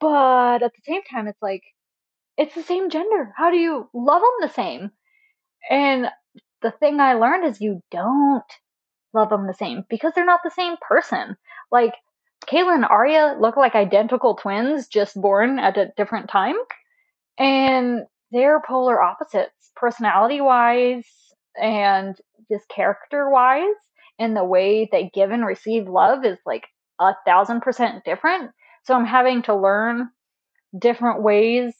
[0.00, 1.62] But at the same time, it's like,
[2.36, 3.32] it's the same gender.
[3.36, 4.90] How do you love them the same?
[5.70, 6.06] And
[6.62, 8.44] the thing I learned is you don't
[9.12, 11.36] love them the same because they're not the same person.
[11.70, 11.94] Like,
[12.46, 16.56] Kayla and Aria look like identical twins, just born at a different time.
[17.38, 21.04] And they're polar opposites, personality wise
[21.60, 22.16] and
[22.50, 23.74] just character wise.
[24.18, 26.64] And the way they give and receive love is like
[27.00, 28.50] a thousand percent different.
[28.84, 30.10] So I'm having to learn
[30.78, 31.74] different ways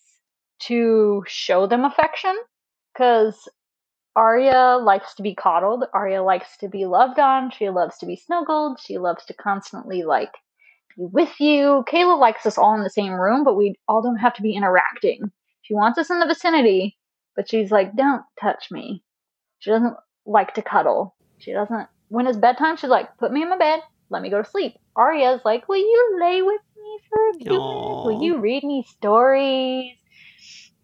[0.60, 2.36] to show them affection
[2.92, 3.48] because
[4.14, 5.84] Aria likes to be coddled.
[5.94, 7.50] Aria likes to be loved on.
[7.50, 8.78] She loves to be snuggled.
[8.80, 10.32] She loves to constantly like
[10.96, 11.84] be with you.
[11.88, 14.54] Kayla likes us all in the same room, but we all don't have to be
[14.54, 15.32] interacting.
[15.62, 16.98] She wants us in the vicinity,
[17.36, 19.02] but she's like, don't touch me.
[19.62, 19.94] She doesn't
[20.26, 21.14] like to cuddle.
[21.38, 21.86] She doesn't.
[22.08, 23.80] When it's bedtime, she's like, put me in my bed.
[24.10, 24.74] Let me go to sleep.
[24.98, 28.04] Aria's like, will you lay with me for a few minutes?
[28.04, 29.92] Will you read me stories?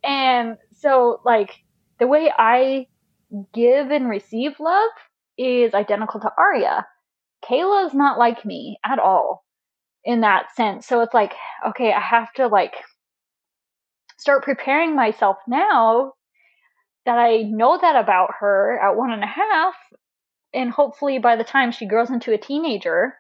[0.05, 1.51] And so, like,
[1.99, 2.87] the way I
[3.53, 4.91] give and receive love
[5.37, 6.87] is identical to Aria.
[7.45, 9.45] Kayla's not like me at all
[10.05, 10.87] in that sense.
[10.87, 11.35] So it's like,
[11.71, 12.75] okay, I have to like
[14.19, 16.13] start preparing myself now
[17.09, 19.75] that I know that about her at one and a half.
[20.53, 23.15] And hopefully by the time she grows into a teenager,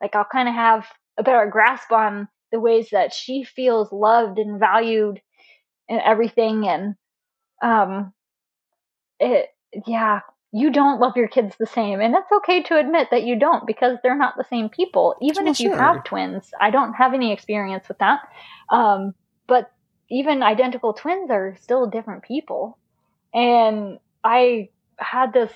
[0.00, 0.86] like I'll kind of have
[1.18, 5.20] a better grasp on the ways that she feels loved and valued
[5.86, 6.66] and everything.
[6.66, 6.94] And,
[7.62, 8.14] um,
[9.20, 9.50] it,
[9.86, 10.20] yeah,
[10.52, 12.00] you don't love your kids the same.
[12.00, 15.14] And it's okay to admit that you don't because they're not the same people.
[15.20, 15.78] Even Well, if you sure.
[15.78, 18.20] have twins, I don't have any experience with that.
[18.70, 19.12] Um,
[19.46, 19.70] but
[20.08, 22.78] even identical twins are still different people.
[23.34, 25.52] And I had this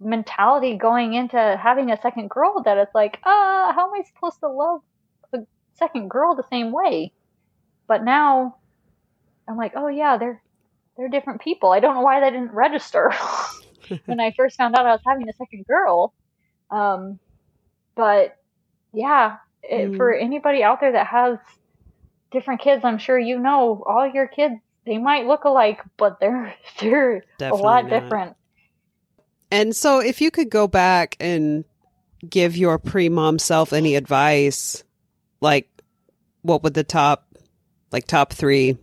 [0.00, 4.40] mentality going into having a second girl that it's like, ah, how am I supposed
[4.40, 4.82] to love
[5.32, 5.38] a
[5.74, 7.12] second girl the same way?
[7.88, 8.56] But now
[9.48, 10.42] I'm like, oh yeah, they're
[10.96, 11.72] they're different people.
[11.72, 13.12] I don't know why they didn't register
[14.06, 16.14] when I first found out I was having a second girl.
[16.70, 17.18] Um,
[17.96, 18.36] but
[18.92, 19.96] yeah, it, Mm.
[19.96, 21.38] for anybody out there that has
[22.32, 24.54] different kids, I'm sure you know all your kids.
[24.86, 27.90] They might look alike, but they're they're Definitely a lot not.
[27.90, 28.36] different.
[29.50, 31.64] And so, if you could go back and
[32.28, 34.84] give your pre mom self any advice,
[35.40, 35.68] like
[36.42, 37.36] what would the top
[37.92, 38.78] like top three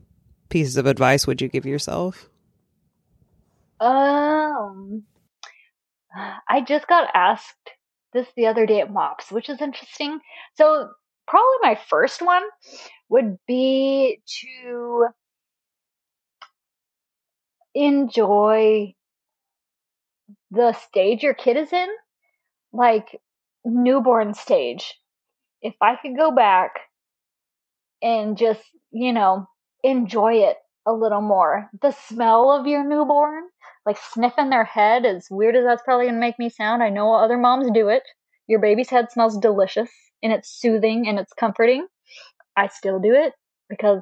[0.49, 2.29] pieces of advice would you give yourself?
[3.79, 5.03] Um,
[6.47, 7.71] I just got asked
[8.13, 10.19] this the other day at MOPS, which is interesting.
[10.55, 10.89] So,
[11.27, 12.43] probably my first one
[13.09, 15.07] would be to
[17.75, 18.93] enjoy
[20.51, 21.87] the stage your kid is in,
[22.71, 23.19] like
[23.65, 24.95] newborn stage.
[25.61, 26.73] If I could go back
[28.01, 29.47] and just, you know,
[29.83, 31.69] enjoy it a little more.
[31.81, 33.43] The smell of your newborn,
[33.85, 36.83] like sniffing their head, as weird as that's probably going to make me sound.
[36.83, 38.03] I know other moms do it.
[38.47, 39.89] Your baby's head smells delicious
[40.21, 41.87] and it's soothing and it's comforting.
[42.57, 43.33] I still do it
[43.69, 44.01] because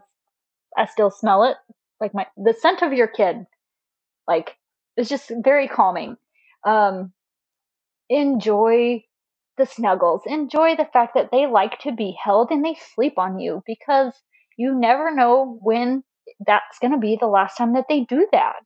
[0.78, 1.58] I still smell it.
[2.00, 3.46] Like my the scent of your kid,
[4.28, 4.56] like
[4.98, 6.18] it's just very calming.
[6.66, 7.14] Um,
[8.10, 9.04] enjoy
[9.58, 10.22] the snuggles.
[10.26, 14.14] Enjoy the fact that they like to be held and they sleep on you because
[14.58, 16.04] you never know when
[16.46, 18.62] that's going to be the last time that they do that.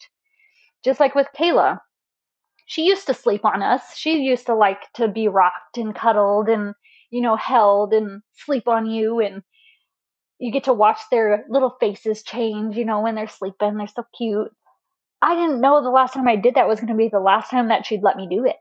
[0.84, 1.80] Just like with Kayla,
[2.66, 3.96] she used to sleep on us.
[3.96, 6.74] She used to like to be rocked and cuddled and,
[7.12, 9.20] you know, held and sleep on you.
[9.20, 9.44] And
[10.40, 13.78] you get to watch their little faces change, you know, when they're sleeping.
[13.78, 14.52] They're so cute.
[15.26, 17.50] I didn't know the last time I did that was going to be the last
[17.50, 18.58] time that she'd let me do it.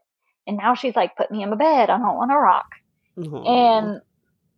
[0.46, 1.90] And now she's like, put me in my bed.
[1.90, 2.70] I don't want to rock.
[3.18, 3.46] Mm-hmm.
[3.46, 4.00] And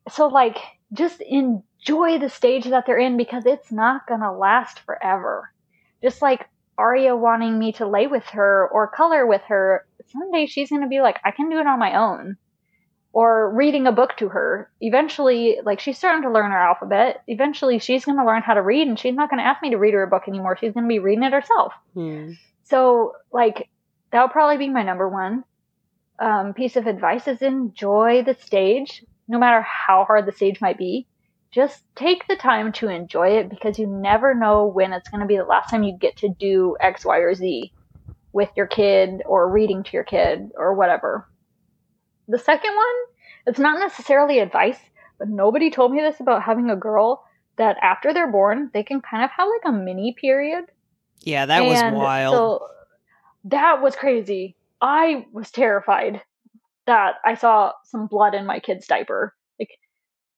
[0.08, 0.58] so, like,
[0.92, 5.52] just enjoy the stage that they're in because it's not going to last forever.
[6.00, 10.70] Just like Aria wanting me to lay with her or color with her, someday she's
[10.70, 12.36] going to be like, I can do it on my own.
[13.18, 14.70] Or reading a book to her.
[14.82, 17.22] Eventually, like she's starting to learn her alphabet.
[17.26, 19.70] Eventually, she's going to learn how to read and she's not going to ask me
[19.70, 20.56] to read her a book anymore.
[20.60, 21.72] She's going to be reading it herself.
[21.94, 22.32] Hmm.
[22.64, 23.70] So, like,
[24.10, 25.44] that would probably be my number one
[26.18, 30.78] um, piece of advice is enjoy the stage no matter how hard the stage might
[30.78, 31.06] be,
[31.50, 35.26] just take the time to enjoy it because you never know when it's going to
[35.26, 37.72] be the last time you get to do X, Y, or Z
[38.32, 41.26] with your kid or reading to your kid or whatever.
[42.28, 42.94] The second one,
[43.46, 44.78] it's not necessarily advice,
[45.18, 47.24] but nobody told me this about having a girl
[47.56, 50.64] that after they're born, they can kind of have like a mini period.
[51.20, 52.34] Yeah, that and was wild.
[52.34, 52.68] So
[53.44, 54.56] that was crazy.
[54.80, 56.20] I was terrified
[56.86, 59.34] that I saw some blood in my kid's diaper.
[59.58, 59.70] Like,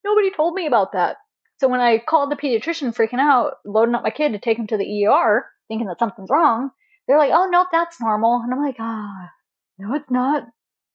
[0.04, 1.16] nobody told me about that.
[1.58, 4.68] So when I called the pediatrician freaking out, loading up my kid to take him
[4.68, 6.70] to the ER, thinking that something's wrong,
[7.06, 8.40] they're like, oh, no, that's normal.
[8.42, 9.30] And I'm like, ah,
[9.78, 10.44] no, it's not.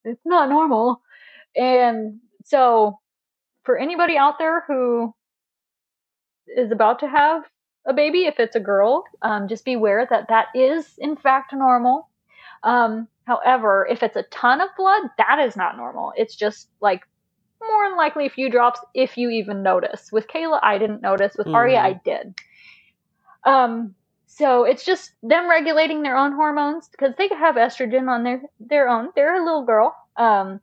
[0.04, 1.02] It's not normal.
[1.56, 3.00] And so
[3.64, 5.14] for anybody out there who
[6.48, 7.44] is about to have
[7.86, 12.10] a baby, if it's a girl, um, just beware that that is in fact normal.
[12.64, 16.14] Um, However, if it's a ton of blood, that is not normal.
[16.18, 17.02] It's just like
[17.62, 20.12] more than likely a few drops if you even notice.
[20.12, 21.36] With Kayla, I didn't notice.
[21.38, 21.54] With mm.
[21.54, 22.36] Aria, I did.
[23.46, 23.96] Um,
[24.36, 28.90] so it's just them regulating their own hormones because they have estrogen on their their
[28.90, 29.10] own.
[29.16, 29.96] They're a little girl.
[30.18, 30.60] Um,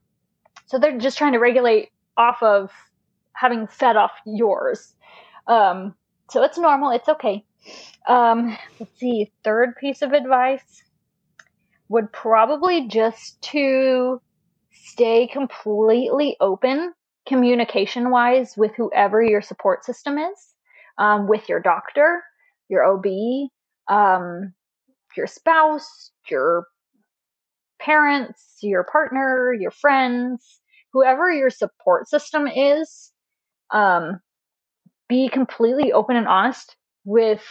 [0.67, 2.71] so they're just trying to regulate off of
[3.33, 4.93] having fed off yours.
[5.47, 5.95] Um,
[6.31, 6.91] so it's normal.
[6.91, 7.45] It's okay.
[8.09, 9.31] Um, let's see.
[9.45, 10.83] Third piece of advice
[11.89, 14.21] would probably just to
[14.73, 16.93] stay completely open
[17.25, 20.55] communication wise with whoever your support system is,
[20.99, 22.25] um, with your doctor,
[22.69, 23.05] your OB,
[23.91, 24.55] um,
[25.17, 26.67] your spouse, your
[27.81, 30.61] parents, your partner, your friends,
[30.93, 33.11] whoever your support system is,
[33.73, 34.21] um,
[35.09, 37.43] be completely open and honest with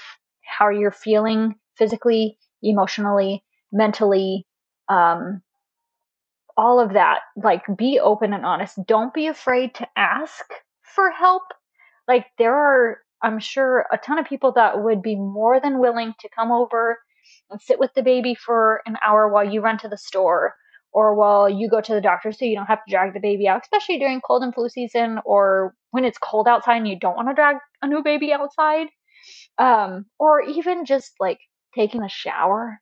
[0.46, 4.46] how you're feeling physically, emotionally, mentally,
[4.88, 5.42] um,
[6.58, 7.20] all of that.
[7.36, 8.78] Like, be open and honest.
[8.86, 10.46] Don't be afraid to ask
[10.84, 11.44] for help.
[12.08, 16.14] Like, there are, I'm sure, a ton of people that would be more than willing
[16.20, 17.00] to come over
[17.50, 20.56] and sit with the baby for an hour while you run to the store
[20.92, 23.48] or while you go to the doctor so you don't have to drag the baby
[23.48, 27.16] out, especially during cold and flu season or when it's cold outside and you don't
[27.16, 28.88] want to drag a new baby outside.
[29.58, 31.40] Um, or even just like
[31.76, 32.80] taking a shower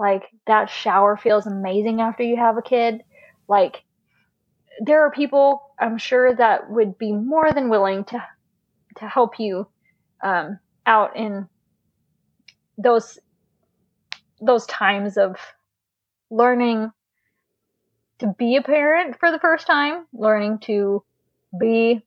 [0.00, 3.02] like that shower feels amazing after you have a kid.
[3.48, 3.84] Like
[4.82, 8.24] there are people I'm sure that would be more than willing to
[8.96, 9.66] to help you
[10.22, 11.48] um, out in
[12.78, 13.18] those
[14.40, 15.36] those times of
[16.30, 16.90] learning
[18.20, 21.02] to be a parent for the first time, learning to
[21.58, 22.02] be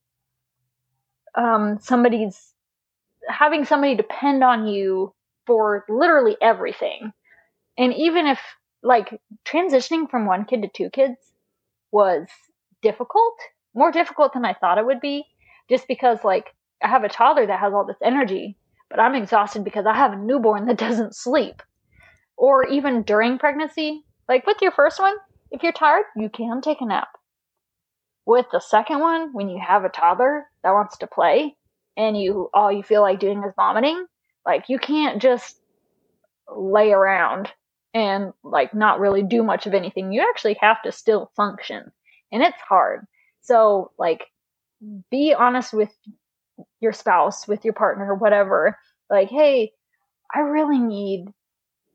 [1.36, 2.54] um, somebody's
[3.28, 5.14] having somebody depend on you
[5.46, 7.12] for literally everything.
[7.78, 8.40] And even if
[8.84, 11.18] like transitioning from one kid to two kids
[11.92, 12.28] was
[12.82, 13.36] difficult,
[13.74, 15.26] more difficult than I thought it would be,
[15.70, 16.54] just because like
[16.84, 18.58] I have a toddler that has all this energy,
[18.90, 21.64] but I'm exhausted because I have a newborn that doesn't sleep.
[22.36, 25.16] Or even during pregnancy, like with your first one,
[25.52, 27.10] if you're tired, you can take a nap.
[28.26, 31.56] With the second one, when you have a toddler that wants to play
[31.96, 34.06] and you all you feel like doing is vomiting,
[34.46, 35.60] like you can't just
[36.48, 37.52] lay around
[37.94, 40.12] and like not really do much of anything.
[40.12, 41.92] You actually have to still function.
[42.32, 43.06] And it's hard.
[43.42, 44.26] So like
[45.12, 45.92] be honest with
[46.80, 48.78] your spouse, with your partner, whatever.
[49.10, 49.72] Like, hey,
[50.34, 51.28] I really need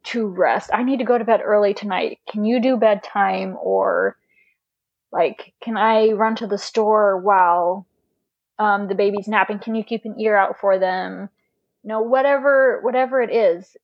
[0.05, 0.71] to rest.
[0.73, 2.19] I need to go to bed early tonight.
[2.31, 4.17] Can you do bedtime or
[5.11, 7.87] like can I run to the store while
[8.59, 9.59] um, the baby's napping?
[9.59, 11.29] Can you keep an ear out for them?
[11.83, 13.77] You know, whatever whatever it is.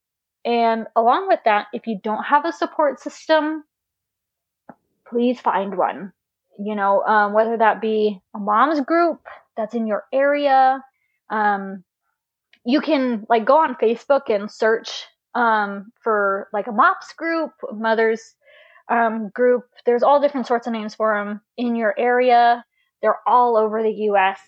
[0.43, 3.63] And along with that, if you don't have a support system,
[5.07, 6.13] please find one.
[6.57, 9.21] You know, um, whether that be a mom's group
[9.57, 10.83] that's in your area.
[11.29, 11.83] Um,
[12.65, 15.05] you can like go on Facebook and search
[15.35, 18.35] um, for like a MOPS group, mothers
[18.89, 19.65] um, group.
[19.85, 22.65] There's all different sorts of names for them in your area.
[23.01, 24.39] They're all over the U.S.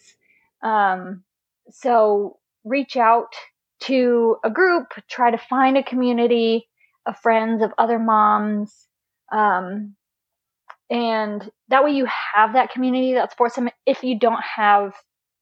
[0.64, 1.24] Um,
[1.70, 3.34] so reach out
[3.82, 6.68] to a group, try to find a community
[7.06, 8.88] of friends, of other moms.
[9.32, 9.96] Um,
[10.90, 14.94] and that way you have that community that supports them if you don't have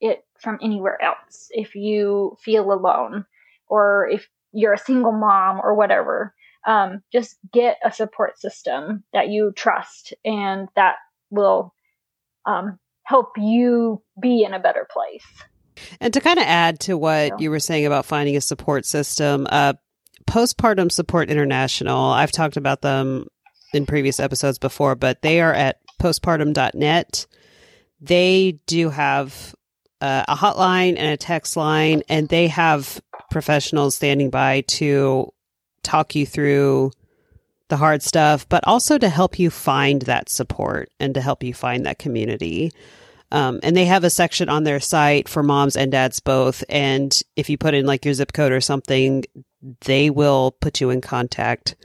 [0.01, 1.47] it from anywhere else.
[1.51, 3.26] If you feel alone
[3.67, 6.34] or if you're a single mom or whatever,
[6.65, 10.95] um, just get a support system that you trust and that
[11.30, 11.73] will
[12.45, 15.26] um, help you be in a better place.
[15.99, 19.45] And to kind of add to what you were saying about finding a support system,
[19.49, 19.73] uh,
[20.26, 23.27] Postpartum Support International, I've talked about them
[23.76, 27.27] in previous episodes before, but they are at postpartum.net.
[28.02, 29.56] They do have
[30.02, 35.31] uh, a hotline and a text line, and they have professionals standing by to
[35.84, 36.91] talk you through
[37.69, 41.53] the hard stuff, but also to help you find that support and to help you
[41.53, 42.72] find that community.
[43.31, 46.64] Um, and they have a section on their site for moms and dads both.
[46.69, 49.26] And if you put in like your zip code or something,
[49.81, 51.76] they will put you in contact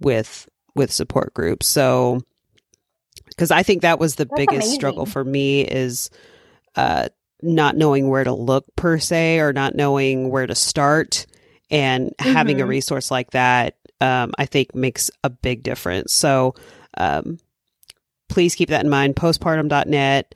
[0.00, 1.66] with with support groups.
[1.66, 2.20] So,
[3.28, 4.74] because I think that was the That's biggest amazing.
[4.74, 6.10] struggle for me is
[6.76, 7.08] uh,
[7.42, 11.26] not knowing where to look per se, or not knowing where to start,
[11.70, 12.68] and having a Mhm.
[12.68, 16.12] resource like that, um, I think makes a big difference.
[16.12, 16.54] So,
[16.96, 17.38] um,
[18.28, 19.16] please keep that in mind.
[19.16, 20.34] Postpartum.net.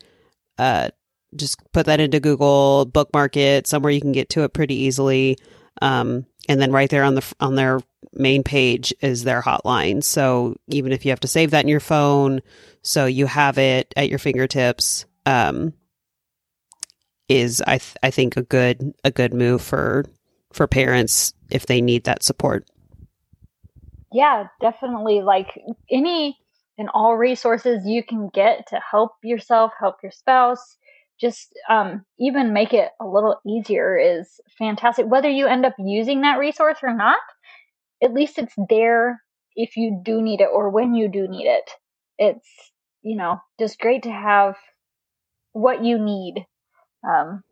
[0.58, 0.88] Uh,
[1.36, 5.36] just put that into Google, bookmark it somewhere you can get to it pretty easily.
[5.82, 7.80] Um, and then right there on the on their
[8.12, 10.02] main page is their hotline.
[10.02, 12.40] So even if you have to save that in your phone,
[12.82, 15.72] so you have it at your fingertips, um,
[17.28, 20.04] is I th- I think a good a good move for
[20.52, 22.68] for parents if they need that support.
[24.12, 25.22] Yeah, definitely.
[25.22, 25.58] Like
[25.90, 26.38] any
[26.78, 30.76] and all resources you can get to help yourself, help your spouse,
[31.20, 35.06] just um, even make it a little easier is fantastic.
[35.06, 37.18] Whether you end up using that resource or not,
[38.04, 39.22] at least it's there
[39.56, 41.70] if you do need it or when you do need it.
[42.18, 42.46] It's,
[43.02, 44.56] you know, just great to have
[45.52, 46.46] what you need
[47.08, 47.42] um,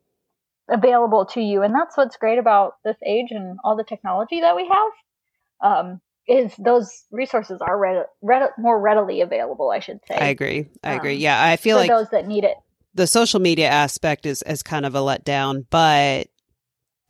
[0.68, 1.62] available to you.
[1.62, 5.72] And that's what's great about this age and all the technology that we have.
[5.72, 10.14] Um, is those resources are read, read, more readily available, I should say.
[10.14, 10.66] I agree.
[10.84, 11.14] I agree.
[11.14, 12.56] Um, Yeah, I feel like those that need it.
[12.94, 16.28] the social media aspect is is kind of a letdown, but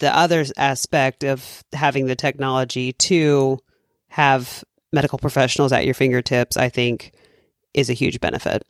[0.02, 3.60] the other aspect of having the technology to
[4.08, 7.12] have medical professionals at your fingertips, I think,
[7.72, 8.64] is a huge benefit.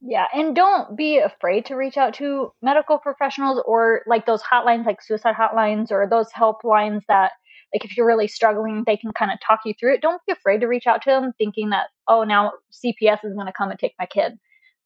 [0.00, 4.86] Yeah, and don't be afraid to reach out to medical professionals or like those hotlines,
[4.86, 7.32] like suicide hotlines or those helplines that,
[7.74, 10.00] like, if you're really struggling, they can kind of talk you through it.
[10.00, 13.46] Don't be afraid to reach out to them thinking that, oh, now CPS is going
[13.46, 14.32] to come and take my kid.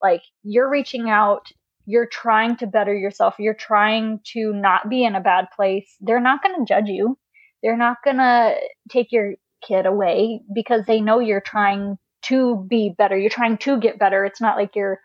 [0.02, 1.46] Like, you're reaching out,
[1.86, 5.96] you're trying to better yourself, you're trying to not be in a bad place.
[6.00, 7.18] They're not going to judge you,
[7.62, 8.56] they're not going to
[8.90, 9.34] take your
[9.66, 13.16] kid away because they know you're trying to be better.
[13.16, 14.24] You're trying to get better.
[14.24, 15.00] It's not like you're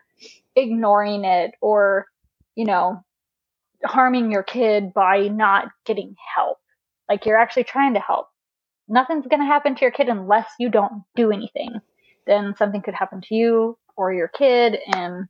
[0.56, 2.06] ignoring it or,
[2.54, 3.02] you know,
[3.84, 6.58] harming your kid by not getting help.
[7.08, 8.28] Like you're actually trying to help.
[8.88, 11.80] Nothing's going to happen to your kid unless you don't do anything.
[12.26, 14.78] Then something could happen to you or your kid.
[14.94, 15.26] And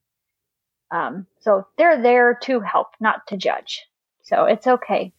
[0.91, 3.87] um, so they're there to help, not to judge.
[4.23, 5.13] So it's okay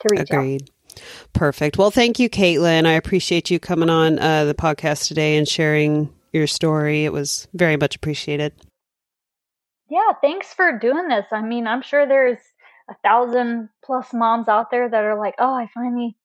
[0.00, 0.38] to reach out.
[0.38, 0.70] Agreed.
[1.32, 1.78] Perfect.
[1.78, 2.86] Well, thank you, Caitlin.
[2.86, 7.04] I appreciate you coming on uh, the podcast today and sharing your story.
[7.04, 8.52] It was very much appreciated.
[9.88, 11.26] Yeah, thanks for doing this.
[11.32, 12.38] I mean, I'm sure there's
[12.88, 16.16] a thousand plus moms out there that are like, oh, I finally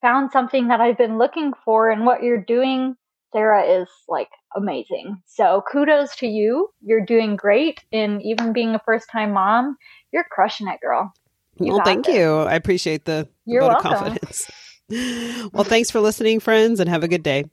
[0.00, 1.90] found something that I've been looking for.
[1.90, 2.96] And what you're doing,
[3.32, 5.22] Sarah, is like amazing.
[5.26, 6.68] So kudos to you.
[6.82, 7.84] You're doing great.
[7.92, 9.76] And even being a first time mom,
[10.12, 11.12] you're crushing it, girl.
[11.58, 12.16] You well, thank this.
[12.16, 12.38] you.
[12.38, 13.92] I appreciate the, you're vote welcome.
[13.92, 14.50] of confidence.
[15.52, 17.44] well, thanks for listening, friends, and have a good day.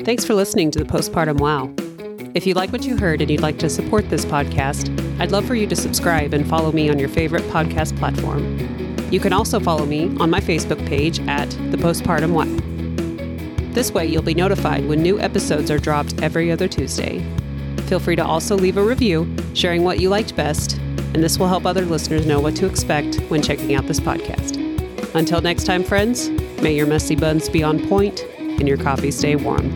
[0.00, 1.72] Thanks for listening to the Postpartum Wow.
[2.34, 4.88] If you like what you heard and you'd like to support this podcast,
[5.20, 8.58] I'd love for you to subscribe and follow me on your favorite podcast platform.
[9.10, 12.67] You can also follow me on my Facebook page at The Postpartum Wow.
[13.78, 17.24] This way, you'll be notified when new episodes are dropped every other Tuesday.
[17.86, 20.78] Feel free to also leave a review, sharing what you liked best,
[21.14, 24.56] and this will help other listeners know what to expect when checking out this podcast.
[25.14, 26.28] Until next time, friends,
[26.60, 29.70] may your messy buns be on point and your coffee stay warm.